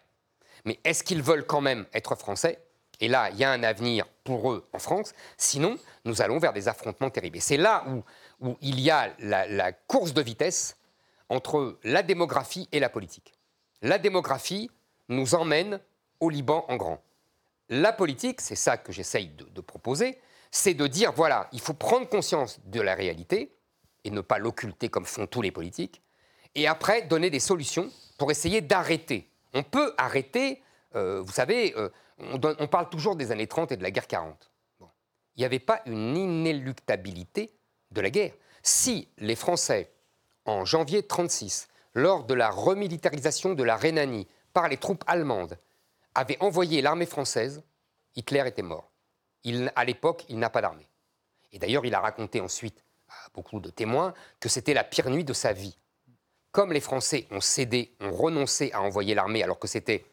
Mais 0.64 0.78
est-ce 0.84 1.02
qu'ils 1.02 1.22
veulent 1.22 1.46
quand 1.46 1.60
même 1.60 1.86
être 1.94 2.14
français? 2.14 2.58
Et 3.00 3.08
là, 3.08 3.30
il 3.30 3.36
y 3.38 3.44
a 3.44 3.50
un 3.50 3.62
avenir 3.62 4.06
pour 4.24 4.52
eux 4.52 4.68
en 4.72 4.78
France, 4.78 5.14
sinon 5.36 5.78
nous 6.04 6.20
allons 6.20 6.38
vers 6.38 6.52
des 6.52 6.68
affrontements 6.68 7.10
terribles. 7.10 7.38
Et 7.38 7.40
c'est 7.40 7.56
là 7.56 7.84
où, 8.40 8.56
il 8.60 8.80
y 8.80 8.90
a 8.90 9.12
la 9.20 9.72
course 9.72 10.12
de 10.12 10.20
vitesse 10.20 10.77
entre 11.28 11.78
la 11.84 12.02
démographie 12.02 12.68
et 12.72 12.80
la 12.80 12.88
politique. 12.88 13.34
La 13.82 13.98
démographie 13.98 14.70
nous 15.08 15.34
emmène 15.34 15.80
au 16.20 16.30
Liban 16.30 16.64
en 16.68 16.76
grand. 16.76 17.02
La 17.68 17.92
politique, 17.92 18.40
c'est 18.40 18.56
ça 18.56 18.76
que 18.76 18.92
j'essaye 18.92 19.28
de, 19.28 19.60
proposer, 19.60 20.18
c'est 20.50 20.74
de 20.74 20.86
dire, 20.86 21.12
voilà, 21.12 21.48
il 21.52 21.60
faut 21.60 21.74
prendre 21.74 22.08
conscience 22.08 22.60
de 22.64 22.80
la 22.80 22.94
réalité 22.94 23.54
et 24.04 24.10
ne 24.10 24.20
pas 24.20 24.38
l'occulter 24.38 24.88
comme 24.88 25.04
font 25.04 25.26
tous 25.26 25.42
les 25.42 25.50
politiques, 25.50 26.02
et 26.54 26.66
après 26.66 27.02
donner 27.02 27.30
des 27.30 27.40
solutions 27.40 27.90
pour 28.16 28.30
essayer 28.30 28.62
d'arrêter. 28.62 29.30
On 29.52 29.62
peut 29.62 29.94
arrêter, 29.98 30.62
euh, 30.94 31.20
vous 31.20 31.32
savez, 31.32 31.74
euh, 31.76 31.90
on, 32.18 32.66
parle 32.66 32.88
toujours 32.88 33.16
des 33.16 33.30
années 33.32 33.46
30 33.46 33.72
et 33.72 33.76
de 33.76 33.82
la 33.82 33.90
guerre 33.90 34.06
40. 34.06 34.50
Il 35.36 35.40
n'y 35.40 35.44
avait 35.44 35.58
pas 35.58 35.82
une 35.86 36.16
inéluctabilité 36.16 37.52
de 37.90 38.00
la 38.00 38.10
guerre. 38.10 38.32
Si 38.62 39.08
les 39.18 39.36
Français, 39.36 39.92
en 40.48 40.64
janvier 40.64 41.02
36, 41.02 41.68
lors 41.92 42.24
de 42.24 42.32
la 42.32 42.48
remilitarisation 42.48 43.52
de 43.52 43.62
la 43.62 43.76
Rhénanie 43.76 44.26
par 44.54 44.68
les 44.68 44.78
troupes 44.78 45.04
allemandes, 45.06 45.58
avait 46.14 46.38
envoyé 46.40 46.80
l'armée 46.80 47.06
française, 47.06 47.62
Hitler 48.16 48.44
était 48.46 48.62
mort. 48.62 48.90
À 49.76 49.84
l'époque, 49.84 50.24
il 50.30 50.38
n'a 50.38 50.48
pas 50.48 50.62
d'armée. 50.62 50.88
Et 51.52 51.58
d'ailleurs, 51.58 51.84
il 51.84 51.94
a 51.94 52.00
raconté 52.00 52.40
ensuite 52.40 52.82
à 53.08 53.28
beaucoup 53.34 53.60
de 53.60 53.68
témoins 53.68 54.14
que 54.40 54.48
c'était 54.48 54.72
la 54.72 54.84
pire 54.84 55.10
nuit 55.10 55.22
de 55.22 55.34
sa 55.34 55.52
vie. 55.52 55.76
Comme 56.50 56.72
les 56.72 56.80
Français 56.80 57.26
ont 57.30 57.42
cédé, 57.42 57.94
ont 58.00 58.10
renoncé 58.10 58.70
à 58.72 58.80
envoyer 58.80 59.14
l'armée, 59.14 59.42
alors 59.42 59.58
que 59.58 59.68
c'était, 59.68 60.06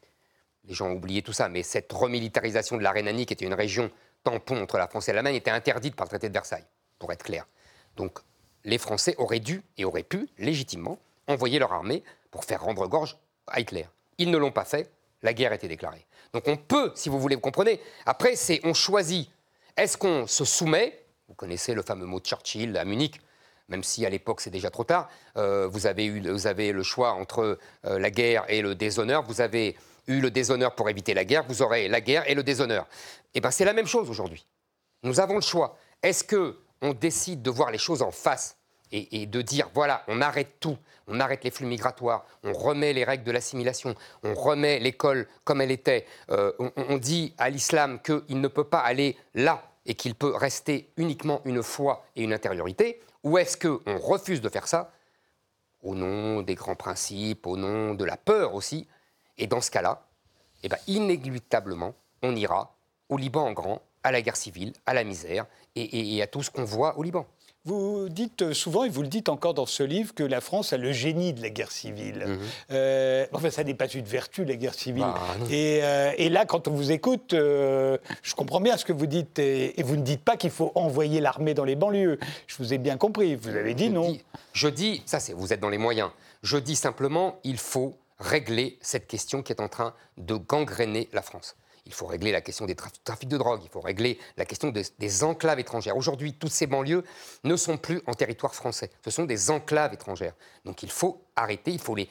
les 0.66 0.74
gens 0.74 0.90
ont 0.90 0.96
oublié 0.96 1.22
tout 1.22 1.34
ça, 1.34 1.48
mais 1.48 1.64
cette 1.64 1.92
remilitarisation 1.94 2.76
de 2.76 2.84
la 2.84 2.92
Rhénanie, 2.92 3.26
qui 3.26 3.34
était 3.34 3.46
une 3.46 3.54
région 3.54 3.90
tampon 4.24 4.62
entre 4.62 4.78
la 4.78 4.88
France 4.90 5.08
et 5.08 5.14
l'Allemagne, 5.14 5.36
était 5.36 5.52
interdite 5.52 5.96
par 5.96 6.06
le 6.06 6.10
traité 6.10 6.28
de 6.28 6.34
Versailles, 6.34 6.68
pour 7.00 7.12
être 7.14 7.24
clair. 7.24 7.48
Donc, 7.96 8.20
les 8.66 8.78
Français 8.78 9.16
auraient 9.18 9.40
dû 9.40 9.62
et 9.78 9.86
auraient 9.86 10.04
pu, 10.04 10.28
légitimement, 10.38 11.00
envoyer 11.28 11.60
leur 11.60 11.72
armée 11.72 12.04
pour 12.32 12.44
faire 12.44 12.64
rendre 12.64 12.86
gorge 12.88 13.18
à 13.48 13.60
Hitler. 13.62 13.86
Ils 14.18 14.32
ne 14.32 14.38
l'ont 14.38 14.52
pas 14.52 14.66
fait, 14.66 14.92
la 15.22 15.34
guerre 15.34 15.54
était 15.54 15.68
déclarée. 15.68 16.06
Donc 16.34 16.48
on 16.48 16.58
peut, 16.58 16.92
si 16.96 17.08
vous 17.08 17.20
voulez, 17.20 17.36
vous 17.36 17.42
comprenez. 17.42 17.80
Après, 18.06 18.36
c'est 18.36 18.60
on 18.64 18.74
choisit. 18.74 19.30
Est-ce 19.78 19.98
qu'on 19.98 20.28
se 20.28 20.44
soumet 20.44 21.06
Vous 21.28 21.36
connaissez 21.36 21.74
le 21.74 21.82
fameux 21.82 22.06
mot 22.06 22.20
de 22.20 22.26
Churchill 22.26 22.76
à 22.78 22.86
Munich, 22.86 23.22
même 23.70 23.84
si 23.84 24.06
à 24.06 24.10
l'époque 24.10 24.42
c'est 24.42 24.50
déjà 24.50 24.70
trop 24.70 24.84
tard. 24.84 25.10
Euh, 25.38 25.68
vous, 25.68 25.88
avez 25.88 26.06
eu, 26.06 26.30
vous 26.30 26.48
avez 26.48 26.72
le 26.72 26.84
choix 26.84 27.14
entre 27.14 27.58
euh, 27.86 28.00
la 28.00 28.10
guerre 28.10 28.46
et 28.50 28.62
le 28.62 28.76
déshonneur. 28.76 29.24
Vous 29.24 29.42
avez 29.42 29.76
eu 30.08 30.20
le 30.20 30.32
déshonneur 30.32 30.76
pour 30.76 30.90
éviter 30.90 31.14
la 31.14 31.26
guerre. 31.26 31.46
Vous 31.48 31.62
aurez 31.62 31.88
la 31.88 32.02
guerre 32.02 32.30
et 32.30 32.36
le 32.36 32.44
déshonneur. 32.44 32.88
Eh 33.34 33.42
bien, 33.42 33.52
c'est 33.52 33.66
la 33.66 33.74
même 33.74 33.88
chose 33.88 34.10
aujourd'hui. 34.10 34.46
Nous 35.04 35.20
avons 35.20 35.36
le 35.36 35.42
choix. 35.42 35.78
Est-ce 36.02 36.24
que 36.24 36.58
on 36.86 36.94
décide 36.94 37.42
de 37.42 37.50
voir 37.50 37.72
les 37.72 37.80
choses 37.80 38.04
en 38.04 38.12
face 38.12 38.58
et, 38.92 39.26
de 39.26 39.42
dire 39.42 39.70
voilà, 39.74 40.04
on 40.08 40.22
arrête 40.22 40.60
tout, 40.60 40.78
on 41.08 41.20
arrête 41.20 41.44
les 41.44 41.52
flux 41.52 41.66
migratoires, 41.66 42.26
on 42.44 42.54
remet 42.54 42.94
les 42.94 43.04
règles 43.04 43.24
de 43.24 43.32
l'assimilation, 43.32 43.96
on 44.24 44.34
remet 44.36 44.80
l'école 44.80 45.28
comme 45.44 45.60
elle 45.60 45.72
était, 45.72 46.06
euh, 46.30 46.54
on, 46.78 46.98
dit 46.98 47.34
à 47.38 47.50
l'islam 47.50 48.00
qu'il 48.02 48.40
ne 48.40 48.48
peut 48.48 48.64
pas 48.64 48.80
aller 48.80 49.18
là 49.34 49.64
et 49.86 49.96
qu'il 49.96 50.16
peut 50.16 50.34
rester 50.34 50.92
uniquement 50.98 51.42
une 51.46 51.64
foi 51.64 52.06
et 52.16 52.24
une 52.24 52.32
intériorité, 52.32 53.02
ou 53.24 53.38
est-ce 53.38 53.58
qu'on 53.58 53.98
refuse 53.98 54.40
de 54.40 54.50
faire 54.50 54.68
ça 54.68 54.92
au 55.82 55.96
nom 55.96 56.42
des 56.42 56.56
grands 56.56 56.76
principes, 56.76 57.48
au 57.48 57.58
nom 57.58 57.96
de 57.96 58.06
la 58.06 58.18
peur 58.18 58.54
aussi? 58.54 58.88
Et 59.38 59.48
dans 59.48 59.62
ce 59.62 59.72
cas-là, 59.72 60.08
eh 60.64 60.70
ben, 60.70 60.78
inéluctablement, 60.88 61.96
on 62.22 62.36
ira 62.36 62.76
au 63.10 63.18
Liban 63.18 63.48
en 63.48 63.52
grand, 63.52 63.82
à 64.04 64.12
la 64.12 64.22
guerre 64.22 64.38
civile, 64.38 64.74
à 64.86 64.94
la 64.94 65.04
misère 65.04 65.48
et 65.76 66.22
à 66.22 66.28
tout 66.28 66.42
ce 66.42 66.50
qu'on 66.50 66.64
voit 66.64 66.98
au 66.98 67.04
Liban. 67.04 67.26
Vous 67.66 68.10
dites 68.10 68.54
souvent, 68.54 68.84
et 68.84 68.90
vous 68.90 69.02
le 69.02 69.08
dites 69.08 69.28
encore 69.28 69.56
dans 69.56 69.66
ce 69.66 69.82
livre, 69.82 70.14
que 70.14 70.22
la 70.22 70.40
France 70.40 70.72
a 70.72 70.78
le 70.78 70.92
génie 70.92 71.34
de 71.34 71.42
la 71.42 71.50
guerre 71.50 71.72
civile. 71.72 72.24
Mhm. 72.28 72.40
Euh, 72.72 73.26
enfin, 73.34 73.50
ça 73.50 73.64
n'est 73.64 73.74
pas 73.74 73.88
une 73.88 74.06
vertu, 74.06 74.46
la 74.46 74.56
guerre 74.56 74.76
civile. 74.76 75.02
Bah, 75.02 75.16
euh, 75.52 76.12
et, 76.16 76.30
là, 76.30 76.46
quand 76.46 76.68
on 76.68 76.72
vous 76.72 76.92
écoute, 76.92 77.34
euh, 77.34 77.98
je 78.22 78.36
comprends 78.36 78.62
bien 78.62 78.78
ce 78.78 78.86
que 78.86 78.94
vous 78.94 79.08
dites. 79.08 79.40
Et, 79.40 79.74
vous 79.82 79.96
ne 79.96 80.04
dites 80.04 80.24
pas 80.24 80.38
qu'il 80.38 80.52
faut 80.52 80.72
envoyer 80.76 81.22
l'armée 81.22 81.56
dans 81.56 81.64
les 81.64 81.76
banlieues. 81.76 82.20
Je 82.46 82.56
vous 82.58 82.72
ai 82.72 82.78
bien 82.78 82.98
compris. 82.98 83.34
Vous 83.34 83.50
avez 83.50 83.74
dit 83.74 83.90
non. 83.90 84.16
je 84.54 84.68
dis, 84.68 85.02
ça 85.08 85.20
c'est, 85.20 85.34
vous 85.34 85.52
êtes 85.52 85.60
dans 85.60 85.70
les 85.70 85.80
moyens. 85.80 86.12
Je 86.44 86.58
dis 86.58 86.76
simplement, 86.76 87.40
il 87.44 87.58
faut 87.58 87.98
régler 88.20 88.78
cette 88.82 89.08
question 89.08 89.42
qui 89.42 89.52
est 89.52 89.62
en 89.62 89.70
train 89.70 89.96
de 90.18 90.36
gangréner 90.36 91.10
la 91.14 91.24
France 91.24 91.56
il 91.86 91.94
faut 91.94 92.08
régler 92.08 92.32
la 92.32 92.42
question 92.42 92.66
des 92.66 92.76
trafics 92.76 93.30
de 93.30 93.38
drogue, 93.38 93.62
il 93.64 93.70
faut 93.70 93.82
régler 93.82 94.20
la 94.38 94.46
question 94.46 94.72
des, 94.72 95.24
enclaves 95.24 95.60
étrangères. 95.60 95.96
Aujourd'hui, 95.96 96.34
toutes 96.34 96.52
ces 96.52 96.68
banlieues 96.68 97.04
ne 97.44 97.56
sont 97.56 97.78
plus 97.78 98.02
en 98.08 98.14
territoire 98.14 98.56
français, 98.56 98.90
ce 99.04 99.12
sont 99.12 99.26
des 99.26 99.52
enclaves 99.52 99.94
étrangères. 99.94 100.34
Donc 100.66 100.84
il 100.84 100.92
faut 100.92 101.22
arrêter, 101.36 101.72
il 101.72 101.80
faut 101.80 101.96
les, 101.96 102.10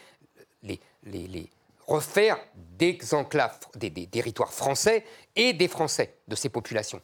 refaire 1.87 2.39
des 2.79 2.99
enclaves, 3.13 3.59
des, 3.75 4.07
territoires 4.07 4.53
français 4.53 5.05
et 5.35 5.53
des 5.53 5.69
Français 5.69 6.15
de 6.29 6.37
ces 6.37 6.49
populations. 6.49 7.01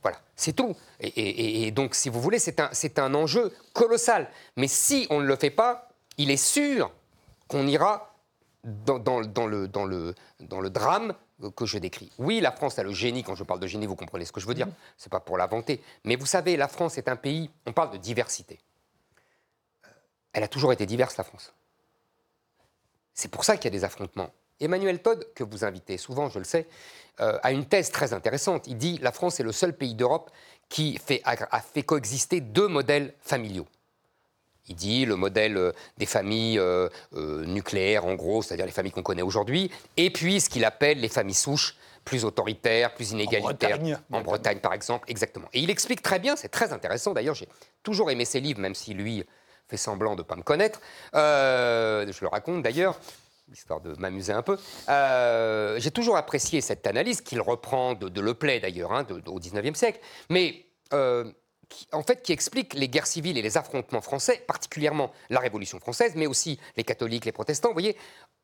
Voilà, 0.00 0.20
c'est 0.34 0.54
tout. 0.54 0.74
Et, 1.00 1.70
donc, 1.70 1.94
si 1.94 2.08
vous 2.08 2.20
voulez, 2.20 2.40
c'est 2.40 2.98
un, 2.98 3.14
enjeu 3.14 3.52
colossal. 3.72 4.28
Mais 4.56 4.66
si 4.66 5.06
on 5.10 5.20
ne 5.20 5.26
le 5.26 5.36
fait 5.36 5.50
pas, 5.50 5.88
il 6.18 6.30
est 6.30 6.36
sûr 6.36 6.92
qu'on 7.46 7.68
ira 7.68 8.16
dans 8.64 9.20
le 9.20 10.70
drame 10.70 11.14
que 11.50 11.66
je 11.66 11.78
décris. 11.78 12.10
Oui, 12.18 12.40
la 12.40 12.52
France 12.52 12.78
a 12.78 12.82
le 12.82 12.92
génie. 12.92 13.22
Quand 13.22 13.34
je 13.34 13.44
parle 13.44 13.60
de 13.60 13.66
génie, 13.66 13.86
vous 13.86 13.96
comprenez 13.96 14.24
ce 14.24 14.32
que 14.32 14.40
je 14.40 14.46
veux 14.46 14.54
dire. 14.54 14.68
Ce 14.96 15.08
n'est 15.08 15.10
pas 15.10 15.20
pour 15.20 15.38
l'inventer. 15.38 15.82
Mais 16.04 16.16
vous 16.16 16.26
savez, 16.26 16.56
la 16.56 16.68
France 16.68 16.98
est 16.98 17.08
un 17.08 17.16
pays. 17.16 17.50
On 17.66 17.72
parle 17.72 17.90
de 17.90 17.98
diversité. 17.98 18.58
Elle 20.32 20.42
a 20.42 20.48
toujours 20.48 20.72
été 20.72 20.86
diverse, 20.86 21.16
la 21.16 21.24
France. 21.24 21.52
C'est 23.14 23.30
pour 23.30 23.44
ça 23.44 23.56
qu'il 23.56 23.64
y 23.64 23.68
a 23.68 23.78
des 23.78 23.84
affrontements. 23.84 24.30
Emmanuel 24.60 25.02
Todd, 25.02 25.26
que 25.34 25.44
vous 25.44 25.64
invitez 25.64 25.98
souvent, 25.98 26.28
je 26.30 26.38
le 26.38 26.44
sais, 26.44 26.66
euh, 27.20 27.38
a 27.42 27.52
une 27.52 27.66
thèse 27.66 27.90
très 27.90 28.12
intéressante. 28.12 28.66
Il 28.66 28.78
dit 28.78 28.98
la 28.98 29.12
France 29.12 29.40
est 29.40 29.42
le 29.42 29.52
seul 29.52 29.76
pays 29.76 29.94
d'Europe 29.94 30.30
qui 30.68 30.98
a 31.24 31.60
fait 31.60 31.82
coexister 31.82 32.40
deux 32.40 32.68
modèles 32.68 33.14
familiaux. 33.20 33.66
Il 34.68 34.76
dit 34.76 35.04
le 35.04 35.16
modèle 35.16 35.56
euh, 35.56 35.72
des 35.98 36.06
familles 36.06 36.58
euh, 36.58 36.88
euh, 37.14 37.44
nucléaires, 37.44 38.06
en 38.06 38.14
gros, 38.14 38.42
c'est-à-dire 38.42 38.66
les 38.66 38.72
familles 38.72 38.92
qu'on 38.92 39.02
connaît 39.02 39.22
aujourd'hui, 39.22 39.70
et 39.96 40.10
puis 40.10 40.40
ce 40.40 40.48
qu'il 40.48 40.64
appelle 40.64 41.00
les 41.00 41.08
familles 41.08 41.34
souches, 41.34 41.76
plus 42.04 42.24
autoritaires, 42.24 42.94
plus 42.94 43.12
inégalitaires. 43.12 43.78
En 44.10 44.22
Bretagne, 44.22 44.58
par 44.58 44.72
exemple, 44.72 45.08
exactement. 45.10 45.48
Et 45.52 45.60
il 45.60 45.70
explique 45.70 46.02
très 46.02 46.18
bien, 46.18 46.36
c'est 46.36 46.48
très 46.48 46.72
intéressant, 46.72 47.12
d'ailleurs, 47.12 47.34
j'ai 47.34 47.48
toujours 47.82 48.10
aimé 48.10 48.24
ses 48.24 48.40
livres, 48.40 48.60
même 48.60 48.74
si 48.74 48.94
lui 48.94 49.24
fait 49.68 49.76
semblant 49.76 50.14
de 50.14 50.22
ne 50.22 50.26
pas 50.26 50.36
me 50.36 50.42
connaître. 50.42 50.80
je 51.14 52.20
le 52.20 52.28
raconte 52.28 52.62
d'ailleurs 52.62 52.98
histoire 53.52 53.82
de 53.82 53.94
m'amuser 53.96 54.32
un 54.32 54.40
peu. 54.40 54.56
j'ai 55.78 55.90
toujours 55.90 56.16
apprécié 56.16 56.62
cette 56.62 56.86
analyse 56.86 57.20
qu'il 57.20 57.40
reprend 57.40 57.92
de, 57.92 58.08
de 58.08 58.20
Le 58.22 58.32
Play 58.32 58.60
d'ailleurs, 58.60 58.92
hein, 58.92 59.06
au 59.26 59.38
XIXe 59.38 59.78
siècle. 59.78 60.00
Mais 60.30 60.64
en 61.92 62.02
fait, 62.02 62.22
qui 62.22 62.32
explique 62.32 62.74
les 62.74 62.88
guerres 62.88 63.06
civiles 63.06 63.38
et 63.38 63.42
les 63.42 63.56
affrontements 63.56 64.00
français, 64.00 64.42
particulièrement 64.46 65.12
la 65.30 65.40
Révolution 65.40 65.78
française, 65.78 66.12
mais 66.14 66.26
aussi 66.26 66.58
les 66.76 66.84
catholiques, 66.84 67.24
les 67.24 67.32
protestants, 67.32 67.68
vous 67.68 67.74
voyez, 67.74 67.96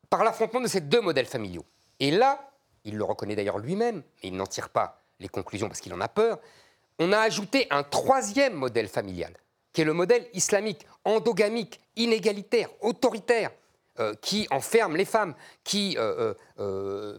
par 0.09 0.23
l'affrontement 0.23 0.61
de 0.61 0.67
ces 0.67 0.81
deux 0.81 1.01
modèles 1.01 1.25
familiaux. 1.25 1.65
Et 1.99 2.11
là, 2.11 2.51
il 2.83 2.95
le 2.95 3.03
reconnaît 3.03 3.35
d'ailleurs 3.35 3.59
lui-même, 3.59 3.97
mais 4.21 4.29
il 4.29 4.35
n'en 4.35 4.47
tire 4.47 4.69
pas 4.69 5.01
les 5.19 5.27
conclusions 5.27 5.67
parce 5.67 5.81
qu'il 5.81 5.93
en 5.93 6.01
a 6.01 6.07
peur, 6.07 6.39
on 6.97 7.11
a 7.11 7.19
ajouté 7.19 7.67
un 7.69 7.83
troisième 7.83 8.53
modèle 8.53 8.87
familial, 8.87 9.33
qui 9.73 9.81
est 9.81 9.85
le 9.85 9.93
modèle 9.93 10.27
islamique, 10.33 10.85
endogamique, 11.05 11.79
inégalitaire, 11.95 12.69
autoritaire, 12.81 13.51
euh, 13.99 14.13
qui 14.21 14.47
enferme 14.51 14.95
les 14.95 15.05
femmes, 15.05 15.35
qui 15.63 15.95
euh, 15.97 16.33
euh, 16.59 17.17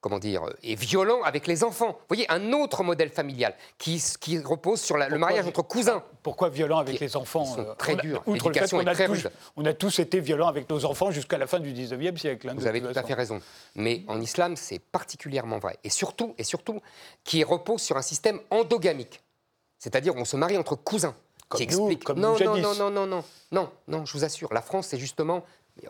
comment 0.00 0.18
dire, 0.18 0.42
est 0.62 0.74
violent 0.74 1.22
avec 1.22 1.46
les 1.46 1.64
enfants. 1.64 1.88
Vous 1.88 2.06
voyez, 2.08 2.30
un 2.30 2.52
autre 2.52 2.84
modèle 2.84 3.10
familial 3.10 3.54
qui, 3.78 4.02
qui 4.20 4.38
repose 4.38 4.80
sur 4.80 4.96
le 4.96 5.18
mariage 5.18 5.46
entre 5.46 5.62
cousins. 5.62 6.02
Pourquoi 6.22 6.48
violent 6.50 6.78
avec 6.78 7.00
les 7.00 7.16
enfants 7.16 7.44
sont 7.44 7.74
très 7.76 7.96
durs. 7.96 8.22
L'éducation 8.26 8.80
est 8.80 8.92
très 8.92 9.06
rude. 9.06 9.30
On 9.56 9.64
a 9.64 9.72
tous 9.72 9.98
été 9.98 10.20
violents 10.20 10.48
avec 10.48 10.68
nos 10.70 10.84
enfants 10.84 11.10
jusqu'à 11.10 11.38
la 11.38 11.46
fin 11.46 11.58
du 11.58 11.72
19e 11.72 12.16
siècle. 12.16 12.48
Hein, 12.48 12.54
Vous 12.56 12.66
avez 12.66 12.80
tout 12.80 12.92
à 12.94 13.02
fait 13.02 13.14
raison. 13.14 13.40
Mais 13.74 14.04
en 14.08 14.20
islam, 14.20 14.56
c'est 14.56 14.78
particulièrement 14.78 15.58
vrai. 15.58 15.78
Et 15.84 15.90
surtout, 15.90 16.34
et 16.38 16.44
surtout, 16.44 16.80
qui 17.24 17.42
repose 17.42 17.82
sur 17.82 17.96
un 17.96 18.02
système 18.02 18.40
endogamique. 18.50 19.20
C'est-à-dire 19.78 20.14
on 20.16 20.24
se 20.24 20.36
marie 20.36 20.56
entre 20.56 20.76
cousins. 20.76 21.14
Comme 21.48 21.60
qui 21.60 21.66
nous, 21.66 21.88
explique... 21.88 22.04
comme 22.04 22.20
non, 22.20 22.36
nous 22.38 22.44
non, 22.44 22.56
non, 22.58 22.74
non, 22.74 22.90
non, 22.90 23.06
non, 23.06 23.24
non, 23.52 23.70
non, 23.88 24.04
je 24.04 24.12
vous 24.12 24.24
assure, 24.24 24.52
la 24.52 24.60
France, 24.60 24.88
c'est 24.88 24.98
justement 24.98 25.44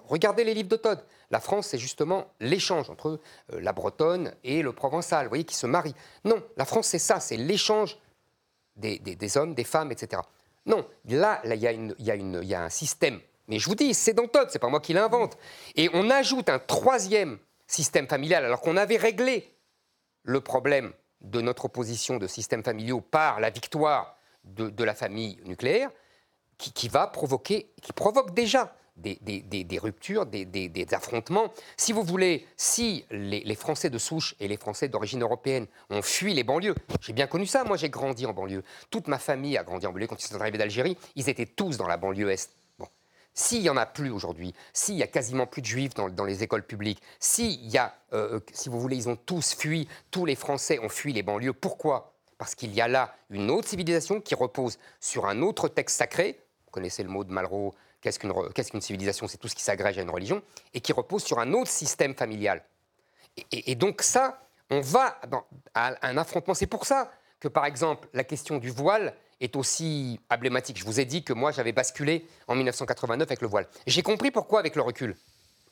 Regardez 0.07 0.45
les 0.45 0.55
livres 0.55 0.69
de 0.69 0.77
Todd. 0.77 1.03
La 1.31 1.41
France, 1.41 1.69
c'est 1.69 1.79
justement 1.79 2.27
l'échange 2.41 2.91
entre 2.91 3.21
euh, 3.53 3.61
la 3.61 3.73
Bretonne 3.73 4.35
et 4.45 4.63
le 4.63 4.73
Provençal, 4.73 5.27
vous 5.27 5.31
voyez, 5.31 5.45
qui 5.45 5.55
se 5.55 5.67
marient. 5.67 5.95
Non, 6.25 6.43
la 6.57 6.65
France, 6.65 6.89
c'est 6.89 6.99
ça, 6.99 7.21
c'est 7.21 7.37
l'échange 7.37 7.99
des, 8.77 9.37
hommes, 9.37 9.55
des 9.55 9.65
femmes, 9.65 9.91
etc. 9.91 10.23
Non, 10.67 10.87
là, 11.07 11.41
là, 11.45 11.55
il 11.55 11.61
y, 11.61 11.67
a 11.67 11.73
une- 11.73 11.95
il 11.99 12.49
y 12.49 12.55
a 12.55 12.63
un 12.63 12.69
système. 12.69 13.21
Mais 13.49 13.59
je 13.59 13.67
vous 13.69 13.75
dis, 13.75 13.95
c'est 13.95 14.13
dans 14.13 14.29
Todd, 14.29 14.49
c'est 14.51 14.59
pas 14.59 14.69
moi 14.69 14.81
qui 14.81 14.93
l'invente. 14.93 15.37
Et 15.75 15.91
on 15.95 16.11
ajoute 16.11 16.49
un 16.49 16.59
troisième 16.59 17.39
système 17.67 18.07
familial, 18.07 18.45
alors 18.45 18.61
qu'on 18.61 18.77
avait 18.77 18.97
réglé 18.97 19.55
le 20.23 20.41
problème 20.41 20.93
de 21.23 21.41
notre 21.41 21.65
opposition 21.65 22.19
de 22.19 22.27
systèmes 22.27 22.63
familiaux 22.63 23.01
par 23.01 23.41
la 23.41 23.51
victoire 23.51 24.17
de, 24.45 24.85
la 24.85 24.95
famille 24.95 25.39
nucléaire, 25.45 25.91
qui 26.59 26.89
va 26.89 27.07
provoquer, 27.07 27.73
qui 27.83 27.93
provoque 27.93 28.35
déjà 28.35 28.75
des, 28.99 29.19
des- 29.23 29.65
des- 29.65 29.79
ruptures, 29.79 30.27
des, 30.27 30.87
affrontements. 30.93 31.53
Si 31.77 31.93
vous 31.93 32.03
voulez, 32.03 32.47
si 32.57 33.05
les, 33.11 33.55
Français 33.55 33.91
de 33.91 33.99
souche 33.99 34.35
et 34.41 34.49
les 34.49 34.57
Français 34.57 34.89
d'origine 34.89 35.23
européenne 35.23 35.67
ont 35.91 36.03
fui 36.03 36.35
les 36.35 36.45
banlieues, 36.45 36.75
j'ai 37.01 37.13
bien 37.13 37.27
connu 37.27 37.47
ça, 37.47 37.65
moi 37.65 37.77
j'ai 37.77 37.91
grandi 37.91 38.27
en 38.27 38.33
banlieue. 38.33 38.63
Toute 38.91 39.09
ma 39.09 39.19
famille 39.19 39.57
a 39.57 39.65
grandi 39.65 39.87
en 39.87 39.93
banlieue. 39.93 40.07
Quand 40.07 40.23
ils 40.23 40.27
sont 40.27 40.41
arrivés 40.41 40.59
d'Algérie, 40.59 40.97
ils 41.17 41.29
étaient 41.29 41.47
tous 41.47 41.77
dans 41.77 41.87
la 41.87 41.97
banlieue 41.97 42.31
Est. 42.31 42.51
S'il 43.35 43.63
n'y 43.63 43.71
en 43.71 43.77
a 43.77 43.87
plus 43.87 44.11
aujourd'hui, 44.11 44.53
s'il 44.73 44.97
y 44.97 45.03
a 45.05 45.07
quasiment 45.07 45.47
plus 45.47 45.63
de 45.63 45.67
juifs 45.67 45.95
dans, 45.95 46.09
dans 46.09 46.25
les 46.25 46.43
écoles 46.43 46.65
publiques, 46.65 47.01
s'il 47.21 47.65
y 47.71 47.79
a, 47.79 47.95
euh, 48.13 48.41
si 48.53 48.69
vous 48.69 48.81
voulez, 48.81 48.97
ils 48.97 49.09
ont 49.09 49.15
tous 49.15 49.55
fui, 49.55 49.87
tous 50.11 50.25
les 50.25 50.35
Français 50.35 50.81
ont 50.81 50.89
fui 50.89 51.13
les 51.13 51.23
banlieues, 51.23 51.53
pourquoi? 51.53 52.15
Parce 52.37 52.57
qu'il 52.57 52.75
y 52.75 52.81
a 52.81 52.89
là 52.89 53.15
une 53.31 53.49
autre 53.51 53.69
civilisation 53.69 54.21
qui 54.21 54.35
repose 54.35 54.79
sur 54.99 55.27
un 55.27 55.41
autre 55.43 55.69
texte 55.69 55.99
sacré, 55.99 56.41
vous 56.67 56.73
connaissez 56.73 57.05
le 57.05 57.11
mot 57.11 57.23
de 57.23 57.33
Malraux, 57.33 57.75
qu'est-ce 58.01 58.19
qu'une 58.19 58.81
civilisation? 58.81 59.29
C'est 59.29 59.39
tout 59.39 59.49
ce 59.49 59.55
qui 59.55 59.63
s'agrège 59.63 59.99
à 59.99 60.03
une 60.03 60.11
religion, 60.11 60.43
et 60.75 60.81
qui 60.81 60.93
repose 60.93 61.25
sur 61.25 61.39
un 61.39 61.53
autre 61.53 61.71
système 61.71 62.15
familial. 62.15 62.63
Et, 63.53 63.75
donc 63.75 64.03
ça, 64.03 64.41
on 64.71 64.81
va 64.81 65.21
à 65.75 65.95
un 66.09 66.17
affrontement. 66.17 66.55
C'est 66.55 66.67
pour 66.67 66.87
ça 66.87 67.13
que, 67.41 67.49
par 67.49 67.67
exemple, 67.67 68.09
la 68.13 68.25
question 68.25 68.59
du 68.59 68.71
voile 68.71 69.15
est 69.41 69.55
aussi 69.55 70.19
emblématique. 70.31 70.79
Je 70.79 70.85
vous 70.85 70.99
ai 70.99 71.05
dit 71.05 71.23
que 71.23 71.33
moi, 71.33 71.53
j'avais 71.53 71.73
basculé 71.73 72.27
en 72.49 72.57
1989 72.57 73.29
avec 73.29 73.41
le 73.41 73.47
voile. 73.47 73.69
J'ai 73.87 74.03
compris 74.03 74.31
pourquoi 74.31 74.59
avec 74.59 74.75
le 74.75 74.83
recul. 74.83 75.17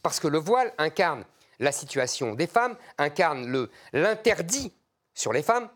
Parce 0.02 0.20
que 0.20 0.28
le 0.28 0.38
voile 0.38 0.72
incarne 0.78 1.24
la 1.58 1.72
situation 1.72 2.34
des 2.34 2.46
femmes, 2.46 2.76
incarne 2.98 3.68
l'interdit 3.92 4.72
sur 5.14 5.32
les 5.32 5.42
femmes, 5.42 5.68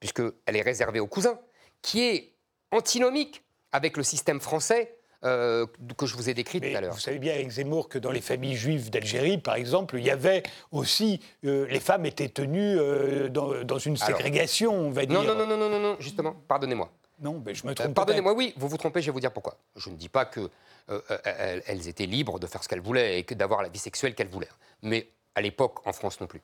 puisqu'elle 0.00 0.56
est 0.56 0.62
réservée 0.62 1.00
aux 1.00 1.06
cousins, 1.06 1.38
qui 1.82 2.02
est 2.02 2.32
antinomique 2.70 3.44
avec 3.72 3.96
le 3.96 4.02
système 4.02 4.40
français 4.40 4.96
euh, 5.24 5.66
que 5.96 6.06
je 6.06 6.14
vous 6.16 6.28
ai 6.28 6.34
décrit 6.34 6.60
tout 6.60 6.76
à 6.76 6.80
l'heure. 6.80 6.92
vous 6.92 7.00
savez 7.00 7.18
bien, 7.18 7.34
Eric 7.34 7.50
Zemmour, 7.50 7.88
que 7.88 7.98
dans 7.98 8.10
les 8.10 8.20
familles 8.20 8.56
juives 8.56 8.90
d'Algérie, 8.90 9.38
par 9.38 9.54
exemple, 9.54 9.96
il 9.98 10.04
y 10.04 10.10
avait 10.10 10.42
aussi. 10.72 11.20
euh, 11.44 11.66
les 11.68 11.80
femmes 11.80 12.06
étaient 12.06 12.28
tenues 12.28 12.78
euh, 12.78 13.28
dans, 13.28 13.64
dans 13.64 13.78
une 13.78 13.96
Alors, 14.02 14.06
ségrégation, 14.18 14.74
on 14.74 14.90
va 14.90 15.06
dire. 15.06 15.22
Non, 15.22 15.24
non, 15.26 15.34
non, 15.34 15.46
non, 15.46 15.56
non, 15.56 15.68
non, 15.70 15.80
non, 15.80 15.96
justement, 16.00 16.34
pardonnez-moi. 16.48 16.90
Non, 17.20 17.40
mais 17.44 17.54
je 17.54 17.64
me 17.64 17.70
Euh, 17.70 17.74
trompe. 17.74 17.94
Pardonnez-moi, 17.94 18.32
oui, 18.34 18.52
vous 18.56 18.68
vous 18.68 18.76
trompez, 18.76 19.00
je 19.00 19.06
vais 19.06 19.12
vous 19.12 19.20
dire 19.20 19.32
pourquoi. 19.32 19.56
Je 19.76 19.88
ne 19.88 19.94
dis 19.96 20.08
pas 20.08 20.24
que 20.24 20.40
euh, 20.90 21.00
euh, 21.10 21.60
elles, 21.66 21.88
étaient 21.88 22.06
libres 22.06 22.38
de 22.38 22.46
faire 22.46 22.62
ce 22.62 22.68
qu'elles 22.68 22.80
voulaient 22.80 23.18
et 23.18 23.22
que 23.22 23.34
d'avoir 23.34 23.62
la 23.62 23.68
vie 23.68 23.78
sexuelle 23.78 24.14
qu'elles 24.14 24.28
voulaient. 24.28 24.48
Mais 24.82 25.08
à 25.34 25.40
l'époque, 25.40 25.86
en 25.86 25.92
France 25.92 26.20
non 26.20 26.26
plus. 26.26 26.42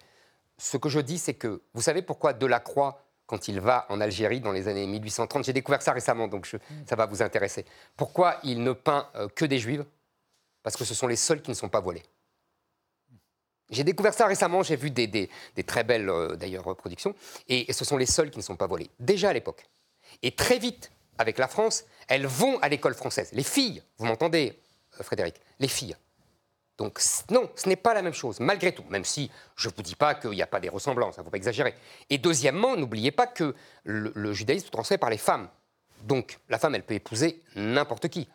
Ce 0.59 0.77
que 0.77 0.89
je 0.89 1.01
dis, 1.01 1.19
c'est 1.19 1.35
que 1.35 1.61
vous 1.75 1.83
savez 1.83 2.03
pourquoi 2.03 2.33
Delacroix, 2.33 3.03
quand 3.31 3.47
il 3.47 3.61
va 3.61 3.87
en 3.89 4.01
Algérie 4.01 4.41
dans 4.41 4.51
les 4.51 4.67
années 4.67 4.87
1830, 4.89 5.45
j'ai 5.45 5.53
découvert 5.53 5.81
ça 5.81 5.93
récemment, 5.93 6.27
donc 6.27 6.47
ça 6.87 6.97
va 6.97 7.07
vous 7.07 7.23
intéresser. 7.23 7.65
Pourquoi 7.97 8.39
il 8.43 8.63
ne 8.65 8.73
peint 8.73 9.09
euh, 9.15 9.29
que 9.29 9.45
des 9.45 9.61
juives? 9.61 9.85
Parce 10.65 10.77
que 10.77 10.85
ce 10.85 10.95
sont 10.95 11.07
les 11.07 11.15
seuls 11.17 11.41
qui 11.41 11.51
ne 11.51 11.55
sont 11.55 11.69
pas 11.69 11.79
voilés. 11.81 12.03
J'ai 13.71 13.85
découvert 13.85 14.13
ça 14.13 14.27
récemment, 14.27 14.65
j'ai 14.65 14.75
vu 14.75 14.91
des, 14.91 15.07
des- 15.07 15.31
très 15.65 15.85
belles 15.85 16.09
euh, 16.11 16.35
d'ailleurs 16.35 16.65
reproductions, 16.65 17.15
et, 17.49 17.71
et 17.71 17.73
ce 17.73 17.85
sont 17.85 17.97
les 17.97 18.07
seuls 18.07 18.31
qui 18.31 18.39
ne 18.39 18.43
sont 18.43 18.57
pas 18.57 18.67
voilés, 18.67 18.91
déjà 18.99 19.31
à 19.31 19.33
l'époque. 19.33 19.65
Et 20.23 20.33
très 20.35 20.59
vite, 20.59 20.91
avec 21.19 21.39
la 21.39 21.47
France, 21.47 21.85
elles 22.09 22.27
vont 22.27 22.59
à 22.59 22.69
l'école 22.69 22.95
française. 22.95 23.31
Les 23.33 23.45
filles, 23.45 23.81
vous 23.99 24.07
m'entendez, 24.07 24.59
euh, 24.99 25.05
Frédéric? 25.05 25.37
Les 25.61 25.69
filles. 25.69 25.97
Donc 26.81 26.99
non, 27.31 27.51
ce 27.57 27.69
n'est 27.69 27.77
pas 27.77 27.93
la 27.93 28.01
même 28.01 28.15
chose, 28.15 28.41
malgré 28.41 28.73
tout, 28.73 28.85
même 28.89 29.05
si 29.05 29.31
je 29.55 29.69
ne 29.69 29.75
vous 29.77 29.83
dis 29.83 29.95
pas 29.95 30.15
qu'il 30.15 30.31
n'y 30.31 30.41
a 30.41 30.47
pas 30.47 30.61
des 30.61 30.71
ressemblances, 30.71 31.17
il 31.17 31.21
ne 31.21 31.25
faut 31.25 31.31
pas 31.31 31.37
exagérer. 31.37 31.75
Et 32.09 32.17
deuxièmement, 32.17 32.75
n'oubliez 32.75 33.11
pas 33.11 33.27
que 33.27 33.55
le, 33.85 34.33
judaïsme 34.33 34.65
se 34.65 34.71
transmet 34.71 34.97
par 34.97 35.11
les 35.11 35.19
femmes. 35.19 35.51
Donc 36.05 36.39
la 36.49 36.59
femme, 36.59 36.75
elle 36.75 36.83
peut 36.83 36.95
épouser 36.95 37.43
n'importe 37.55 38.09
qui. 38.09 38.31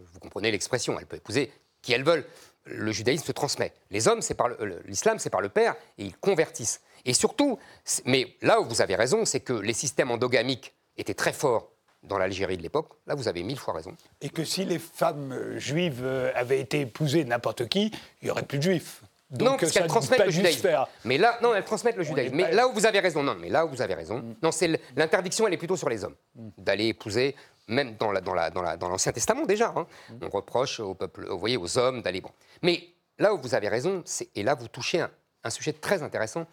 Vous 0.00 0.18
comprenez 0.18 0.50
l'expression, 0.50 0.98
elle 0.98 1.06
peut 1.06 1.18
épouser 1.18 1.52
qui 1.80 1.92
elle 1.92 2.02
veut. 2.02 2.26
Le 2.64 2.90
judaïsme 2.90 3.24
se 3.24 3.30
transmet. 3.30 3.72
Les 3.92 4.08
hommes, 4.08 4.20
c'est 4.20 4.34
par 4.34 4.48
l'islam, 4.86 5.20
c'est 5.20 5.30
par 5.30 5.40
le 5.40 5.48
père, 5.48 5.76
et 5.96 6.06
ils 6.06 6.16
convertissent. 6.16 6.80
Et 7.04 7.14
surtout, 7.14 7.56
mais 8.04 8.34
là 8.42 8.60
où 8.60 8.64
vous 8.64 8.82
avez 8.82 8.96
raison, 8.96 9.24
c'est 9.24 9.38
que 9.38 9.52
les 9.52 9.74
systèmes 9.74 10.10
endogamiques 10.10 10.74
étaient 10.96 11.14
très 11.14 11.32
forts 11.32 11.70
dans 12.02 12.18
l'Algérie 12.18 12.56
de 12.56 12.62
l'époque. 12.62 12.88
Là, 13.06 13.14
vous 13.14 13.28
avez 13.28 13.42
mille 13.42 13.58
fois 13.58 13.74
raison. 13.74 13.94
Et 14.20 14.30
que 14.30 14.44
si 14.44 14.64
les 14.64 14.78
femmes 14.78 15.32
euh, 15.32 15.58
juives 15.58 16.00
euh, 16.02 16.32
avaient 16.34 16.60
été 16.60 16.80
épousées 16.80 17.24
n'importe 17.24 17.68
qui, 17.68 17.92
il 18.22 18.24
n'y 18.24 18.30
aurait 18.30 18.42
plus 18.44 18.58
de 18.58 18.62
juifs. 18.62 19.02
Donc, 19.30 19.46
non, 19.48 19.50
parce 19.56 19.62
euh, 19.64 19.66
ça 19.66 19.80
qu'elles 19.80 19.88
transmettent 19.88 20.24
le 20.26 20.30
judaïsme. 20.32 20.60
faire. 20.62 20.88
Mais 21.04 21.16
là, 21.18 21.38
non, 21.42 21.54
elles 21.54 21.62
transmettent 21.64 21.96
le 21.96 22.02
judaïsme. 22.02 22.34
Mais 22.34 22.44
pas- 22.44 22.50
là 22.52 22.66
où 22.68 22.72
vous 22.72 22.84
avez 22.86 22.98
raison, 23.00 23.22
non, 23.22 23.36
mais 23.38 23.48
là 23.48 23.64
où 23.64 23.68
vous 23.68 23.80
avez 23.82 23.94
raison, 23.94 24.18
Mm. 24.18 24.34
non, 24.42 24.50
c'est 24.50 24.80
l'interdiction, 24.96 25.46
elle 25.46 25.54
est 25.54 25.58
plutôt 25.58 25.76
sur 25.76 25.88
les 25.88 26.02
hommes 26.04 26.16
d'aller 26.58 26.86
épouser, 26.88 27.36
même 27.68 27.94
dans 27.96 28.10
la, 28.10 28.20
dans 28.20 28.34
la, 28.34 28.50
dans 28.50 28.62
la- 28.62 28.76
dans 28.76 28.88
l'Ancien 28.88 29.12
Testament 29.12 29.44
déjà. 29.46 29.72
hein. 29.76 29.86
Mm. 30.08 30.14
On 30.24 30.28
reproche 30.30 30.80
au 30.80 30.94
peuple, 30.94 31.26
vous 31.28 31.38
voyez, 31.38 31.56
aux 31.56 31.78
hommes 31.78 32.02
d'aller. 32.02 32.20
Bon. 32.20 32.30
Mais 32.62 32.82
là 33.18 33.32
où 33.34 33.38
vous 33.40 33.54
avez 33.54 33.68
raison, 33.68 34.02
et 34.34 34.42
là 34.42 34.54
vous 34.54 34.66
touchez 34.66 35.00
un, 35.00 35.10
un 35.44 35.50
sujet 35.50 35.74
très 35.74 36.02
intéressant 36.02 36.46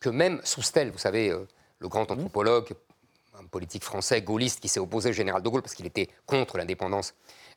que 0.00 0.10
même 0.10 0.40
Soustel, 0.44 0.90
vous 0.90 0.98
savez, 0.98 1.30
euh, 1.30 1.46
le 1.78 1.86
Mm. 1.86 1.90
grand 1.90 2.10
anthropologue, 2.10 2.68
un 3.40 3.46
politique 3.46 3.84
français 3.84 4.22
gaulliste 4.22 4.60
qui 4.60 4.68
s'est 4.68 4.80
opposé 4.80 5.10
au 5.10 5.12
général 5.12 5.42
de 5.42 5.48
Gaulle 5.48 5.62
parce 5.62 5.74
qu'il 5.74 5.86
était 5.86 6.08
contre 6.26 6.58
l'indépendance, 6.58 7.14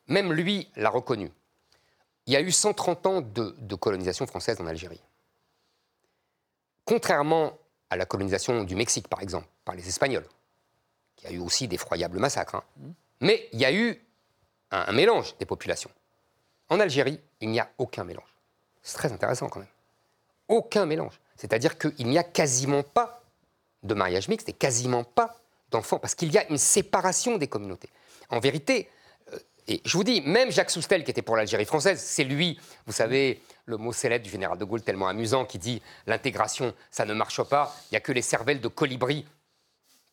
même 0.07 0.31
lui 0.31 0.69
l'a 0.75 0.89
reconnu. 0.89 1.31
Il 2.27 2.33
y 2.33 2.35
a 2.35 2.41
eu 2.41 2.51
130 2.51 3.05
ans 3.07 3.21
de, 3.21 3.75
colonisation 3.75 4.27
française 4.27 4.59
en 4.61 4.67
Algérie. 4.67 5.01
Contrairement 6.85 7.57
à 7.89 7.97
la 7.97 8.05
colonisation 8.05 8.63
du 8.63 8.75
Mexique, 8.75 9.07
par 9.07 9.21
exemple, 9.21 9.47
par 9.65 9.75
les 9.75 9.87
Espagnols, 9.87 10.27
qui 11.15 11.27
a 11.27 11.31
eu 11.31 11.39
aussi 11.39 11.67
d'effroyables 11.67 12.19
massacres, 12.19 12.55
hein. 12.55 12.63
mais 13.19 13.49
il 13.53 13.59
y 13.59 13.65
a 13.65 13.73
eu 13.73 14.01
un, 14.71 14.85
un 14.87 14.91
mélange 14.91 15.35
des 15.37 15.45
populations. 15.45 15.91
En 16.69 16.79
Algérie, 16.79 17.19
il 17.41 17.49
n'y 17.49 17.59
a 17.59 17.69
aucun 17.77 18.03
mélange. 18.03 18.33
C'est 18.81 18.97
très 18.97 19.11
intéressant 19.11 19.49
quand 19.49 19.59
même. 19.59 19.69
Aucun 20.47 20.85
mélange. 20.85 21.19
C'est-à-dire 21.35 21.77
qu'il 21.77 22.07
n'y 22.07 22.17
a 22.17 22.23
quasiment 22.23 22.83
pas 22.83 23.23
de 23.83 23.93
mariage 23.93 24.27
mixte 24.27 24.47
et 24.49 24.53
quasiment 24.53 25.03
pas 25.03 25.40
d'enfants, 25.71 25.99
parce 25.99 26.15
qu'il 26.15 26.31
y 26.31 26.37
a 26.37 26.47
une 26.49 26.57
séparation 26.57 27.37
des 27.37 27.47
communautés. 27.47 27.89
En 28.29 28.39
vérité, 28.39 28.89
euh, 29.33 29.37
et 29.67 29.81
je 29.85 29.97
vous 29.97 30.03
dis, 30.03 30.21
même 30.21 30.51
Jacques 30.51 30.69
Soustel, 30.71 31.03
qui 31.03 31.11
était 31.11 31.21
pour 31.21 31.35
l'Algérie 31.35 31.65
française, 31.65 31.99
c'est 31.99 32.23
lui, 32.23 32.59
vous 32.85 32.93
savez, 32.93 33.41
le 33.65 33.77
mot 33.77 33.93
célèbre 33.93 34.23
du 34.25 34.29
général 34.31 34.57
de 34.57 34.65
Gaulle 34.65 34.81
tellement 34.81 35.07
amusant, 35.07 35.45
qui 35.45 35.57
dit 35.57 35.81
l'intégration, 36.07 36.73
ça 36.91 37.05
ne 37.05 37.13
marche 37.13 37.41
pas, 37.43 37.75
il 37.89 37.93
n'y 37.93 37.97
a 37.97 38.01
que 38.01 38.11
les 38.11 38.21
cervelles 38.21 38.61
de 38.61 38.67
colibri 38.67 39.25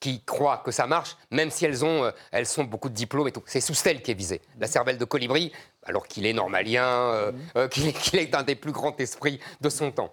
qui 0.01 0.23
croient 0.25 0.59
que 0.65 0.71
ça 0.71 0.87
marche, 0.87 1.17
même 1.33 1.51
si 1.51 1.65
elles 1.65 1.85
ont, 1.85 2.05
euh, 2.05 2.11
elles 2.31 2.47
sont 2.47 2.63
beaucoup 2.63 2.89
de 2.89 2.95
diplômes 2.95 3.27
et 3.27 3.33
tout. 3.33 3.43
C'est 3.47 3.61
Soustel 3.61 4.01
qui 4.01 4.13
est 4.13 4.15
visé. 4.15 4.41
La 4.61 4.69
cervelle 4.69 4.97
de 4.97 5.05
colibri, 5.05 5.51
alors 5.83 6.07
qu'il 6.07 6.25
est 6.25 6.33
normalien, 6.33 6.87
euh, 6.87 7.33
euh, 7.57 7.67
qu'il 7.73 7.89
est- 7.89 7.93
qu'il 7.93 8.21
est 8.21 8.33
un 8.37 8.45
des 8.45 8.55
plus 8.55 8.71
grands 8.71 8.95
esprits 8.99 9.41
de 9.61 9.69
son 9.69 9.91
temps. 9.91 10.13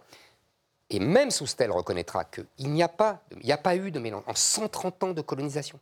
Et 0.89 0.99
même 0.99 1.31
Soustel 1.31 1.71
reconnaîtra 1.71 2.25
qu'il 2.25 2.71
n'y 2.71 2.83
a, 2.83 2.87
pas 2.87 3.23
il 3.31 3.45
n'y 3.45 3.51
a 3.51 3.57
pas 3.57 3.75
eu 3.75 3.91
de 3.91 3.99
mélange 3.99 4.23
en 4.27 4.35
130 4.35 5.03
ans 5.03 5.13
de 5.13 5.21
colonisation. 5.21 5.79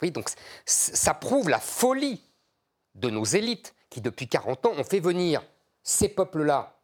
Oui, 0.00 0.10
donc 0.10 0.30
ça 0.64 1.14
prouve 1.14 1.50
la 1.50 1.60
folie 1.60 2.22
de 2.94 3.10
nos 3.10 3.24
élites 3.24 3.74
qui, 3.90 4.00
depuis 4.00 4.28
40 4.28 4.66
ans, 4.66 4.72
ont 4.76 4.84
fait 4.84 5.00
venir 5.00 5.42
ces 5.82 6.08
peuples-là, 6.08 6.78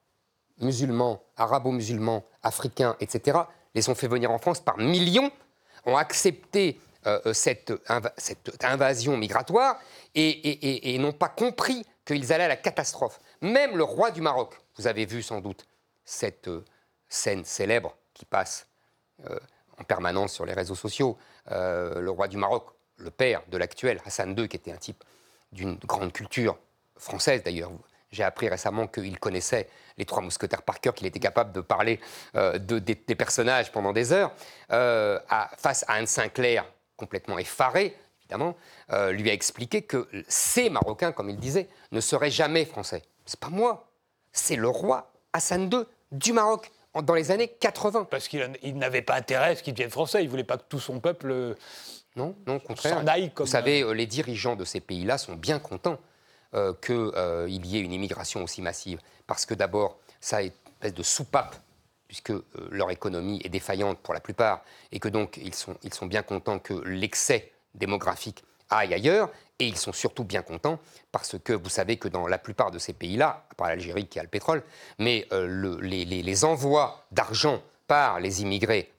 musulmans, 0.61 1.23
arabo-musulmans, 1.37 2.25
africains, 2.43 2.97
etc., 3.01 3.39
les 3.75 3.89
ont 3.89 3.95
fait 3.95 4.09
venir 4.09 4.31
en 4.31 4.39
France 4.39 4.61
par 4.61 4.79
millions, 4.79 5.31
ont 5.85 5.97
accepté 5.97 6.81
cette, 7.33 7.73
cette, 8.17 8.65
invasion 8.65 9.17
migratoire 9.17 9.79
et, 10.15 10.95
et 10.95 10.99
n'ont 10.99 11.13
pas 11.13 11.29
compris 11.29 11.85
qu'ils 12.05 12.33
allaient 12.33 12.45
à 12.45 12.49
la 12.49 12.57
catastrophe. 12.57 13.21
Même 13.43 13.77
le 13.77 13.85
roi 13.85 14.11
du 14.11 14.21
Maroc, 14.21 14.59
vous 14.77 14.87
avez 14.87 15.07
vu 15.07 15.23
sans 15.23 15.41
doute 15.41 15.67
cette 16.05 16.49
scène 17.09 17.45
célèbre 17.45 17.95
qui 18.15 18.25
passe 18.25 18.67
en 19.79 19.85
permanence 19.85 20.33
sur 20.33 20.45
les 20.47 20.53
réseaux 20.53 20.75
sociaux, 20.75 21.17
le 21.51 22.09
roi 22.09 22.29
du 22.29 22.37
Maroc, 22.37 22.67
le 22.99 23.11
père 23.11 23.43
de 23.49 23.57
l'actuel 23.57 24.01
Hassan 24.05 24.37
II, 24.39 24.49
qui 24.49 24.57
était 24.57 24.73
un 24.73 24.77
type 24.77 25.03
d'une 25.53 25.77
grande 25.77 26.13
culture 26.13 26.59
française 26.97 27.43
d'ailleurs. 27.43 27.71
J'ai 28.11 28.23
appris 28.23 28.49
récemment 28.49 28.87
qu'il 28.87 29.19
connaissait 29.19 29.69
les 29.99 30.05
trois 30.05 30.23
mousquetaires 30.23 30.63
par 30.63 30.81
cœur, 30.81 30.95
qu'il 30.95 31.07
était 31.07 31.19
capable 31.19 31.53
de 31.53 31.61
parler 31.61 32.01
euh, 32.35 32.59
de, 32.59 32.79
des, 32.79 32.95
personnages 33.15 33.73
pendant 33.73 33.93
des 33.93 34.13
heures. 34.13 34.33
Euh, 34.71 35.19
face 35.59 35.85
à 35.89 35.95
Anne 35.95 36.07
Sinclair, 36.07 36.65
complètement 36.97 37.39
effaré, 37.39 37.97
évidemment, 38.21 38.57
euh, 38.93 39.13
lui 39.13 39.29
a 39.31 39.33
expliqué 39.33 39.83
que 39.83 40.09
ces 40.29 40.71
Marocains, 40.71 41.13
comme 41.13 41.31
il 41.31 41.37
disait, 41.37 41.69
ne 41.93 42.01
seraient 42.01 42.31
jamais 42.31 42.65
français. 42.65 43.03
C'est 43.25 43.41
pas 43.41 43.49
moi, 43.49 43.89
c'est 44.33 44.57
le 44.57 44.69
roi 44.69 45.13
Hassan 45.33 45.71
II 45.73 45.85
du 46.13 46.33
Maroc 46.33 46.71
dans 47.03 47.15
les 47.15 47.31
années 47.31 47.49
80. 47.49 48.09
Parce 48.11 48.29
qu'il 48.29 48.51
n'avait 48.75 49.03
pas 49.03 49.17
intérêt 49.17 49.51
à 49.51 49.57
ce 49.57 49.63
qu'il 49.63 49.75
devienne 49.75 49.91
français. 49.91 50.23
Il 50.23 50.29
voulait 50.29 50.45
pas 50.45 50.57
que 50.57 50.65
tout 50.69 50.81
son 50.81 51.01
peuple 51.01 51.57
non, 52.17 52.35
non, 52.47 52.57
au 52.57 52.61
contraire. 52.61 53.05
Vous 53.37 53.47
savez, 53.47 53.83
euh, 53.83 53.93
les 53.93 54.07
dirigeants 54.07 54.57
de 54.57 54.65
ces 54.65 54.81
pays-là 54.81 55.19
sont 55.19 55.35
bien 55.35 55.59
contents 55.59 55.99
euh, 56.55 56.73
qu'il 56.81 56.95
euh, 56.95 57.47
y 57.49 57.77
ait 57.77 57.81
une 57.81 57.93
immigration 57.93 58.43
aussi 58.43 58.63
massive. 58.63 59.01
Parce 59.27 59.45
que 59.45 59.53
d'abord, 59.53 59.99
ça 60.21 60.43
est 60.43 60.47
une 60.47 60.73
espèce 60.73 60.95
de 60.95 61.03
soupape, 61.03 61.57
puisque 62.09 62.33
leur 62.71 62.91
économie 62.91 63.41
est 63.45 63.49
défaillante 63.51 63.99
pour 63.99 64.15
la 64.15 64.21
plupart, 64.21 64.65
et 64.93 64.99
que 64.99 65.09
donc 65.09 65.37
ils 65.37 65.55
sont, 65.55 65.77
ils 65.83 65.93
sont 65.93 66.07
bien 66.07 66.23
contents 66.23 66.59
que 66.59 66.75
l'excès 66.75 67.53
démographique 67.75 68.43
aille 68.71 68.95
ailleurs, 68.95 69.31
et 69.59 69.67
ils 69.67 69.77
sont 69.77 69.93
surtout 69.93 70.25
bien 70.25 70.43
contents 70.43 70.79
parce 71.13 71.37
que 71.39 71.53
vous 71.53 71.69
savez 71.69 71.97
que 71.97 72.09
dans 72.09 72.27
la 72.27 72.39
plupart 72.39 72.71
de 72.71 72.79
ces 72.79 72.93
pays-là, 72.93 73.47
à 73.51 73.55
part 73.55 73.69
l'Algérie 73.69 74.07
qui 74.07 74.19
a 74.19 74.23
le 74.23 74.29
pétrole, 74.29 74.63
mais 74.99 75.27
les, 75.31 76.05
les 76.05 76.45
envois 76.45 77.07
d'argent 77.13 77.63
par 77.87 78.21
les 78.21 78.43
immigrés, 78.43 78.93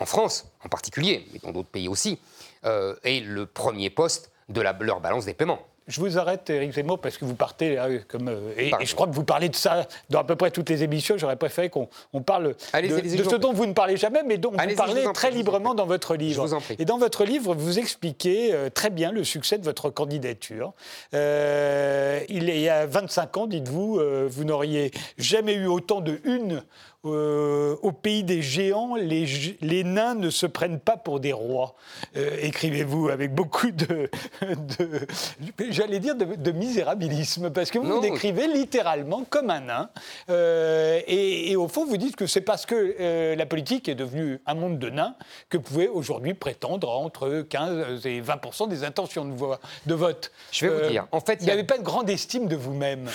en 0.00 0.06
France 0.06 0.46
en 0.64 0.68
particulier, 0.68 1.26
mais 1.32 1.40
dans 1.40 1.52
d'autres 1.52 1.68
pays 1.68 1.88
aussi, 1.88 2.18
euh, 2.64 2.96
est 3.04 3.20
le 3.20 3.46
premier 3.46 3.90
poste 3.90 4.30
de 4.48 4.60
leur 4.60 5.00
balance 5.00 5.24
des 5.24 5.34
paiements. 5.34 5.60
Je 5.88 6.00
vous 6.00 6.18
arrête, 6.18 6.50
Eric 6.50 6.74
Zemmour, 6.74 7.00
parce 7.00 7.16
que 7.16 7.24
vous 7.24 7.34
partez 7.34 7.78
comme. 8.08 8.28
Euh, 8.28 8.52
et, 8.58 8.70
je 8.84 8.94
crois 8.94 9.06
que 9.06 9.14
vous 9.14 9.24
parlez 9.24 9.48
de 9.48 9.56
ça 9.56 9.88
dans 10.10 10.20
à 10.20 10.24
peu 10.24 10.36
près 10.36 10.50
toutes 10.50 10.68
les 10.68 10.82
émissions. 10.82 11.16
J'aurais 11.16 11.36
préféré 11.36 11.70
qu'on 11.70 11.88
parle 12.24 12.54
de, 12.74 13.24
ce 13.24 13.36
dont 13.36 13.54
vous 13.54 13.64
ne 13.64 13.72
parlez 13.72 13.96
jamais, 13.96 14.22
mais 14.22 14.36
dont 14.36 14.50
vous 14.50 14.74
parlez 14.76 15.04
très 15.14 15.30
librement 15.30 15.74
dans 15.74 15.86
votre 15.86 16.14
livre. 16.14 16.42
Je 16.42 16.48
vous 16.48 16.54
en 16.54 16.60
prie. 16.60 16.76
Et 16.78 16.84
dans 16.84 16.98
votre 16.98 17.24
livre, 17.24 17.54
vous 17.54 17.78
expliquez 17.78 18.52
euh, 18.52 18.68
très 18.68 18.90
bien 18.90 19.12
le 19.12 19.24
succès 19.24 19.56
de 19.56 19.64
votre 19.64 19.88
candidature. 19.88 20.74
il 21.14 22.60
y 22.60 22.68
a 22.68 22.86
25 22.86 23.36
ans, 23.38 23.46
dites-vous, 23.46 24.00
vous 24.28 24.44
n'auriez 24.44 24.90
jamais 25.16 25.54
eu 25.54 25.66
autant 25.66 26.02
de 26.02 26.20
une 26.24 26.62
euh, 27.06 27.76
au 27.82 27.92
pays 27.92 28.24
des 28.24 28.42
géants, 28.42 28.96
les, 28.96 29.84
nains 29.84 30.16
ne 30.16 30.30
se 30.30 30.46
prennent 30.46 30.80
pas 30.80 30.96
pour 30.96 31.20
des 31.20 31.32
rois. 31.32 31.76
Euh, 32.16 32.36
écrivez-vous 32.42 33.08
avec 33.08 33.32
beaucoup 33.32 33.70
de, 33.70 34.10
j'allais 35.70 36.00
dire, 36.00 36.16
de, 36.16 36.50
misérabilisme, 36.50 37.50
parce 37.50 37.70
que 37.70 37.78
vous 37.78 37.86
vous 37.86 38.00
décrivez 38.00 38.48
littéralement 38.48 39.24
comme 39.30 39.50
un 39.50 39.60
nain. 39.60 39.90
Euh, 40.28 41.00
et, 41.06 41.54
au 41.54 41.68
fond, 41.68 41.86
vous 41.86 41.98
dites 41.98 42.16
que 42.16 42.26
c'est 42.26 42.40
parce 42.40 42.66
que 42.66 43.34
la 43.36 43.46
politique 43.46 43.88
est 43.88 43.94
devenue 43.94 44.40
un 44.46 44.54
monde 44.54 44.80
de 44.80 44.90
nains 44.90 45.14
que 45.50 45.56
vous 45.56 45.62
pouvez 45.62 45.86
aujourd'hui 45.86 46.34
prétendre 46.34 46.90
entre 46.90 47.42
15 47.48 48.06
et 48.06 48.20
20% 48.20 48.68
des 48.68 48.82
intentions 48.82 49.24
de, 49.24 49.34
voix, 49.34 49.60
de 49.86 49.94
vote. 49.94 50.32
Je 50.50 50.66
vais 50.66 50.82
vous 50.82 50.90
dire, 50.90 51.06
en 51.12 51.20
fait, 51.20 51.40
vous 51.40 51.46
n'avez 51.46 51.64
pas 51.64 51.78
de 51.78 51.84
grande 51.84 52.10
estime 52.10 52.48
de 52.48 52.56
vous-même. 52.56 53.08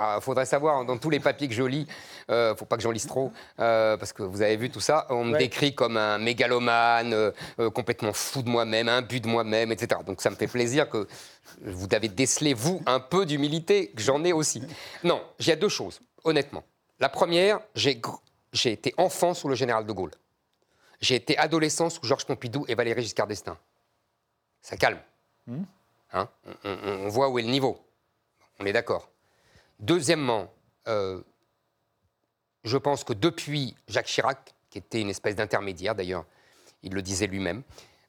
Il 0.00 0.04
ah, 0.06 0.18
faudrait 0.22 0.46
savoir, 0.46 0.82
dans 0.86 0.96
tous 0.96 1.10
les 1.10 1.20
papiers 1.20 1.46
que 1.46 1.52
je 1.52 1.62
lis, 1.62 1.86
ne 2.26 2.34
euh, 2.34 2.56
faut 2.56 2.64
pas 2.64 2.78
que 2.78 2.82
j'en 2.82 2.90
lise 2.90 3.06
trop, 3.06 3.32
euh, 3.58 3.98
parce 3.98 4.14
que 4.14 4.22
vous 4.22 4.40
avez 4.40 4.56
vu 4.56 4.70
tout 4.70 4.80
ça, 4.80 5.06
on 5.10 5.24
me 5.24 5.36
décrit 5.36 5.74
comme 5.74 5.98
un 5.98 6.16
mégalomane, 6.16 7.12
euh, 7.12 7.70
complètement 7.70 8.14
fou 8.14 8.40
de 8.40 8.48
moi-même, 8.48 8.88
but 9.02 9.20
de 9.20 9.28
moi-même, 9.28 9.72
etc. 9.72 10.00
Donc 10.06 10.22
ça 10.22 10.30
me 10.30 10.36
fait 10.36 10.46
plaisir 10.46 10.88
que 10.88 11.06
vous 11.60 11.86
avez 11.92 12.08
décelé, 12.08 12.54
vous, 12.54 12.80
un 12.86 12.98
peu 12.98 13.26
d'humilité, 13.26 13.90
que 13.90 14.00
j'en 14.00 14.24
ai 14.24 14.32
aussi. 14.32 14.62
Non, 15.04 15.22
il 15.38 15.48
y 15.48 15.52
a 15.52 15.56
deux 15.56 15.68
choses, 15.68 16.00
honnêtement. 16.24 16.64
La 16.98 17.10
première, 17.10 17.60
j'ai 17.74 18.00
été 18.72 18.94
enfant 18.96 19.34
sous 19.34 19.48
le 19.48 19.54
général 19.54 19.84
de 19.84 19.92
Gaulle. 19.92 20.12
J'ai 21.02 21.16
été 21.16 21.36
adolescent 21.36 21.90
sous 21.90 22.06
Georges 22.06 22.24
Pompidou 22.24 22.64
et 22.68 22.74
Valéry 22.74 23.02
Giscard 23.02 23.26
d'Estaing. 23.26 23.58
Ça 24.62 24.78
calme. 24.78 25.00
Hmm. 25.46 25.64
Hein 26.14 26.26
on, 26.64 27.08
voit 27.08 27.28
où 27.28 27.38
est 27.38 27.42
le 27.42 27.50
niveau. 27.50 27.78
On 28.58 28.64
est 28.64 28.72
d'accord. 28.72 29.10
Deuxièmement, 29.80 30.52
je 30.86 32.76
pense 32.76 33.04
que 33.04 33.12
depuis 33.12 33.74
Jacques 33.88 34.06
Chirac, 34.06 34.54
qui 34.70 34.78
était 34.78 35.00
une 35.00 35.10
espèce 35.10 35.34
d'intermédiaire 35.36 35.94
d'ailleurs, 35.94 36.24
il 36.82 36.94
le 36.94 37.02
disait 37.02 37.26
lui-même, 37.26 37.62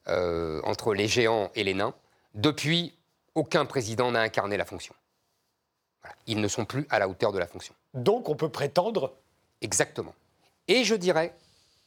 euh, 0.08 0.62
entre 0.64 0.94
les 0.94 1.08
géants 1.08 1.52
et 1.56 1.64
les 1.64 1.74
nains, 1.74 1.94
depuis, 2.34 2.98
aucun 3.36 3.66
président 3.66 4.12
n'a 4.12 4.22
incarné 4.22 4.58
la 4.58 4.66
fonction. 4.66 4.94
Ils 6.28 6.40
ne 6.40 6.48
sont 6.48 6.66
plus 6.66 6.86
à 6.90 7.00
la 7.00 7.08
hauteur 7.08 7.32
de 7.32 7.40
la 7.40 7.48
fonction. 7.48 7.74
Donc 7.94 8.30
on 8.30 8.36
peut 8.36 8.50
prétendre 8.50 9.14
Exactement. 9.62 10.16
Et 10.68 10.84
je 10.84 10.96
dirais, 10.96 11.36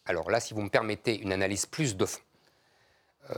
alors 0.06 0.30
là, 0.30 0.40
si 0.40 0.54
vous 0.54 0.62
me 0.62 0.68
permettez 0.68 1.18
une 1.18 1.32
analyse 1.32 1.66
plus 1.66 1.96
de 1.96 2.06
fond, 2.06 2.20
euh, 3.30 3.34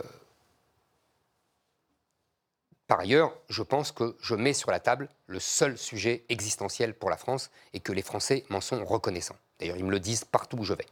par 2.87 3.01
ailleurs, 3.01 3.37
je 3.49 3.63
pense 3.63 3.91
que 3.91 4.17
je 4.21 4.35
mets 4.35 4.53
sur 4.53 4.71
la 4.71 4.79
table 4.79 5.09
le 5.27 5.41
seul 5.41 5.77
sujet 5.77 6.25
existentiel 6.29 6.95
pour 6.95 7.11
la 7.11 7.17
France 7.17 7.51
et 7.73 7.81
que 7.81 7.93
les 7.93 8.03
Français 8.03 8.45
m'en 8.49 8.61
sont 8.61 8.85
reconnaissants. 8.85 9.37
D'ailleurs, 9.59 9.77
ils 9.77 9.85
me 9.85 9.91
le 9.91 10.01
disent 10.01 10.25
partout 10.25 10.59
où 10.59 10.65
je 10.65 10.75
vais. 10.75 10.87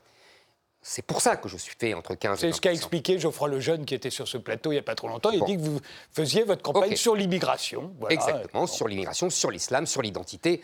C'est 0.86 1.02
pour 1.02 1.22
ça 1.22 1.36
que 1.36 1.48
je 1.48 1.56
suis 1.56 1.74
fait 1.78 1.94
entre 1.94 2.14
15 2.14 2.38
et 2.38 2.40
C'est 2.48 2.52
ce 2.52 2.60
qu'a 2.60 2.72
expliqué 2.72 3.18
Geoffroy 3.18 3.48
Lejeune 3.48 3.86
qui 3.86 3.94
était 3.94 4.10
sur 4.10 4.28
ce 4.28 4.36
plateau 4.36 4.70
il 4.70 4.74
n'y 4.74 4.80
a 4.80 4.82
pas 4.82 4.94
trop 4.94 5.08
longtemps. 5.08 5.30
Il 5.30 5.42
dit 5.44 5.56
que 5.56 5.62
vous 5.62 5.80
faisiez 6.12 6.42
votre 6.42 6.62
campagne 6.62 6.96
sur 6.96 7.14
l'immigration. 7.14 7.94
Exactement, 8.10 8.66
sur 8.66 8.86
l'immigration, 8.86 9.30
sur 9.30 9.50
l'islam, 9.50 9.86
sur 9.86 10.02
l'identité. 10.02 10.62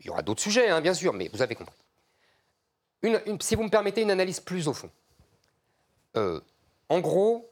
Il 0.00 0.06
y 0.06 0.10
aura 0.10 0.22
d'autres 0.22 0.42
sujets, 0.42 0.68
hein, 0.68 0.80
bien 0.80 0.94
sûr, 0.94 1.12
mais 1.12 1.28
vous 1.32 1.42
avez 1.42 1.54
compris. 1.54 1.76
si 3.40 3.54
vous 3.54 3.62
me 3.62 3.70
permettez 3.70 4.02
une 4.02 4.10
analyse 4.10 4.40
plus 4.40 4.66
au 4.66 4.72
fond. 4.72 4.90
Euh, 6.16 6.40
en 6.88 6.98
gros, 6.98 7.48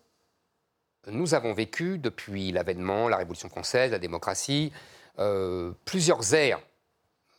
nous 1.08 1.34
avons 1.34 1.52
vécu 1.52 1.98
depuis 1.98 2.52
l'avènement, 2.52 3.08
la 3.08 3.16
Révolution 3.16 3.48
française, 3.48 3.90
la 3.90 3.98
démocratie, 3.98 4.72
euh, 5.18 5.72
plusieurs 5.84 6.34
ères 6.34 6.60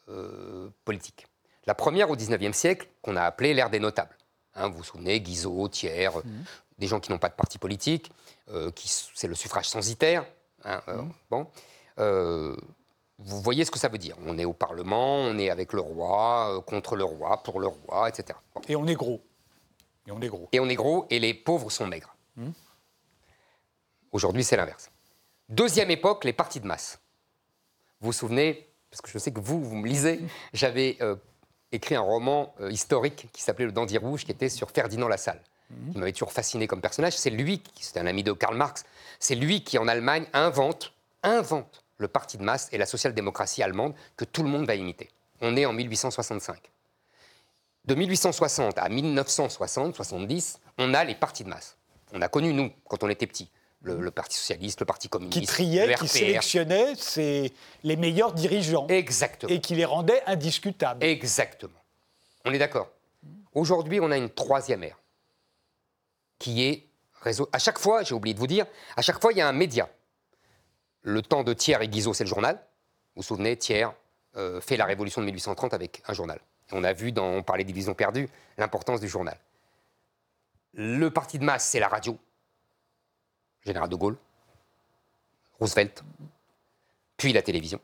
euh, 0.10 0.70
politiques. 0.86 1.28
La 1.66 1.74
première 1.74 2.10
au 2.10 2.16
XIXe 2.16 2.56
siècle, 2.56 2.88
qu'on 3.02 3.16
a 3.16 3.24
appelée 3.24 3.54
l'ère 3.54 3.70
des 3.70 3.80
notables. 3.80 4.16
Hein, 4.54 4.70
vous 4.70 4.78
vous 4.78 4.84
souvenez, 4.84 5.20
Guizot, 5.20 5.68
Thiers, 5.68 6.10
mmh. 6.10 6.30
des 6.78 6.88
gens 6.88 7.00
qui 7.00 7.12
n'ont 7.12 7.18
pas 7.18 7.30
de 7.30 7.34
parti 7.34 7.58
politique, 7.58 8.12
euh, 8.50 8.72
c'est 8.76 9.28
le 9.28 9.36
suffrage 9.36 9.68
censitaire. 9.68 10.26
Hein, 10.64 10.82
mmh. 10.88 11.10
bon, 11.30 11.48
vous 13.18 13.42
voyez 13.42 13.66
ce 13.66 13.72
que 13.72 13.80
ça 13.80 13.88
veut 13.88 13.98
dire. 13.98 14.16
On 14.26 14.38
est 14.38 14.46
au 14.46 14.54
Parlement, 14.54 15.16
on 15.18 15.38
est 15.38 15.50
avec 15.50 15.74
le 15.74 15.82
roi, 15.82 16.64
contre 16.68 16.96
le 16.96 17.04
roi, 17.04 17.42
pour 17.44 17.60
le 17.60 17.68
roi, 17.68 18.10
etc. 18.10 18.38
Et 18.68 18.76
on 18.76 18.86
est 18.88 18.96
gros. 18.96 19.22
Et 20.08 20.12
on 20.12 20.22
est 20.22 20.28
gros. 20.28 20.50
Et 20.52 20.60
on 20.60 20.70
est 20.70 20.76
gros, 20.76 21.08
et 21.10 21.20
les 21.20 21.34
pauvres 21.34 21.72
sont 21.72 21.88
maigres. 21.88 22.16
Mmh. 22.36 22.50
Aujourd'hui, 24.16 24.46
c'est 24.46 24.56
l'inverse. 24.56 24.92
Deuxième 25.50 25.92
époque, 25.92 26.24
les 26.24 26.32
partis 26.32 26.62
de 26.62 26.66
masse. 26.66 27.02
Vous 28.00 28.08
vous 28.08 28.14
souvenez, 28.14 28.66
parce 28.90 29.02
que 29.02 29.12
je 29.12 29.18
sais 29.18 29.34
que 29.34 29.42
vous, 29.42 29.62
vous 29.62 29.76
me 29.76 29.86
lisez, 29.86 30.22
j'avais 30.54 30.96
euh, 31.02 31.18
écrit 31.74 31.96
un 31.96 32.02
roman 32.02 32.56
euh, 32.62 32.72
historique 32.72 33.28
qui 33.34 33.42
s'appelait 33.42 33.66
Le 33.66 33.74
Dandy 33.74 33.98
Rouge, 33.98 34.24
qui 34.24 34.32
était 34.32 34.48
sur 34.48 34.72
Ferdinand 34.72 35.10
Lassalle, 35.10 35.42
mmh. 35.70 35.92
qui 35.92 35.98
m'avait 35.98 36.14
toujours 36.14 36.32
fasciné 36.32 36.66
comme 36.66 36.80
personnage. 36.80 37.18
C'est 37.18 37.30
lui, 37.30 37.62
c'était 37.78 38.00
un 38.00 38.08
ami 38.08 38.24
de 38.24 38.32
Karl 38.32 38.56
Marx, 38.56 38.86
c'est 39.20 39.36
lui 39.36 39.66
qui 39.66 39.78
en 39.78 39.86
Allemagne 39.90 40.28
invente, 40.32 40.94
invente 41.22 41.84
le 41.98 42.08
parti 42.08 42.38
de 42.38 42.44
masse 42.44 42.70
et 42.72 42.78
la 42.78 42.86
social-démocratie 42.86 43.64
allemande 43.64 43.96
que 44.16 44.24
tout 44.24 44.44
le 44.44 44.50
monde 44.50 44.66
va 44.66 44.76
imiter. 44.76 45.10
On 45.42 45.58
est 45.58 45.66
en 45.66 45.74
1865. 45.74 46.72
De 47.84 47.96
1860 47.96 48.78
à 48.78 48.88
1960-70, 48.88 50.60
on 50.78 50.94
a 50.94 51.04
les 51.04 51.16
partis 51.16 51.44
de 51.44 51.50
masse. 51.50 51.76
On 52.14 52.22
a 52.22 52.30
connu, 52.30 52.54
nous, 52.54 52.72
quand 52.88 53.04
on 53.04 53.10
était 53.10 53.28
petits 53.28 53.50
le, 53.86 54.12
Parti 54.12 54.38
socialiste, 54.38 54.80
le 54.80 54.86
Parti 54.86 55.10
communiste. 55.10 55.40
Qui 55.40 55.46
triait, 55.46 55.94
qui 55.96 56.08
sélectionnait 56.08 56.94
les 57.84 57.96
meilleurs 57.96 58.34
dirigeants. 58.34 58.88
Exactement. 58.88 59.52
Et 59.52 59.62
qui 59.62 59.76
les 59.76 59.86
rendait 59.86 60.22
indiscutables. 60.26 61.04
Exactement. 61.04 61.80
On 62.46 62.54
est 62.54 62.58
d'accord. 62.58 62.90
Aujourd'hui, 63.54 64.00
on 64.02 64.12
a 64.12 64.18
une 64.18 64.30
troisième 64.30 64.84
ère 64.84 65.00
qui 66.40 66.64
est 66.64 66.88
réseau. 67.22 67.50
À 67.54 67.60
chaque 67.60 67.80
fois, 67.80 68.04
j'ai 68.04 68.14
oublié 68.14 68.34
de 68.34 68.40
vous 68.40 68.48
dire, 68.48 68.66
à 68.98 69.02
chaque 69.02 69.22
fois, 69.22 69.32
il 69.32 69.38
y 69.38 69.42
a 69.42 69.48
un 69.48 69.54
média. 69.54 69.90
Le 71.02 71.22
temps 71.22 71.44
de 71.44 71.54
Thiers 71.54 71.82
et 71.82 71.88
Guizot, 71.88 72.14
c'est 72.14 72.24
le 72.24 72.30
journal. 72.30 72.56
Vous 73.16 73.22
vous 73.22 73.24
souvenez, 73.24 73.56
Thiers 73.56 73.88
euh, 74.36 74.60
fait 74.60 74.78
la 74.78 74.86
révolution 74.86 75.22
de 75.22 75.26
1830 75.26 75.74
avec 75.74 76.02
un 76.08 76.14
journal. 76.14 76.40
on 76.72 76.84
a 76.84 76.94
vu, 76.94 77.12
dans, 77.12 77.28
on 77.28 77.44
parlait 77.44 77.64
des 77.64 77.74
visions 77.74 77.94
perdues, 77.94 78.28
l'importance 78.58 79.00
du 79.00 79.08
journal. 79.08 79.38
Le 80.74 81.10
parti 81.10 81.40
de 81.40 81.46
masse, 81.46 81.70
c'est 81.70 81.80
la 81.80 81.88
radio 81.88 82.18
général 83.66 83.90
de 83.90 83.96
Gaulle, 83.96 84.18
Roosevelt, 85.60 86.04
puis 87.18 87.34
la 87.34 87.42
télévision. 87.42 87.80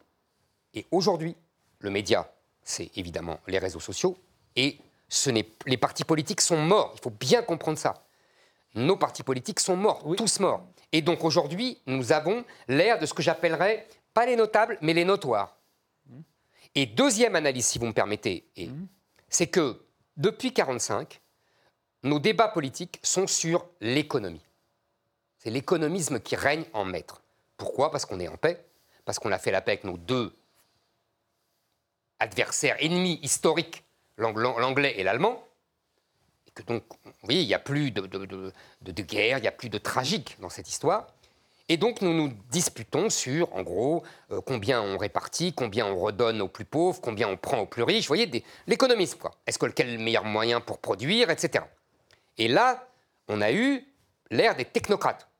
Et 0.73 0.85
aujourd'hui, 0.91 1.35
le 1.79 1.89
média, 1.89 2.31
c'est 2.63 2.91
évidemment 2.97 3.39
les 3.47 3.57
réseaux 3.59 3.79
sociaux, 3.79 4.17
et 4.55 4.77
ce 5.09 5.29
les 5.29 5.77
partis 5.77 6.05
politiques 6.05 6.41
sont 6.41 6.61
morts. 6.61 6.93
Il 6.95 7.01
faut 7.01 7.09
bien 7.09 7.41
comprendre 7.41 7.77
ça. 7.77 8.05
Nos 8.75 8.95
partis 8.95 9.23
politiques 9.23 9.59
sont 9.59 9.75
morts, 9.75 10.03
tous 10.15 10.39
morts. 10.39 10.65
Et 10.93 11.01
donc 11.01 11.23
aujourd'hui, 11.25 11.77
nous 11.85 12.13
avons 12.13 12.45
l'ère 12.67 12.99
de 12.99 13.05
ce 13.05 13.13
que 13.13 13.21
j'appellerais, 13.21 13.87
pas 14.13 14.25
les 14.25 14.37
notables, 14.37 14.77
mais 14.81 14.93
les 14.93 15.03
notoires. 15.03 15.57
Et 16.75 16.85
deuxième 16.85 17.35
analyse, 17.35 17.65
si 17.65 17.79
vous 17.79 17.87
me 17.87 17.93
permettez, 17.93 18.47
c'est 19.27 19.47
que 19.47 19.81
depuis 20.15 20.49
1945, 20.49 21.21
nos 22.03 22.19
débats 22.19 22.47
politiques 22.47 22.99
sont 23.03 23.27
sur 23.27 23.67
l'économie. 23.81 24.45
C'est 25.41 25.49
l'économisme 25.49 26.19
qui 26.19 26.35
règne 26.35 26.65
en 26.71 26.85
maître. 26.85 27.23
Pourquoi? 27.57 27.89
Parce 27.89 28.05
qu'on 28.05 28.19
est 28.19 28.27
en 28.27 28.37
paix, 28.37 28.63
parce 29.05 29.17
qu'on 29.17 29.31
a 29.31 29.39
fait 29.39 29.49
la 29.49 29.61
paix 29.61 29.71
avec 29.71 29.85
nos 29.85 29.97
deux 29.97 30.35
adversaires, 32.19 32.75
ennemis 32.79 33.19
historiques, 33.23 33.83
l'anglais 34.17 34.93
et 34.97 35.03
l'allemand. 35.03 35.43
Et 36.45 36.51
que 36.51 36.61
donc, 36.61 36.83
vous 37.03 37.11
voyez, 37.23 37.41
il 37.41 37.47
n'y 37.47 37.55
a 37.55 37.59
plus 37.59 37.89
de, 37.89 39.01
guerre, 39.01 39.39
il 39.39 39.41
n'y 39.41 39.47
a 39.47 39.51
plus 39.51 39.69
de 39.69 39.79
tragique 39.79 40.37
dans 40.41 40.49
cette 40.49 40.69
histoire. 40.69 41.07
Et 41.69 41.77
donc 41.77 42.01
nous 42.01 42.13
nous 42.13 42.31
disputons 42.51 43.09
sur, 43.09 43.51
en 43.55 43.63
gros, 43.63 44.03
euh, 44.29 44.41
combien 44.41 44.79
on 44.79 44.99
répartit, 44.99 45.53
combien 45.53 45.87
on 45.87 45.99
redonne 45.99 46.39
aux 46.41 46.49
plus 46.49 46.65
pauvres, 46.65 47.01
combien 47.01 47.27
on 47.27 47.37
prend 47.37 47.61
aux 47.61 47.65
plus 47.65 47.81
riches. 47.81 48.03
Vous 48.03 48.15
voyez, 48.15 48.43
l'économisme, 48.67 49.17
quoi. 49.17 49.31
Est-ce 49.47 49.57
que 49.57 49.65
quel 49.65 49.89
est 49.89 49.97
le 49.97 50.03
meilleur 50.03 50.25
moyen 50.25 50.61
pour 50.61 50.77
produire, 50.77 51.31
etc. 51.31 51.65
Et 52.37 52.47
là, 52.47 52.87
on 53.27 53.41
a 53.41 53.51
eu 53.51 53.87
l'ère 54.29 54.55
des 54.55 54.65
technocrates. 54.65 55.30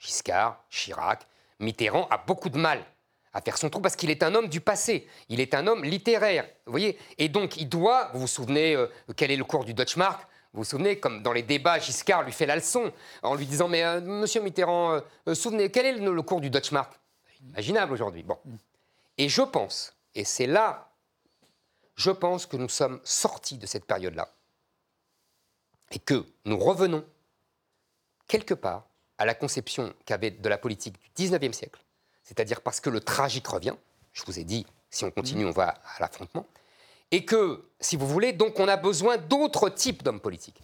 Giscard, 0.00 0.64
Chirac, 0.70 1.26
Mitterrand 1.60 2.08
a 2.10 2.16
beaucoup 2.16 2.48
de 2.48 2.58
mal 2.58 2.84
à 3.32 3.40
faire 3.40 3.58
son 3.58 3.70
trou 3.70 3.80
parce 3.80 3.94
qu'il 3.94 4.10
est 4.10 4.22
un 4.22 4.34
homme 4.34 4.48
du 4.48 4.60
passé, 4.60 5.06
il 5.28 5.40
est 5.40 5.54
un 5.54 5.66
homme 5.66 5.84
littéraire, 5.84 6.48
vous 6.66 6.72
voyez 6.72 6.98
Et 7.18 7.28
donc 7.28 7.58
il 7.58 7.68
doit, 7.68 8.10
vous 8.14 8.20
vous 8.20 8.26
souvenez 8.26 8.74
euh, 8.74 8.88
quel 9.14 9.30
est 9.30 9.36
le 9.36 9.44
cours 9.44 9.64
du 9.64 9.74
Deutschmark? 9.74 10.26
Vous 10.52 10.62
vous 10.62 10.68
souvenez, 10.68 10.98
comme 10.98 11.22
dans 11.22 11.32
les 11.32 11.44
débats, 11.44 11.78
Giscard 11.78 12.24
lui 12.24 12.32
fait 12.32 12.46
la 12.46 12.56
leçon 12.56 12.92
en 13.22 13.36
lui 13.36 13.46
disant 13.46 13.68
Mais 13.68 13.84
euh, 13.84 14.00
monsieur 14.00 14.40
Mitterrand, 14.40 15.00
euh, 15.28 15.34
souvenez, 15.34 15.70
quel 15.70 15.86
est 15.86 15.92
le, 15.92 16.22
cours 16.22 16.40
du 16.40 16.50
Deutsche 16.50 16.72
Mark 16.72 16.98
Imaginable 17.40 17.92
aujourd'hui. 17.92 18.24
Bon. 18.24 18.38
Et 19.16 19.28
je 19.28 19.42
pense, 19.42 19.94
et 20.14 20.24
c'est 20.24 20.46
là, 20.46 20.90
je 21.94 22.10
pense 22.10 22.46
que 22.46 22.56
nous 22.56 22.68
sommes 22.68 23.00
sortis 23.04 23.58
de 23.58 23.66
cette 23.66 23.84
période-là 23.84 24.28
et 25.92 25.98
que 25.98 26.24
nous 26.44 26.58
revenons 26.58 27.04
quelque 28.26 28.54
part 28.54 28.89
à 29.20 29.26
la 29.26 29.34
conception 29.34 29.92
qu'avait 30.06 30.30
de 30.30 30.48
la 30.48 30.56
politique 30.56 30.96
du 30.98 31.28
19e 31.28 31.52
siècle, 31.52 31.78
c'est-à-dire 32.24 32.62
parce 32.62 32.80
que 32.80 32.88
le 32.88 33.00
tragique 33.00 33.46
revient, 33.46 33.74
je 34.14 34.24
vous 34.24 34.38
ai 34.38 34.44
dit, 34.44 34.66
si 34.88 35.04
on 35.04 35.10
continue, 35.10 35.44
on 35.44 35.50
va 35.50 35.68
à 35.68 36.00
l'affrontement, 36.00 36.46
et 37.10 37.26
que, 37.26 37.68
si 37.80 37.96
vous 37.96 38.08
voulez, 38.08 38.32
donc 38.32 38.58
on 38.58 38.66
a 38.66 38.78
besoin 38.78 39.18
d'autres 39.18 39.68
types 39.68 40.02
d'hommes 40.02 40.20
politiques. 40.20 40.62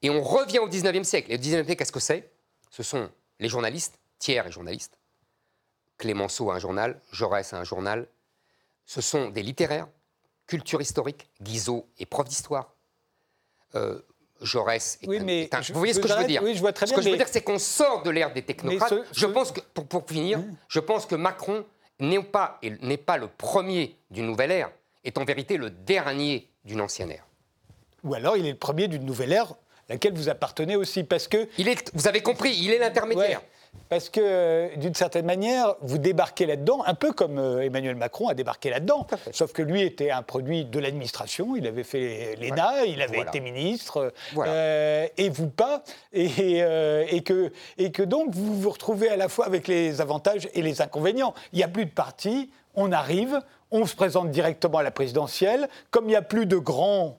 Et 0.00 0.08
on 0.08 0.22
revient 0.22 0.58
au 0.58 0.70
19e 0.70 1.04
siècle. 1.04 1.30
Et 1.30 1.36
le 1.36 1.42
19e 1.42 1.64
siècle, 1.64 1.76
qu'est-ce 1.76 1.92
que 1.92 2.00
c'est? 2.00 2.32
Ce 2.70 2.82
sont 2.82 3.10
les 3.40 3.48
journalistes, 3.50 3.98
Thiers 4.18 4.46
est 4.46 4.50
journaliste, 4.50 4.98
Clémenceau 5.98 6.50
a 6.50 6.54
un 6.54 6.58
journal, 6.58 6.98
Jaurès 7.12 7.52
a 7.52 7.58
un 7.58 7.64
journal. 7.64 8.08
Ce 8.86 9.02
sont 9.02 9.28
des 9.28 9.42
littéraires, 9.42 9.86
culture 10.46 10.80
historique, 10.80 11.28
Guizot 11.42 11.86
est 11.98 12.06
prof 12.06 12.26
d'histoire. 12.26 12.74
Euh, 13.74 14.00
Jaurès 14.42 14.98
est 15.02 15.06
oui, 15.06 15.20
mais 15.20 15.48
Vous 15.72 15.78
voyez 15.78 15.94
ce 15.94 16.00
que 16.00 16.08
je 16.08 16.14
veux 16.14 16.24
dire 16.24 16.42
Oui, 16.42 16.54
je 16.54 16.60
vois 16.60 16.72
très 16.72 16.86
bien. 16.86 16.94
Ce 16.94 16.96
que 17.00 17.04
je 17.04 17.10
veux 17.10 17.16
dire, 17.16 17.28
c'est 17.28 17.42
qu'on 17.42 17.58
sort 17.58 18.02
de 18.02 18.10
l'ère 18.10 18.32
des 18.32 18.42
technocrates. 18.42 18.94
Je 19.12 19.26
pense 19.26 19.52
que, 19.52 19.60
pour, 19.74 19.86
pour 19.86 20.06
finir, 20.06 20.38
mmh. 20.38 20.56
je 20.68 20.80
pense 20.80 21.06
que 21.06 21.14
Macron 21.14 21.64
n'est 22.00 22.22
pas, 22.22 22.60
n'est 22.80 22.96
pas 22.96 23.16
le 23.16 23.28
premier 23.28 23.96
d'une 24.10 24.26
nouvelle 24.26 24.50
ère 24.50 24.70
est 25.04 25.18
en 25.18 25.24
vérité 25.24 25.56
le 25.56 25.70
dernier 25.70 26.48
d'une 26.64 26.80
ancienne 26.80 27.10
ère. 27.10 27.26
Ou 28.04 28.14
alors 28.14 28.36
il 28.36 28.46
est 28.46 28.52
le 28.52 28.58
premier 28.58 28.88
d'une 28.88 29.04
nouvelle 29.04 29.32
ère 29.32 29.52
à 29.88 29.94
laquelle 29.94 30.14
vous 30.14 30.28
appartenez 30.28 30.76
aussi, 30.76 31.02
parce 31.02 31.28
que... 31.28 31.48
Il 31.58 31.68
est, 31.68 31.90
vous 31.94 32.06
avez 32.06 32.22
compris, 32.22 32.54
il 32.56 32.70
est 32.70 32.78
l'intermédiaire. 32.78 33.42
Parce 33.92 34.08
que, 34.08 34.20
euh, 34.22 34.68
d'une 34.76 34.94
certaine 34.94 35.26
manière, 35.26 35.74
vous 35.82 35.98
débarquez 35.98 36.46
là-dedans, 36.46 36.82
un 36.86 36.94
peu 36.94 37.12
comme 37.12 37.38
euh, 37.38 37.60
Emmanuel 37.60 37.94
Macron 37.94 38.26
a 38.28 38.32
débarqué 38.32 38.70
là-dedans. 38.70 39.06
Sauf 39.32 39.52
que 39.52 39.60
lui 39.60 39.82
était 39.82 40.10
un 40.10 40.22
produit 40.22 40.64
de 40.64 40.78
l'administration, 40.78 41.56
il 41.56 41.66
avait 41.66 41.84
fait 41.84 42.34
l'ENA, 42.40 42.86
il 42.86 43.02
avait 43.02 43.20
été 43.20 43.40
ministre, 43.40 44.14
euh, 44.38 45.06
et 45.18 45.28
vous 45.28 45.50
pas. 45.50 45.82
Et, 46.14 46.60
et, 47.10 47.22
que, 47.22 47.52
et 47.76 47.92
que 47.92 48.02
donc, 48.02 48.34
vous 48.34 48.58
vous 48.58 48.70
retrouvez 48.70 49.10
à 49.10 49.16
la 49.16 49.28
fois 49.28 49.44
avec 49.44 49.68
les 49.68 50.00
avantages 50.00 50.48
et 50.54 50.62
les 50.62 50.80
inconvénients. 50.80 51.34
Il 51.52 51.58
n'y 51.58 51.62
a 51.62 51.68
plus 51.68 51.84
de 51.84 51.90
parti, 51.90 52.50
on 52.74 52.92
arrive, 52.92 53.40
on 53.70 53.84
se 53.84 53.94
présente 53.94 54.30
directement 54.30 54.78
à 54.78 54.82
la 54.82 54.90
présidentielle. 54.90 55.68
Comme 55.90 56.06
il 56.06 56.12
n'y 56.12 56.16
a 56.16 56.22
plus 56.22 56.46
de 56.46 56.56
grands 56.56 57.18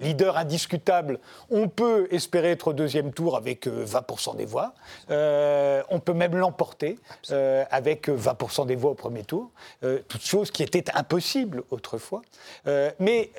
leaders 0.00 0.36
indiscutables, 0.36 1.18
on 1.50 1.68
peut 1.68 2.08
espérer 2.10 2.52
être 2.52 2.68
au 2.68 2.72
deuxième 2.72 3.12
tour 3.12 3.36
avec 3.36 3.66
20% 3.66 4.34
euh, 4.34 4.36
des 4.36 4.44
voix. 4.44 4.74
Euh, 5.10 5.82
on 5.90 6.00
peut 6.00 6.12
même 6.12 6.36
l'emporter 6.36 6.98
euh, 7.30 7.64
avec 7.70 8.08
20% 8.08 8.66
des 8.66 8.76
voix 8.76 8.92
au 8.92 8.94
premier 8.94 9.24
tour. 9.24 9.50
toute 10.08 10.24
chose 10.24 10.50
qui 10.50 10.62
était 10.62 10.84
impossible 10.94 11.62
autrefois. 11.70 12.22
mais 12.98 13.30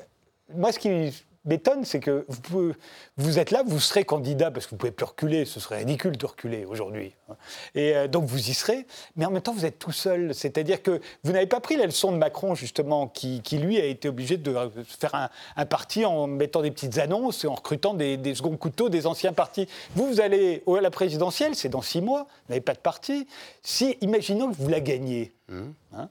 moi, 0.54 0.72
ce 0.72 0.78
qui 0.78 1.25
m'étonne, 1.46 1.84
c'est 1.84 2.00
que 2.00 2.24
vous, 2.28 2.72
vous, 3.16 3.38
êtes 3.38 3.50
là, 3.50 3.62
vous 3.66 3.80
serez 3.80 4.04
candidat, 4.04 4.50
parce 4.50 4.66
que 4.66 4.70
vous 4.70 4.76
ne 4.76 4.80
pouvez 4.80 4.92
plus 4.92 5.04
reculer, 5.04 5.44
ce 5.44 5.60
serait 5.60 5.78
ridicule 5.78 6.16
de 6.16 6.26
reculer 6.26 6.64
aujourd'hui. 6.64 7.14
Hein. 7.28 7.36
Et 7.74 7.96
euh, 7.96 8.08
donc 8.08 8.24
vous 8.24 8.50
y 8.50 8.54
serez, 8.54 8.86
mais 9.16 9.24
en 9.24 9.30
même 9.30 9.42
temps, 9.42 9.52
vous 9.52 9.64
êtes 9.64 9.78
tout 9.78 9.92
seul. 9.92 10.34
C'est-à-dire 10.34 10.82
que 10.82 11.00
vous 11.24 11.32
n'avez 11.32 11.46
pas 11.46 11.60
pris 11.60 11.76
la 11.76 11.86
leçon 11.86 12.12
de 12.12 12.16
Macron, 12.16 12.54
justement, 12.54 13.08
qui, 13.08 13.40
lui 13.56 13.80
a 13.80 13.84
été 13.84 14.08
obligé 14.08 14.36
de 14.36 14.54
faire 14.84 15.30
un, 15.56 15.66
parti 15.66 16.04
en 16.04 16.26
mettant 16.26 16.62
des 16.62 16.70
petites 16.70 16.98
annonces 16.98 17.44
et 17.44 17.48
en 17.48 17.54
recrutant 17.54 17.94
des, 17.94 18.16
des 18.16 18.34
seconds 18.34 18.56
couteaux 18.56 18.88
des 18.88 19.06
anciens 19.06 19.32
partis. 19.32 19.68
Vous, 19.94 20.06
vous 20.06 20.20
allez 20.20 20.62
à 20.66 20.80
la 20.80 20.90
présidentielle, 20.90 21.54
c'est 21.54 21.68
dans 21.68 21.82
six 21.82 22.00
mois, 22.00 22.26
vous 22.46 22.50
n'avez 22.50 22.60
pas 22.60 22.74
de 22.74 22.78
parti. 22.78 23.26
Si, 23.62 23.96
imaginons 24.00 24.50
que 24.50 24.56
vous 24.56 24.68
la 24.68 24.80
gagnez. 24.80 25.32
Mmh. 25.48 25.62
Hein, 25.92 26.08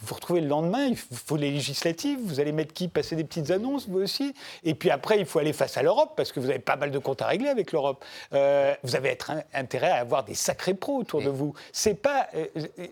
vous 0.00 0.08
vous 0.08 0.14
retrouvez 0.14 0.40
le 0.40 0.48
lendemain, 0.48 0.86
il 0.86 0.96
faut 0.96 1.36
les 1.36 1.50
législatives, 1.50 2.18
vous 2.22 2.40
allez 2.40 2.52
mettre 2.52 2.72
qui 2.72 2.88
Passer 2.88 3.16
des 3.16 3.24
petites 3.24 3.50
annonces, 3.50 3.88
vous 3.88 4.00
aussi 4.00 4.34
Et 4.62 4.74
puis 4.74 4.90
après, 4.90 5.18
il 5.18 5.26
faut 5.26 5.38
aller 5.38 5.52
face 5.52 5.76
à 5.76 5.82
l'Europe, 5.82 6.12
parce 6.16 6.32
que 6.32 6.40
vous 6.40 6.48
avez 6.48 6.58
pas 6.58 6.76
mal 6.76 6.90
de 6.90 6.98
comptes 6.98 7.20
à 7.20 7.26
régler 7.26 7.48
avec 7.48 7.72
l'Europe. 7.72 8.04
Euh, 8.32 8.74
vous 8.82 8.96
avez 8.96 9.08
être 9.08 9.32
intérêt 9.52 9.90
à 9.90 9.96
avoir 9.96 10.24
des 10.24 10.34
sacrés 10.34 10.74
pros 10.74 10.98
autour 10.98 11.22
de 11.22 11.30
vous. 11.30 11.54
C'est 11.72 11.94
pas... 11.94 12.28
Euh, 12.34 12.46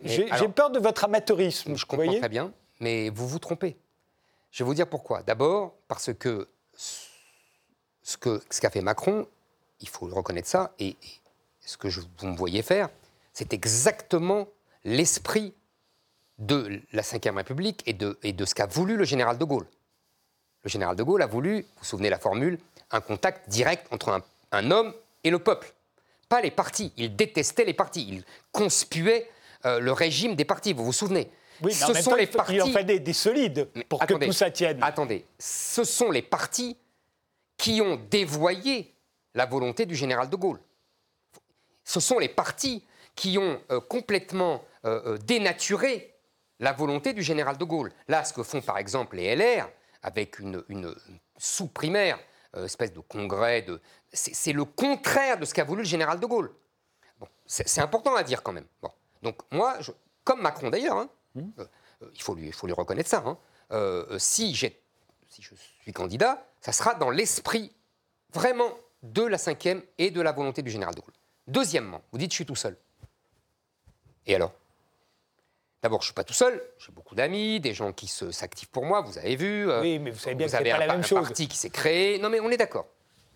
j'ai 0.04 0.48
peur 0.48 0.70
de 0.70 0.78
votre 0.78 1.04
amateurisme. 1.04 1.76
Je 1.76 1.86
comprends 1.86 2.18
très 2.18 2.28
bien, 2.28 2.52
mais 2.80 3.08
vous 3.08 3.28
vous 3.28 3.38
trompez. 3.38 3.76
Je 4.50 4.62
vais 4.62 4.68
vous 4.68 4.74
dire 4.74 4.88
pourquoi. 4.88 5.22
D'abord, 5.22 5.74
parce 5.88 6.12
que 6.12 6.48
ce 6.74 8.16
qu'a 8.16 8.38
ce 8.50 8.60
qu'a 8.60 8.70
fait 8.70 8.82
Macron, 8.82 9.26
il 9.80 9.88
faut 9.88 10.06
reconnaître 10.06 10.48
ça, 10.48 10.72
et, 10.78 10.96
ce 11.60 11.76
que 11.76 11.88
je, 11.88 12.00
vous 12.18 12.26
me 12.26 12.36
voyez 12.36 12.62
faire, 12.62 12.88
c'est 13.32 13.52
exactement 13.52 14.46
l'esprit 14.84 15.54
de 16.38 16.80
la 16.92 17.02
Ve 17.02 17.36
République 17.36 17.82
et 17.86 17.92
de, 17.92 18.18
et 18.22 18.32
de 18.32 18.44
ce 18.44 18.54
qu'a 18.54 18.66
voulu 18.66 18.96
le 18.96 19.04
général 19.04 19.38
de 19.38 19.44
Gaulle. 19.44 19.66
Le 20.62 20.70
général 20.70 20.96
de 20.96 21.02
Gaulle 21.02 21.22
a 21.22 21.26
voulu, 21.26 21.62
vous 21.62 21.68
vous 21.78 21.84
souvenez 21.84 22.10
la 22.10 22.18
formule, 22.18 22.58
un 22.90 23.00
contact 23.00 23.48
direct 23.48 23.86
entre 23.92 24.22
un, 24.52 24.70
homme 24.70 24.94
et 25.22 25.30
le 25.30 25.38
peuple. 25.38 25.72
Pas 26.28 26.40
les 26.40 26.50
partis. 26.50 26.92
Il 26.96 27.14
détestait 27.14 27.64
les 27.64 27.74
partis. 27.74 28.06
Il 28.08 28.24
conspuait 28.50 29.30
euh, 29.66 29.78
le 29.78 29.92
régime 29.92 30.34
des 30.34 30.44
partis. 30.44 30.72
Vous 30.72 30.84
vous 30.84 30.92
souvenez? 30.92 31.30
Oui, 31.62 31.72
mais 31.72 31.94
ce 31.94 32.02
sont 32.02 32.14
les 32.14 32.26
partis. 32.26 32.54
Il 32.54 32.62
en 32.62 32.66
fait 32.66 32.84
des, 32.84 33.12
solides 33.12 33.68
pour 33.88 34.00
que 34.00 34.14
tout 34.14 34.32
ça 34.32 34.50
tienne. 34.50 34.78
Attendez, 34.82 35.26
ce 35.38 35.84
sont 35.84 36.10
les 36.10 36.22
partis 36.22 36.76
qui 37.56 37.80
ont 37.80 38.00
dévoyé 38.10 38.94
la 39.34 39.46
volonté 39.46 39.86
du 39.86 39.94
général 39.94 40.30
de 40.30 40.36
Gaulle. 40.36 40.60
Ce 41.84 42.00
sont 42.00 42.18
les 42.18 42.28
partis 42.28 42.84
qui 43.14 43.38
ont 43.38 43.60
euh, 43.70 43.80
complètement 43.80 44.64
euh, 44.84 45.18
dénaturé 45.18 46.13
la 46.60 46.72
volonté 46.72 47.12
du 47.12 47.22
général 47.22 47.56
de 47.56 47.64
Gaulle. 47.64 47.92
Là, 48.08 48.24
ce 48.24 48.32
que 48.32 48.42
font 48.42 48.60
par 48.60 48.78
exemple 48.78 49.16
les 49.16 49.34
LR, 49.34 49.68
avec 50.02 50.38
une, 50.38 50.62
sous-primaire, 51.36 52.18
euh, 52.56 52.66
espèce 52.66 52.92
de 52.92 53.00
congrès, 53.00 53.62
de... 53.62 53.80
c'est 54.12 54.52
le 54.52 54.64
contraire 54.64 55.38
de 55.38 55.44
ce 55.44 55.54
qu'a 55.54 55.64
voulu 55.64 55.82
le 55.82 55.88
général 55.88 56.20
de 56.20 56.26
Gaulle. 56.26 56.54
Bon, 57.18 57.26
c'est 57.46 57.80
important 57.80 58.14
à 58.14 58.22
dire 58.22 58.42
quand 58.42 58.52
même. 58.52 58.66
Bon. 58.82 58.90
Donc 59.22 59.40
moi, 59.50 59.76
je, 59.80 59.92
comme 60.22 60.40
Macron 60.40 60.70
d'ailleurs, 60.70 60.96
hein, 60.96 61.08
mmh. 61.34 61.40
euh, 61.58 61.66
euh, 62.02 62.10
il, 62.14 62.22
faut 62.22 62.34
lui, 62.34 62.46
il 62.46 62.52
faut 62.52 62.66
lui 62.66 62.74
reconnaître 62.74 63.08
ça, 63.08 63.24
hein, 63.26 63.38
si, 64.18 64.54
si 64.54 65.42
je 65.42 65.54
suis 65.82 65.92
candidat, 65.92 66.46
ça 66.60 66.72
sera 66.72 66.94
dans 66.94 67.10
l'esprit 67.10 67.72
vraiment 68.32 68.70
de 69.02 69.22
la 69.22 69.38
cinquième 69.38 69.82
et 69.98 70.10
de 70.10 70.20
la 70.20 70.32
volonté 70.32 70.62
du 70.62 70.70
général 70.70 70.94
de 70.94 71.00
Gaulle. 71.00 71.14
Deuxièmement, 71.46 72.02
vous 72.12 72.18
dites 72.18 72.30
je 72.30 72.36
suis 72.36 72.46
tout 72.46 72.56
seul. 72.56 72.76
Et 74.26 74.34
alors? 74.34 74.52
D'abord, 75.84 76.00
je 76.00 76.04
ne 76.04 76.06
suis 76.06 76.14
pas 76.14 76.24
tout 76.24 76.32
seul, 76.32 76.62
j'ai 76.78 76.92
beaucoup 76.92 77.14
d'amis, 77.14 77.60
des 77.60 77.74
gens 77.74 77.92
qui 77.92 78.06
s'activent 78.08 78.70
pour 78.70 78.86
moi, 78.86 79.02
vous 79.02 79.18
avez 79.18 79.36
vu. 79.36 79.70
Euh, 79.70 79.82
oui, 79.82 79.98
mais 79.98 80.12
vous 80.12 80.18
savez 80.18 80.34
bien 80.34 80.46
que 80.46 80.52
ce 80.52 80.56
pas 80.56 80.78
la 80.78 80.86
même 80.86 81.04
chose. 81.04 81.18
un 81.18 81.22
parti 81.24 81.46
qui 81.46 81.58
s'est 81.58 81.68
créé. 81.68 82.18
Non, 82.18 82.30
mais 82.30 82.40
on 82.40 82.48
est 82.48 82.56
d'accord. 82.56 82.86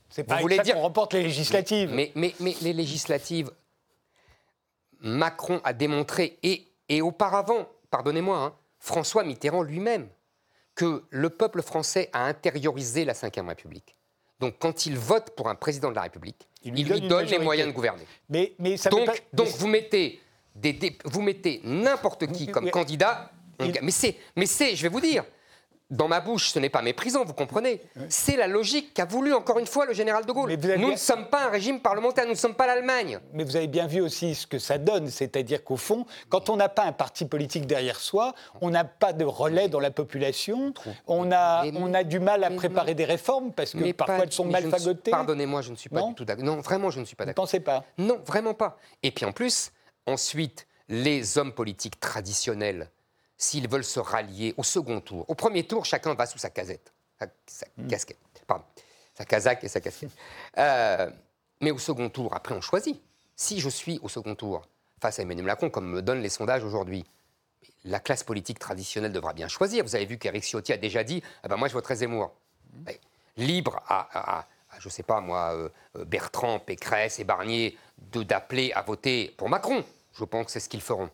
C'est 0.08 0.24
pas 0.24 0.36
vous 0.36 0.40
voulez 0.40 0.58
dire 0.60 0.74
qu'on 0.74 0.80
remporte 0.80 1.12
les 1.12 1.24
législatives. 1.24 1.90
Mais, 1.92 2.10
mais, 2.14 2.34
mais, 2.40 2.56
les 2.62 2.72
législatives, 2.72 3.50
Macron 5.00 5.60
a 5.62 5.74
démontré, 5.74 6.38
et, 6.42 6.66
et 6.88 7.02
auparavant, 7.02 7.68
pardonnez-moi, 7.90 8.38
hein, 8.38 8.54
François 8.78 9.24
Mitterrand 9.24 9.62
lui-même, 9.62 10.08
que 10.74 11.04
le 11.10 11.28
peuple 11.28 11.60
français 11.60 12.08
a 12.14 12.24
intériorisé 12.24 13.04
la 13.04 13.12
Ve 13.12 13.46
République. 13.46 13.94
Donc 14.40 14.54
quand 14.58 14.86
il 14.86 14.96
vote 14.96 15.36
pour 15.36 15.50
un 15.50 15.54
président 15.54 15.90
de 15.90 15.96
la 15.96 16.02
République, 16.02 16.48
il 16.62 16.72
lui, 16.72 16.84
donne, 17.02 17.26
les 17.26 17.40
moyens 17.40 17.68
de 17.68 17.74
gouverner. 17.74 18.06
Mais, 18.30 18.54
mais 18.58 18.78
ça 18.78 18.88
donc, 18.88 19.04
pas... 19.04 19.12
donc 19.34 19.48
vous 19.48 19.68
mettez 19.68 20.22
vous 21.04 21.22
mettez 21.22 21.60
n'importe 21.64 22.26
qui 22.28 22.46
comme 22.46 22.70
candidat. 22.70 23.30
Mais 23.82 23.90
c'est, 23.90 24.16
mais 24.36 24.46
c'est, 24.46 24.76
je 24.76 24.82
vais 24.82 24.88
vous 24.88 25.00
dire, 25.00 25.24
dans 25.90 26.06
ma 26.06 26.20
bouche, 26.20 26.50
ce 26.50 26.58
n'est 26.58 26.68
pas 26.68 26.82
méprisant, 26.82 27.24
vous 27.24 27.32
comprenez 27.32 27.80
C'est 28.10 28.36
la 28.36 28.46
logique 28.46 28.92
qu'a 28.92 29.06
voulu, 29.06 29.32
encore 29.32 29.58
une 29.58 29.66
fois, 29.66 29.86
le 29.86 29.94
général 29.94 30.26
de 30.26 30.32
Gaulle. 30.32 30.54
Nous 30.76 30.90
ne 30.90 30.96
sommes 30.96 31.26
pas 31.26 31.46
un 31.46 31.50
régime 31.50 31.80
parlementaire, 31.80 32.24
nous 32.24 32.32
ne 32.32 32.36
sommes 32.36 32.54
pas 32.54 32.66
l'Allemagne. 32.66 33.18
Mais 33.32 33.42
vous 33.42 33.56
avez 33.56 33.68
bien 33.68 33.86
vu 33.86 34.02
aussi 34.02 34.34
ce 34.34 34.46
que 34.46 34.58
ça 34.58 34.76
donne, 34.76 35.08
c'est-à-dire 35.08 35.64
qu'au 35.64 35.78
fond, 35.78 36.04
quand 36.28 36.50
on 36.50 36.56
n'a 36.56 36.68
pas 36.68 36.84
un 36.84 36.92
parti 36.92 37.24
politique 37.24 37.66
derrière 37.66 38.00
soi, 38.00 38.34
on 38.60 38.68
n'a 38.70 38.84
pas 38.84 39.14
de 39.14 39.24
relais 39.24 39.68
dans 39.68 39.80
la 39.80 39.90
population, 39.90 40.74
on 41.06 41.32
a, 41.32 41.64
on 41.74 41.94
a 41.94 42.04
du 42.04 42.20
mal 42.20 42.44
à 42.44 42.50
préparer 42.50 42.94
des 42.94 43.06
réformes 43.06 43.52
parce 43.52 43.72
que 43.72 43.92
parfois 43.92 44.24
elles 44.24 44.32
sont 44.32 44.44
mal 44.44 44.68
fagotées. 44.68 45.10
Pardonnez-moi, 45.10 45.62
je 45.62 45.70
ne 45.70 45.76
suis 45.76 45.88
pas 45.88 46.02
du 46.02 46.14
tout 46.14 46.24
d'accord. 46.26 46.44
Non, 46.44 46.60
vraiment, 46.60 46.90
je 46.90 47.00
ne 47.00 47.06
suis 47.06 47.16
pas 47.16 47.24
d'accord. 47.24 47.46
Vous 47.46 47.56
ne 47.56 47.60
pensez 47.60 47.60
pas 47.60 47.84
Non, 47.96 48.20
vraiment 48.26 48.52
pas. 48.52 48.78
Et 49.02 49.10
puis 49.10 49.24
en 49.24 49.32
plus, 49.32 49.72
ensuite, 50.08 50.66
les 50.88 51.38
hommes 51.38 51.52
politiques 51.52 52.00
traditionnels 52.00 52.90
s'ils 53.36 53.68
veulent 53.68 53.84
se 53.84 54.00
rallier 54.00 54.54
au 54.56 54.64
second 54.64 55.00
tour. 55.00 55.24
Au 55.28 55.34
premier 55.34 55.64
tour, 55.64 55.84
chacun 55.84 56.14
va 56.14 56.26
sous 56.26 56.38
sa 56.38 56.50
casette, 56.50 56.92
sa, 57.46 57.66
hmm. 57.76 57.86
casquette, 57.86 58.18
pardon, 58.46 58.64
sa 59.14 59.24
casaque 59.24 59.62
et 59.62 59.68
sa 59.68 59.80
casquette. 59.80 60.10
Euh, 60.58 61.10
mais 61.60 61.70
au 61.70 61.78
second 61.78 62.08
tour, 62.10 62.34
après, 62.34 62.54
on 62.54 62.60
choisit. 62.60 63.00
Si 63.36 63.60
je 63.60 63.68
suis 63.68 64.00
au 64.02 64.08
second 64.08 64.34
tour 64.34 64.66
face 65.00 65.20
à 65.20 65.22
Emmanuel 65.22 65.46
Macron, 65.46 65.70
comme 65.70 65.88
me 65.88 66.02
donnent 66.02 66.22
les 66.22 66.28
sondages 66.28 66.64
aujourd'hui, 66.64 67.04
la 67.84 68.00
classe 68.00 68.24
politique 68.24 68.58
traditionnelle 68.58 69.12
devra 69.12 69.32
bien 69.32 69.46
choisir. 69.46 69.84
Vous 69.84 69.94
avez 69.94 70.06
vu 70.06 70.18
qu'Éric 70.18 70.42
Ciotti 70.42 70.72
a 70.72 70.76
déjà 70.76 71.04
dit 71.04 71.22
ah 71.44 71.48
ben 71.48 71.56
moi, 71.56 71.68
je 71.68 71.74
voterai 71.74 71.96
Zemmour. 71.96 72.32
Hmm. 72.72 72.90
Libre 73.36 73.80
à, 73.88 74.48
je 74.80 74.88
ne 74.88 74.90
sais 74.90 75.04
pas 75.04 75.20
moi, 75.20 75.54
euh, 75.54 76.04
Bertrand, 76.04 76.58
Pécresse 76.58 77.20
et 77.20 77.24
Barnier 77.24 77.78
d'appeler 78.12 78.72
à 78.72 78.82
voter 78.82 79.32
pour 79.36 79.48
Macron. 79.48 79.84
Je 80.18 80.24
pense 80.24 80.46
que 80.46 80.52
c'est 80.52 80.60
ce 80.60 80.68
qu'ils 80.68 80.82
feront. 80.82 81.10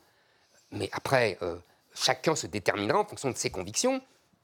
Mais 0.72 0.88
après, 0.92 1.36
euh, 1.42 1.56
chacun 1.94 2.34
se 2.34 2.46
déterminera 2.46 3.00
en 3.00 3.04
fonction 3.04 3.30
de 3.30 3.36
ses 3.36 3.50
convictions, 3.50 4.00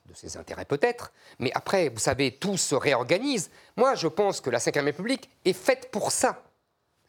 de 0.06 0.14
ses 0.14 0.36
intérêts 0.36 0.64
peut-être, 0.64 1.12
mais 1.38 1.50
après, 1.54 1.88
vous 1.88 1.98
savez, 1.98 2.32
tout 2.32 2.56
se 2.56 2.74
réorganise. 2.74 3.50
Moi, 3.76 3.94
je 3.94 4.08
pense 4.08 4.40
que 4.40 4.50
la 4.50 4.58
Ve 4.58 4.84
République 4.84 5.30
est 5.44 5.52
faite 5.52 5.90
pour 5.90 6.12
ça. 6.12 6.42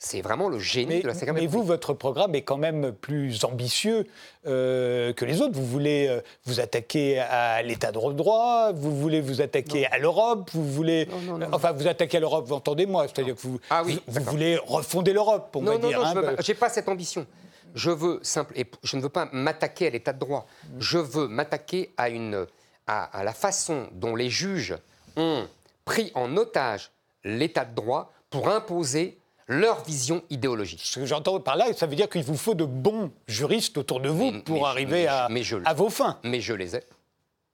C'est 0.04 0.22
vraiment 0.22 0.50
le 0.50 0.58
génie 0.58 1.02
de 1.02 1.08
la 1.08 1.14
Ve 1.14 1.20
République. 1.20 1.44
Mais 1.44 1.48
vous, 1.48 1.62
votre 1.62 1.94
programme 1.94 2.34
est 2.34 2.42
quand 2.42 2.58
même 2.58 2.92
plus 2.92 3.46
ambitieux 3.46 4.08
euh, 4.48 5.14
que 5.14 5.26
les 5.26 5.42
autres. 5.42 5.54
Vous 5.54 5.66
voulez 5.66 6.08
euh, 6.08 6.22
vous 6.46 6.60
attaquer 6.60 7.20
à 7.20 7.62
l'état 7.62 7.92
de 7.92 8.00
droit, 8.14 8.72
vous 8.72 8.98
voulez 8.98 9.22
vous 9.22 9.44
attaquer 9.44 9.86
à 9.86 10.00
l'Europe, 10.00 10.50
vous 10.54 10.66
voulez... 10.66 11.08
enfin, 11.52 11.72
vous 11.72 11.88
attaquer 11.88 12.18
à 12.18 12.20
l'Europe, 12.20 12.48
vous 12.48 12.56
entendez-moi, 12.56 13.06
c'est-à-dire 13.08 13.36
que 13.36 13.42
vous, 13.42 13.60
ah 13.70 13.84
oui, 13.86 14.02
vous, 14.08 14.24
voulez 14.24 14.58
refonder 14.58 15.14
l'Europe, 15.14 15.52
pour 15.52 15.62
me 15.62 15.78
dire. 15.78 16.02
Non, 16.02 16.16
non, 16.16 16.36
je 16.40 16.52
n'ai 16.52 16.58
pas 16.58 16.70
cette 16.70 16.90
ambition. 16.90 17.28
Je 17.76 17.92
veux 17.92 18.20
simple, 18.24 18.54
et 18.58 18.66
je 18.82 18.98
ne 18.98 19.04
veux 19.04 19.10
pas 19.10 19.30
m'attaquer 19.32 19.86
à 19.86 19.90
l'état 19.92 20.14
de 20.14 20.20
droit. 20.20 20.48
Je 20.80 20.98
veux 20.98 21.28
m'attaquer 21.28 21.92
à, 21.98 22.10
une, 22.10 22.48
à, 22.88 23.24
la 23.24 23.34
façon 23.34 23.88
dont 23.92 24.16
les 24.16 24.32
juges 24.32 24.76
ont 25.16 25.48
pris 25.86 26.12
en 26.16 26.38
otage 26.38 26.90
l'état 27.24 27.66
de 27.66 27.76
droit 27.76 28.12
pour 28.32 28.50
imposer 28.50 29.21
leur 29.52 29.84
vision 29.84 30.24
idéologique. 30.30 30.82
Ce 30.84 31.00
que 31.00 31.06
j'entends 31.06 31.40
par 31.42 31.58
là, 31.58 31.74
ça 31.74 31.86
veut 31.86 31.96
dire 31.96 32.10
qu'il 32.10 32.24
vous 32.24 32.38
faut 32.38 32.56
de 32.56 32.64
bons 32.64 33.12
juristes 33.28 33.78
autour 33.78 34.00
de 34.00 34.08
vous 34.08 34.42
pour 34.44 34.66
arriver 34.66 35.08
à, 35.08 35.28
à, 35.66 35.74
vos 35.74 35.90
fins. 35.90 36.20
Mais 36.24 36.40
je 36.40 36.54
les 36.54 36.78
ai. 36.78 36.84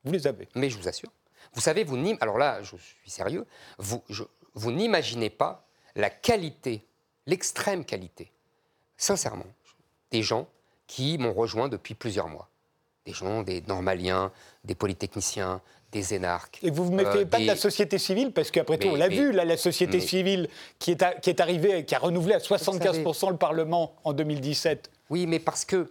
Vous 0.04 0.12
les 0.12 0.28
avez. 0.28 0.48
Mais 0.54 0.70
je 0.70 0.78
vous 0.78 0.88
assure. 0.88 1.10
Vous 1.54 1.62
savez, 1.62 1.84
vous 1.84 1.98
alors 2.22 2.38
là, 2.38 2.62
je 2.62 2.76
suis 2.78 3.10
sérieux, 3.10 3.48
vous, 3.80 4.04
vous 4.54 4.72
n'imaginez 4.72 5.32
pas 5.32 5.66
la 5.96 6.12
qualité, 6.12 6.86
l'extrême 7.26 7.84
qualité, 7.84 8.32
sincèrement, 8.96 9.48
des 10.12 10.22
gens 10.22 10.48
qui 10.86 11.18
m'ont 11.18 11.34
rejoint 11.34 11.68
depuis 11.68 11.96
plusieurs 11.96 12.28
mois. 12.28 12.48
Des 13.08 13.14
gens, 13.14 13.42
des 13.42 13.62
normaliens, 13.62 14.32
des 14.66 14.76
polytechniciens, 14.76 15.62
des 15.92 16.14
énarques. 16.14 16.60
Et 16.64 16.70
vous 16.70 16.90
ne 16.90 16.98
mettez 16.98 17.20
euh, 17.20 17.26
pas 17.26 17.40
de 17.40 17.46
la 17.46 17.56
société 17.56 17.98
civile 17.98 18.32
Parce 18.32 18.52
qu'après 18.52 18.78
tout, 18.78 18.90
on 18.90 18.96
l'a 18.96 19.08
vu, 19.08 19.32
là, 19.32 19.46
la 19.46 19.58
société 19.58 20.00
civile 20.00 20.50
qui 20.80 20.92
est, 20.92 21.22
qui 21.22 21.30
est 21.30 21.40
arrivée, 21.40 21.86
qui 21.86 21.96
a 21.96 22.00
renouvelé 22.00 22.36
à 22.36 22.40
75% 22.40 23.32
le 23.32 23.38
Parlement 23.38 23.96
en 24.04 24.14
2017. 24.14 24.92
Oui, 25.10 25.26
mais 25.28 25.40
parce 25.40 25.66
que, 25.66 25.90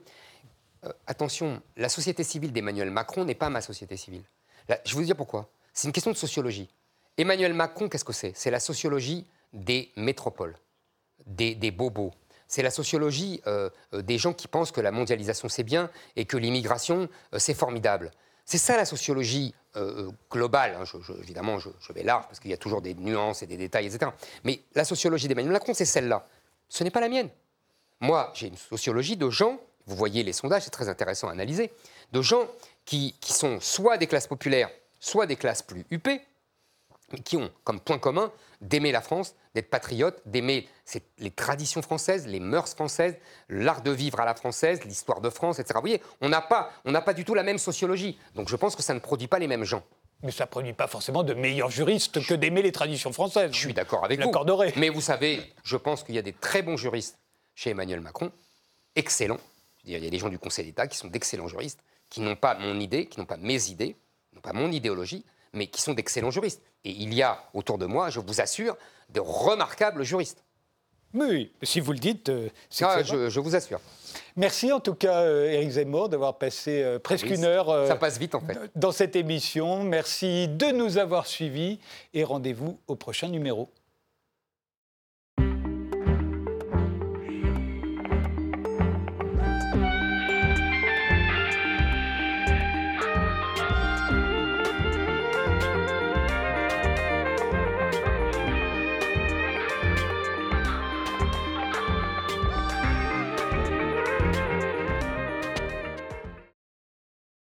euh, 0.85 0.93
attention, 1.07 1.63
la 1.77 1.89
société 1.89 2.25
civile 2.25 2.53
d'Emmanuel 2.53 2.91
Macron 2.91 3.25
n'est 3.25 3.35
pas 3.35 3.49
ma 3.49 3.61
société 3.61 3.97
civile. 3.97 4.25
je 4.69 4.75
vais 4.93 5.01
vous 5.01 5.05
dire 5.05 5.17
pourquoi. 5.17 5.49
C'est 5.73 5.89
une 5.89 5.93
question 5.93 6.11
de 6.11 6.17
sociologie. 6.17 6.69
Emmanuel 7.19 7.55
Macron, 7.55 7.89
qu'est-ce 7.89 8.05
que 8.05 8.13
c'est? 8.13 8.33
C'est 8.35 8.51
la 8.51 8.61
sociologie 8.61 9.27
des 9.55 9.91
métropoles, 9.97 10.57
des, 11.27 11.55
des 11.55 11.71
bobos, 11.71 12.13
c'est 12.49 12.63
la 12.63 12.71
sociologie 12.71 13.41
euh, 13.47 13.71
euh, 13.93 14.03
des 14.03 14.19
gens 14.19 14.33
qui 14.33 14.49
pensent 14.49 14.73
que 14.73 14.81
la 14.81 14.93
mondialisation 14.93 15.49
c'est 15.49 15.65
bien 15.65 15.91
et 16.15 16.25
que 16.25 16.37
l'immigration 16.37 17.09
euh, 17.35 17.39
c'est 17.39 17.55
formidable. 17.55 18.11
C'est 18.47 18.59
ça 18.59 18.77
la 18.77 18.85
sociologie 18.85 19.55
globale. 20.31 20.79
Hein. 20.81 20.85
évidemment, 21.23 21.59
je, 21.59 21.93
vais 21.93 22.03
large 22.03 22.25
parce 22.27 22.41
qu'il 22.41 22.51
y 22.51 22.55
a 22.55 22.57
toujours 22.57 22.81
des 22.81 22.95
nuances 22.95 23.43
et 23.43 23.47
des 23.47 23.57
détails, 23.57 23.87
etc. 23.87 24.11
Mais 24.45 24.61
la 24.75 24.85
sociologie 24.85 25.29
d'Emmanuel 25.29 25.53
Macron, 25.53 25.75
c'est 25.75 25.85
celle-là. 25.85 26.27
Ce 26.69 26.83
n'est 26.85 26.91
pas 26.91 27.01
la 27.01 27.09
mienne. 27.09 27.29
Moi, 28.01 28.31
j'ai 28.35 28.47
une 28.47 28.57
sociologie 28.57 29.17
de 29.17 29.29
gens, 29.29 29.59
vous 29.87 29.97
voyez 29.97 30.23
les 30.23 30.33
sondages, 30.33 30.63
c'est 30.63 30.71
très 30.71 30.89
intéressant 30.89 31.29
à 31.29 31.33
analyser, 31.33 31.73
de 32.13 32.23
gens 32.23 32.47
qui, 32.85 33.15
qui 33.21 33.33
sont 33.33 33.61
soit 33.61 33.99
des 33.99 34.07
classes 34.07 34.27
populaires, 34.27 34.71
soit 35.01 35.27
des 35.27 35.37
classes 35.37 35.63
plus 35.63 35.85
huppées, 35.91 36.21
mais 37.13 37.19
qui 37.19 37.37
ont 37.37 37.51
comme 37.65 37.81
point 37.81 37.99
commun 37.99 38.33
d'aimer 38.61 38.93
la 38.93 39.01
France, 39.01 39.35
d'être 39.55 39.71
patriote, 39.71 40.21
d'aimer 40.27 40.69
les 41.19 41.31
traditions 41.31 41.83
françaises, 41.83 42.27
les 42.27 42.41
mœurs 42.41 42.75
françaises, 42.75 43.17
l'art 43.49 43.83
de 43.83 43.91
vivre 43.91 44.21
à 44.21 44.25
la 44.25 44.35
française, 44.35 44.85
l'histoire 44.85 45.21
de 45.21 45.31
France, 45.31 45.59
etc. 45.59 45.75
Vous 45.77 45.81
voyez, 45.81 46.03
on 46.21 46.29
n'a 46.29 46.41
pas, 46.41 46.71
pas 47.05 47.15
du 47.15 47.25
tout 47.25 47.35
la 47.35 47.43
même 47.43 47.59
sociologie. 47.59 48.19
Donc 48.35 48.49
je 48.49 48.57
pense 48.57 48.77
que 48.77 48.83
ça 48.83 48.95
ne 48.95 48.99
produit 48.99 49.29
pas 49.29 49.39
les 49.39 49.47
mêmes 49.47 49.65
gens. 49.65 49.83
Mais 50.23 50.33
ça 50.33 50.45
ne 50.45 50.51
produit 50.51 50.73
pas 50.73 50.87
forcément 50.87 51.23
de 51.23 51.35
meilleurs 51.35 51.71
juristes 51.71 52.25
que 52.27 52.35
d'aimer 52.35 52.63
les 52.63 52.73
traditions 52.73 53.13
françaises. 53.13 53.53
Je 53.53 53.59
suis 53.59 53.75
d'accord 53.75 54.05
avec 54.05 54.21
vous. 54.21 54.31
Mais 54.77 54.89
vous 54.89 55.03
savez, 55.03 55.43
je 55.63 55.77
pense 55.77 56.03
qu'il 56.03 56.15
y 56.15 56.19
a 56.19 56.23
des 56.23 56.33
très 56.33 56.63
bons 56.63 56.77
juristes 56.77 57.19
chez 57.55 57.71
Emmanuel 57.71 58.01
Macron, 58.01 58.33
excellents. 58.95 59.41
Il 59.85 59.93
y 59.93 60.07
a 60.07 60.11
des 60.11 60.19
gens 60.19 60.29
du 60.29 60.39
Conseil 60.39 60.65
d'État 60.65 60.87
qui 60.87 60.97
sont 60.97 61.09
d'excellents 61.09 61.49
juristes, 61.49 61.81
qui 62.11 62.21
n'ont 62.21 62.37
pas 62.37 62.55
mon 62.55 62.81
idée, 62.81 63.07
qui 63.07 63.21
n'ont 63.21 63.27
pas 63.27 63.37
mes 63.37 63.69
idées, 63.69 63.97
n'ont 64.33 64.41
pas 64.41 64.53
mon 64.53 64.73
idéologie, 64.73 65.25
mais 65.53 65.67
qui 65.67 65.81
sont 65.81 65.95
d'excellents 65.95 66.31
juristes. 66.31 66.63
Et 66.85 66.91
il 66.91 67.15
y 67.15 67.23
a 67.23 67.45
autour 67.55 67.79
de 67.79 67.87
moi, 67.87 68.11
je 68.11 68.21
vous 68.21 68.41
assure, 68.41 68.77
de 69.11 69.21
remarquables 69.21 70.05
juristes. 70.05 70.45
Oui, 71.15 71.53
si 71.63 71.81
vous 71.81 71.93
le 71.93 71.99
dites, 71.99 72.29
euh, 72.29 72.49
c'est 72.69 72.85
ah, 72.85 73.03
je, 73.03 73.31
je, 73.31 73.41
vous 73.41 73.57
assure. 73.57 73.81
Merci 74.37 74.73
en 74.73 74.81
tout 74.81 74.95
cas, 74.95 75.23
euh, 75.23 75.51
Éric 75.51 75.71
Zemmour, 75.71 76.09
d'avoir 76.09 76.37
passé 76.37 76.83
euh, 76.83 76.99
presque 76.99 77.31
une 77.31 77.45
heure 77.45 77.87
ça 77.87 77.97
passe 77.97 78.19
vite, 78.19 78.35
en 78.35 78.41
fait. 78.41 78.59
dans 78.75 78.93
cette 78.93 79.17
émission. 79.17 79.83
Merci 79.83 80.49
de 80.49 80.67
nous 80.67 80.99
avoir 80.99 81.27
suivis 81.27 81.79
et 82.13 82.25
rendez-vous 82.25 82.79
au 82.87 82.97
prochain 82.97 83.29
numéro. 83.29 83.71